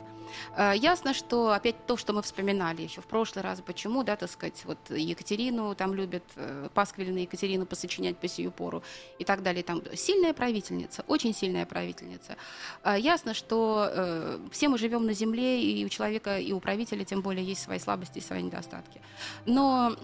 Э, 0.56 0.74
Ясно, 0.76 1.14
что 1.14 1.52
опять 1.52 1.86
то, 1.86 1.98
что 1.98 2.14
мы 2.14 2.22
вспоминали 2.22 2.82
еще 2.82 3.02
в 3.02 3.06
прошлый 3.06 3.44
раз, 3.44 3.62
почему, 3.62 4.04
да, 4.04 4.16
так 4.16 4.30
сказать, 4.30 4.62
вот 4.66 4.78
Екатерину 4.90 5.76
там 5.76 5.94
любят, 5.94 6.24
э, 6.36 6.70
Пасквиль 6.74 7.12
на 7.12 7.20
Екатерину 7.20 7.66
посочинять 7.66 8.18
по 8.18 8.28
сию 8.28 8.52
пору 8.52 8.84
и 9.20 9.24
так 9.24 9.44
далее. 9.44 9.64
Там 9.64 9.82
сильная 9.96 10.34
правительница, 10.34 11.04
очень 11.08 11.34
сильная 11.34 11.66
правительница. 11.66 12.38
Э, 12.84 12.96
Ясно, 13.00 13.34
что 13.34 14.38
все 14.52 14.68
мы 14.68 14.78
живем 14.78 15.06
на 15.06 15.14
земле, 15.14 15.62
и 15.62 15.86
у 15.86 15.90
человека, 15.90 16.38
и 16.40 16.52
у 16.52 16.60
правителя 16.60 17.06
тем 17.06 17.22
более 17.22 17.46
есть 17.46 17.62
свои 17.62 17.80
слабости 17.80 18.20
и 18.20 18.22
свои 18.22 18.42
недостатки. 18.42 19.02
Но 19.46 19.96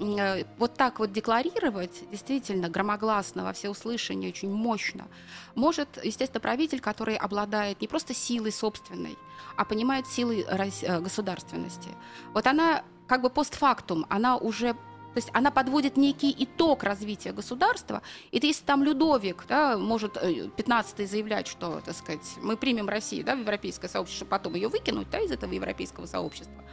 вот 0.57 0.75
так 0.75 0.99
вот 0.99 1.11
декларировать, 1.11 2.09
действительно, 2.11 2.69
громогласно, 2.69 3.43
во 3.43 3.53
всеуслышание, 3.53 4.29
очень 4.29 4.51
мощно, 4.51 5.07
может, 5.55 6.03
естественно, 6.03 6.39
правитель, 6.39 6.79
который 6.79 7.15
обладает 7.15 7.81
не 7.81 7.87
просто 7.87 8.13
силой 8.13 8.51
собственной, 8.51 9.17
а 9.55 9.65
понимает 9.65 10.07
силы 10.07 10.45
э, 10.47 10.99
государственности. 10.99 11.89
Вот 12.33 12.47
она 12.47 12.83
как 13.07 13.21
бы 13.21 13.29
постфактум, 13.29 14.05
она 14.09 14.37
уже 14.37 14.73
То 15.13 15.19
есть 15.19 15.29
она 15.33 15.51
подводит 15.51 15.97
некий 15.97 16.35
итог 16.39 16.83
развития 16.83 17.33
государства. 17.33 18.01
И 18.31 18.39
то, 18.39 18.47
если 18.47 18.65
там 18.65 18.83
Людовик 18.83 19.45
да, 19.47 19.77
может 19.77 20.17
15-й 20.17 21.05
заявлять, 21.05 21.47
что, 21.47 21.81
так 21.85 21.95
сказать, 21.95 22.37
мы 22.41 22.57
примем 22.57 22.89
Россию 22.89 23.23
да, 23.23 23.35
в 23.35 23.39
европейское 23.39 23.89
сообщество, 23.89 24.25
потом 24.25 24.55
ее 24.55 24.69
выкинуть 24.69 25.09
да, 25.11 25.19
из 25.19 25.31
этого 25.31 25.53
европейского 25.53 26.07
сообщества, 26.07 26.63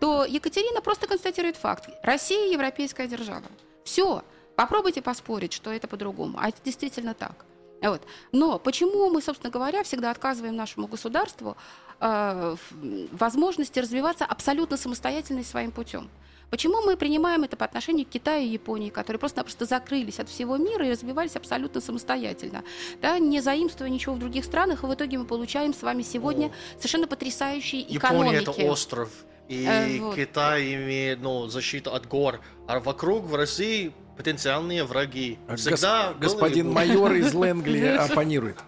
то 0.00 0.24
Екатерина 0.24 0.82
просто 0.82 1.06
констатирует 1.06 1.56
факт. 1.56 1.88
Россия 2.02 2.52
европейская 2.52 3.08
держава. 3.08 3.46
Все. 3.84 4.22
Попробуйте 4.54 5.00
поспорить, 5.00 5.52
что 5.52 5.70
это 5.72 5.88
по-другому. 5.88 6.36
А 6.38 6.48
это 6.48 6.58
действительно 6.62 7.14
так. 7.14 7.46
Вот. 7.80 8.02
Но 8.32 8.58
почему 8.58 9.08
мы, 9.08 9.22
собственно 9.22 9.50
говоря, 9.50 9.82
всегда 9.82 10.10
отказываем 10.10 10.56
нашему 10.56 10.88
государству 10.88 11.56
э, 12.00 12.56
возможности 13.12 13.78
развиваться 13.78 14.24
абсолютно 14.24 14.76
самостоятельно 14.76 15.40
и 15.40 15.44
своим 15.44 15.70
путем? 15.70 16.10
Почему 16.50 16.80
мы 16.80 16.96
принимаем 16.96 17.44
это 17.44 17.56
по 17.56 17.66
отношению 17.66 18.06
к 18.06 18.08
Китаю 18.08 18.46
и 18.46 18.48
Японии, 18.48 18.88
которые 18.88 19.20
просто-напросто 19.20 19.66
закрылись 19.66 20.18
от 20.18 20.28
всего 20.30 20.56
мира 20.56 20.86
и 20.86 20.90
развивались 20.90 21.36
абсолютно 21.36 21.80
самостоятельно, 21.80 22.64
да, 23.02 23.18
не 23.18 23.40
заимствуя 23.40 23.90
ничего 23.90 24.14
в 24.14 24.18
других 24.18 24.44
странах, 24.44 24.82
и 24.82 24.86
в 24.86 24.94
итоге 24.94 25.18
мы 25.18 25.26
получаем 25.26 25.74
с 25.74 25.82
вами 25.82 26.02
сегодня 26.02 26.46
О. 26.46 26.52
совершенно 26.76 27.06
потрясающие 27.06 27.82
экономики. 27.82 28.34
Япония– 28.34 28.38
это 28.64 28.72
остров, 28.72 29.10
и 29.48 29.66
э, 29.66 29.98
вот. 30.00 30.16
Китай 30.16 30.74
имеет 30.74 31.20
ну, 31.20 31.48
защиту 31.48 31.92
от 31.92 32.06
гор, 32.06 32.40
а 32.66 32.80
вокруг 32.80 33.24
в 33.24 33.34
России 33.34 33.92
потенциальные 34.16 34.84
враги. 34.84 35.38
Всегда 35.56 36.12
Гос- 36.12 36.18
господин 36.18 36.72
майор 36.72 37.12
из 37.12 37.34
Лэнгли 37.34 37.86
оппонирует. 37.86 38.58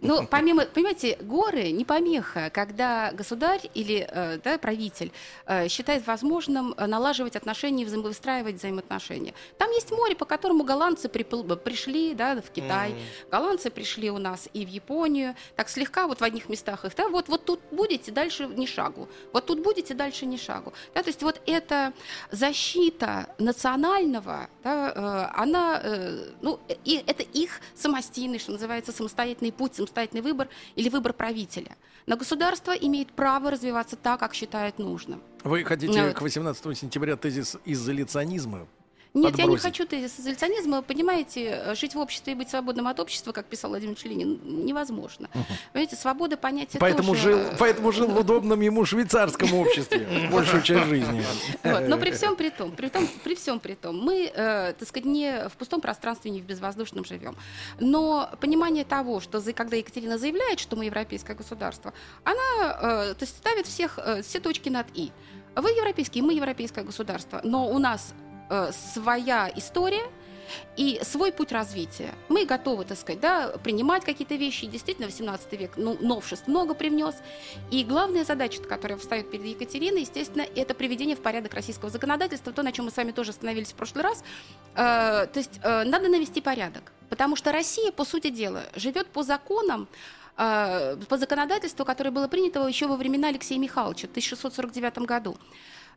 Ну, 0.00 0.26
помимо, 0.26 0.64
понимаете, 0.66 1.16
горы 1.20 1.70
не 1.70 1.84
помеха, 1.84 2.50
когда 2.50 3.12
государь 3.12 3.60
или 3.74 4.06
э, 4.08 4.38
да, 4.44 4.58
правитель 4.58 5.12
э, 5.46 5.68
считает 5.68 6.06
возможным 6.06 6.74
налаживать 6.76 7.36
отношения, 7.36 7.84
выстраивать 7.84 8.56
взаимоотношения. 8.56 9.34
Там 9.58 9.70
есть 9.70 9.90
море, 9.90 10.14
по 10.14 10.24
которому 10.24 10.64
голландцы 10.64 11.08
пришли 11.08 12.14
да, 12.14 12.40
в 12.40 12.50
Китай, 12.50 12.94
голландцы 13.30 13.70
пришли 13.70 14.10
у 14.10 14.18
нас 14.18 14.48
и 14.52 14.64
в 14.64 14.68
Японию, 14.68 15.34
так 15.56 15.68
слегка 15.68 16.06
вот 16.06 16.20
в 16.20 16.24
одних 16.24 16.48
местах 16.48 16.84
их, 16.84 16.94
да, 16.94 17.08
вот, 17.08 17.28
вот 17.28 17.44
тут 17.44 17.60
будете, 17.70 18.12
дальше 18.12 18.46
ни 18.46 18.66
шагу, 18.66 19.08
вот 19.32 19.46
тут 19.46 19.60
будете, 19.62 19.94
дальше 19.94 20.26
ни 20.26 20.36
шагу. 20.36 20.72
Да, 20.94 21.02
то 21.02 21.08
есть 21.08 21.22
вот 21.22 21.40
эта 21.46 21.92
защита 22.30 23.34
национального, 23.38 24.48
да, 24.62 24.92
э, 24.94 25.40
она, 25.40 25.82
ну, 26.40 26.60
и 26.84 27.02
это 27.06 27.22
их 27.22 27.60
самостийный, 27.74 28.38
что 28.38 28.52
называется, 28.52 28.92
самостийный 28.92 29.07
самостоятельный 29.08 29.52
путь, 29.52 29.74
самостоятельный 29.74 30.22
выбор 30.22 30.48
или 30.76 30.88
выбор 30.88 31.12
правителя. 31.12 31.76
Но 32.06 32.16
государство 32.16 32.72
имеет 32.72 33.12
право 33.12 33.50
развиваться 33.50 33.96
так, 33.96 34.20
как 34.20 34.34
считает 34.34 34.78
нужным. 34.78 35.22
Вы 35.44 35.64
хотите 35.64 36.02
вот. 36.02 36.14
к 36.14 36.20
18 36.22 36.78
сентября 36.78 37.16
тезис 37.16 37.56
изоляционизма 37.64 38.66
нет, 39.20 39.32
подбросить. 39.32 39.64
я 39.64 39.70
не 39.70 39.74
хочу 39.74 39.86
тезис 39.86 40.20
изоляционизма. 40.20 40.82
Понимаете, 40.82 41.74
жить 41.74 41.94
в 41.94 41.98
обществе 41.98 42.32
и 42.32 42.36
быть 42.36 42.50
свободным 42.50 42.88
от 42.88 43.00
общества, 43.00 43.32
как 43.32 43.46
писал 43.46 43.70
Владимир 43.70 43.96
Ленин, 44.04 44.40
невозможно. 44.64 45.28
Угу. 45.34 45.44
Понимаете, 45.72 45.96
свобода 45.96 46.36
понятия 46.36 46.78
поэтому 46.78 47.08
тоже... 47.14 47.32
Жил, 47.32 47.40
поэтому 47.58 47.92
жил 47.92 48.08
в 48.08 48.18
удобном 48.18 48.60
ему 48.60 48.84
швейцарском 48.84 49.52
обществе 49.54 50.06
большую 50.32 50.62
часть 50.62 50.86
жизни. 50.86 51.24
Вот. 51.62 51.88
Но 51.88 51.98
при 51.98 52.12
всем 52.12 52.36
при 52.36 52.50
том, 52.50 52.72
при, 52.72 52.88
том, 52.88 53.08
при 53.24 53.34
всем 53.34 53.60
при 53.60 53.74
том, 53.74 53.98
мы, 53.98 54.30
э, 54.34 54.74
так 54.78 54.88
сказать, 54.88 55.06
не 55.06 55.48
в 55.48 55.52
пустом 55.52 55.80
пространстве, 55.80 56.30
не 56.30 56.40
в 56.40 56.46
безвоздушном 56.46 57.04
живем. 57.04 57.36
Но 57.80 58.30
понимание 58.40 58.84
того, 58.84 59.20
что 59.20 59.40
когда 59.52 59.76
Екатерина 59.76 60.18
заявляет, 60.18 60.60
что 60.60 60.76
мы 60.76 60.84
европейское 60.84 61.36
государство, 61.36 61.92
она 62.24 63.10
э, 63.10 63.14
то 63.14 63.22
есть 63.22 63.36
ставит 63.36 63.66
всех, 63.66 63.98
э, 63.98 64.22
все 64.22 64.40
точки 64.40 64.68
над 64.68 64.86
«и». 64.94 65.10
Вы 65.56 65.70
европейские, 65.70 66.22
мы 66.22 66.34
европейское 66.34 66.84
государство, 66.84 67.40
но 67.42 67.68
у 67.68 67.78
нас 67.78 68.14
э, 68.48 68.70
своя 68.72 69.50
история, 69.54 70.04
и 70.76 71.00
свой 71.02 71.32
путь 71.32 71.52
развития. 71.52 72.14
Мы 72.28 72.44
готовы, 72.44 72.84
так 72.84 72.98
сказать, 72.98 73.20
да, 73.20 73.48
принимать 73.62 74.04
какие-то 74.04 74.36
вещи. 74.36 74.66
Действительно, 74.66 75.06
18 75.06 75.52
век 75.52 75.72
ну, 75.76 75.96
новшеств 76.00 76.46
много 76.46 76.74
привнес. 76.74 77.16
И 77.70 77.84
главная 77.84 78.24
задача, 78.24 78.62
которая 78.62 78.98
встает 78.98 79.30
перед 79.30 79.44
Екатериной, 79.44 80.02
естественно, 80.02 80.42
это 80.54 80.74
приведение 80.74 81.16
в 81.16 81.20
порядок 81.20 81.54
российского 81.54 81.90
законодательства, 81.90 82.52
то, 82.52 82.62
на 82.62 82.72
чем 82.72 82.86
мы 82.86 82.90
с 82.90 82.96
вами 82.96 83.12
тоже 83.12 83.30
остановились 83.30 83.72
в 83.72 83.74
прошлый 83.74 84.04
раз. 84.04 84.24
Э, 84.74 85.26
то 85.26 85.38
есть 85.38 85.60
э, 85.62 85.84
надо 85.84 86.08
навести 86.08 86.40
порядок. 86.40 86.92
Потому 87.08 87.36
что 87.36 87.52
Россия, 87.52 87.90
по 87.90 88.04
сути 88.04 88.30
дела, 88.30 88.64
живет 88.74 89.08
по 89.08 89.22
законам, 89.22 89.88
э, 90.36 90.96
по 91.08 91.18
законодательству, 91.18 91.84
которое 91.84 92.10
было 92.10 92.28
принято 92.28 92.66
еще 92.66 92.86
во 92.86 92.96
времена 92.96 93.28
Алексея 93.28 93.58
Михайловича 93.58 94.06
в 94.06 94.10
1649 94.10 94.98
году. 94.98 95.36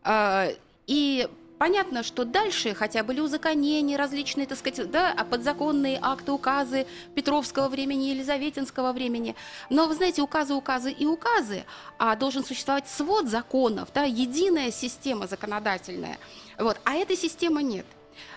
Э, 0.04 0.56
и 0.88 1.28
Понятно, 1.62 2.02
что 2.02 2.26
дальше 2.26 2.74
хотя 2.74 3.04
были 3.04 3.20
узаконения 3.20 3.96
различные, 3.96 4.48
так 4.48 4.58
сказать, 4.58 4.90
да, 4.90 5.14
а 5.16 5.24
подзаконные 5.24 6.00
акты, 6.02 6.32
указы 6.32 6.88
Петровского 7.14 7.68
времени, 7.68 8.06
Елизаветинского 8.06 8.94
времени. 8.94 9.36
Но, 9.70 9.86
вы 9.86 9.94
знаете, 9.94 10.24
указы, 10.24 10.56
указы 10.56 10.92
и 10.92 11.06
указы, 11.06 11.66
а 12.00 12.16
должен 12.16 12.44
существовать 12.44 12.90
свод 12.90 13.28
законов, 13.28 13.90
да, 13.94 14.06
единая 14.06 14.72
система 14.72 15.28
законодательная. 15.28 16.18
Вот, 16.58 16.80
а 16.84 16.96
этой 16.96 17.16
системы 17.16 17.62
нет. 17.62 17.86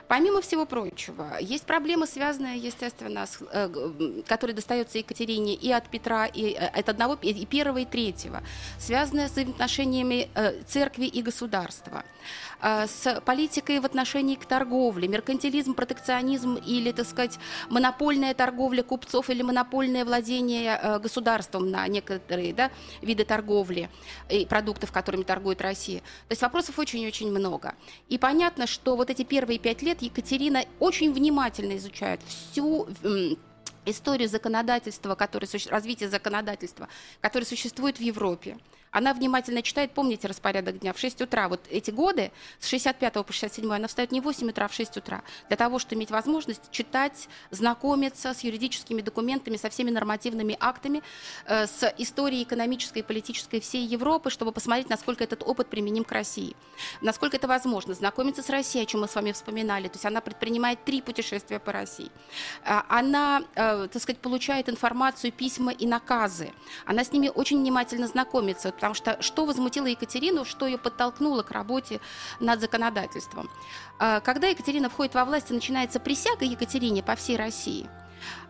Помимо 0.07 0.43
всего 0.43 0.66
прочего, 0.66 1.39
есть 1.41 1.64
проблема, 1.64 2.07
связанная, 2.07 2.57
естественно, 2.57 3.27
с, 3.27 3.39
э, 3.41 4.22
которая 4.27 4.55
достается 4.55 4.99
Екатерине 4.99 5.55
и 5.55 5.72
от 5.72 5.89
Петра, 5.89 6.27
и 6.27 6.53
э, 6.53 6.66
от 6.66 6.89
одного, 6.91 7.14
и 7.22 7.47
первого, 7.47 7.79
и 7.79 7.85
третьего, 7.87 8.43
связанная 8.79 9.29
с 9.29 9.33
взаимоотношениями 9.33 10.29
э, 10.35 10.61
церкви 10.66 11.07
и 11.07 11.22
государства. 11.22 12.05
Э, 12.65 12.87
с 12.87 13.21
политикой 13.21 13.79
в 13.79 13.85
отношении 13.85 14.37
к 14.37 14.47
торговле, 14.47 15.07
меркантилизм, 15.07 15.75
протекционизм 15.75 16.55
или, 16.55 16.93
так 16.93 17.07
сказать, 17.07 17.39
монопольная 17.69 18.33
торговля 18.33 18.83
купцов 18.83 19.29
или 19.29 19.43
монопольное 19.43 20.03
владение 20.07 20.81
э, 20.83 20.99
государством 20.99 21.71
на 21.71 21.87
некоторые 21.89 22.55
да, 22.55 22.71
виды 23.03 23.25
торговли 23.25 23.91
и 24.31 24.47
продуктов, 24.47 24.93
которыми 24.93 25.25
торгует 25.25 25.61
Россия. 25.61 26.01
То 26.01 26.31
есть 26.31 26.41
вопросов 26.41 26.79
очень-очень 26.79 27.31
много. 27.31 27.75
И 28.09 28.17
понятно, 28.17 28.67
что 28.67 28.97
вот 28.97 29.11
эти 29.11 29.25
первые 29.25 29.59
пять 29.59 29.83
лет 29.83 30.01
Екатерина 30.01 30.65
очень 30.81 31.12
внимательно 31.12 31.77
изучает 31.77 32.23
всю 32.23 32.89
историю 33.87 34.28
законодательства, 34.28 35.14
которое, 35.14 35.49
развитие 35.68 36.09
законодательства, 36.09 36.89
которое 37.20 37.47
существует 37.47 37.99
в 37.99 38.01
Европе. 38.01 38.59
Она 38.95 39.12
внимательно 39.12 39.61
читает, 39.62 39.91
помните 39.91 40.28
распорядок 40.28 40.78
дня, 40.78 40.93
в 40.93 41.01
6 41.01 41.22
утра, 41.22 41.49
вот 41.49 41.61
эти 41.68 41.91
годы, 41.91 42.30
с 42.61 42.68
65 42.68 43.12
по 43.26 43.32
67 43.32 43.74
она 43.74 43.89
встает 43.89 44.12
не 44.12 44.20
в 44.20 44.24
8 44.24 44.51
утра, 44.51 44.66
а 44.66 44.68
в 44.68 44.72
6 44.72 44.99
утра, 44.99 45.24
для 45.49 45.57
того, 45.57 45.80
чтобы 45.80 45.99
иметь 45.99 46.12
возможность 46.12 46.70
читать, 46.70 47.28
знакомиться 47.51 48.32
с 48.32 48.45
юридическими 48.45 49.03
документами, 49.03 49.57
со 49.57 49.68
всеми 49.68 49.91
нормативными 49.91 50.57
актами, 50.61 51.03
э, 51.47 51.66
с 51.66 51.93
историей 51.99 52.45
экономической 52.45 53.01
и 53.01 53.03
политической 53.03 53.59
всей 53.59 53.85
Европы, 53.85 54.30
чтобы 54.30 54.53
посмотреть, 54.53 54.89
насколько 54.89 55.24
этот 55.24 55.43
опыт 55.43 55.66
применим 55.66 56.05
к 56.05 56.12
России. 56.12 56.55
Насколько 57.01 57.37
это 57.39 57.49
возможно. 57.49 57.95
Знакомиться 57.95 58.45
с 58.45 58.49
Россией, 58.49 58.85
о 58.85 58.87
чем 58.87 59.01
мы 59.01 59.09
с 59.09 59.14
вами 59.16 59.32
вспоминали. 59.32 59.89
То 59.89 59.95
есть 59.95 60.07
она 60.07 60.20
предпринимает 60.20 60.85
три 60.85 61.03
путешествия 61.03 61.59
по 61.59 61.72
России. 61.72 62.12
А, 62.64 62.87
она, 62.89 63.43
э, 63.57 63.74
так 63.93 64.03
сказать, 64.03 64.20
получает 64.20 64.68
информацию, 64.68 65.33
письма 65.33 65.72
и 65.72 65.87
наказы. 65.87 66.53
Она 66.87 67.05
с 67.05 67.12
ними 67.12 67.31
очень 67.35 67.59
внимательно 67.59 68.07
знакомится, 68.07 68.72
потому 68.72 68.95
что 68.95 69.20
что 69.20 69.47
возмутило 69.47 69.87
Екатерину, 69.87 70.45
что 70.45 70.66
ее 70.66 70.79
подтолкнуло 70.79 71.43
к 71.43 71.51
работе 71.51 72.01
над 72.41 72.61
законодательством. 72.61 73.51
А, 73.99 74.20
когда 74.20 74.49
Екатерина 74.49 74.89
входит 74.89 75.14
во 75.14 75.25
власть 75.25 75.51
начинается 75.51 76.01
присяга 76.01 76.45
Екатерине 76.45 77.03
по 77.03 77.14
всей 77.14 77.37
России, 77.37 77.89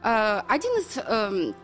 а, 0.03 0.45
один 0.49 0.70
из 0.72 0.97
эм, 0.97 1.55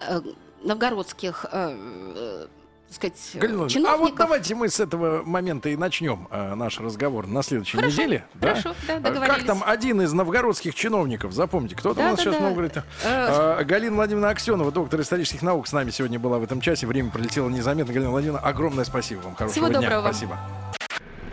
э, 0.00 0.20
новгородских 0.62 1.46
э, 1.50 2.48
сказать, 2.90 3.30
Галина, 3.34 3.68
чиновников. 3.68 3.94
А 3.94 3.96
вот 3.96 4.14
давайте 4.16 4.54
мы 4.54 4.68
с 4.68 4.80
этого 4.80 5.22
момента 5.22 5.68
и 5.68 5.76
начнем 5.76 6.28
э, 6.30 6.54
наш 6.54 6.80
разговор 6.80 7.26
на 7.26 7.42
следующей 7.42 7.76
хорошо, 7.76 7.92
неделе. 8.02 8.24
Хорошо, 8.40 8.74
да, 8.86 8.98
да 9.00 9.26
Как 9.26 9.44
там 9.44 9.62
один 9.64 10.02
из 10.02 10.12
новгородских 10.12 10.74
чиновников, 10.74 11.32
запомните, 11.32 11.76
кто 11.76 11.94
там 11.94 11.96
да, 11.96 12.06
у 12.06 12.10
нас 12.10 12.16
да, 12.16 12.22
сейчас 12.22 12.34
да. 12.34 12.40
много 12.40 12.54
говорит? 12.54 12.84
Э, 13.04 13.64
Галина 13.64 13.96
Владимировна 13.96 14.30
Аксенова, 14.30 14.72
доктор 14.72 15.00
исторических 15.00 15.42
наук, 15.42 15.68
с 15.68 15.72
нами 15.72 15.90
сегодня 15.90 16.18
была 16.18 16.38
в 16.38 16.42
этом 16.42 16.60
часе. 16.60 16.86
Время 16.86 17.10
пролетело 17.10 17.48
незаметно. 17.48 17.92
Галина 17.92 18.10
Владимировна, 18.10 18.46
огромное 18.46 18.84
спасибо 18.84 19.20
вам. 19.20 19.34
Хорошего 19.34 19.66
Всего 19.66 19.68
дня. 19.68 19.80
Доброго. 19.80 20.12
Спасибо. 20.12 20.38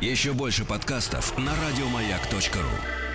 Еще 0.02 0.34
больше 0.34 0.66
подкастов 0.66 1.38
на 1.38 1.52
радиомаяк.ру 1.68 3.15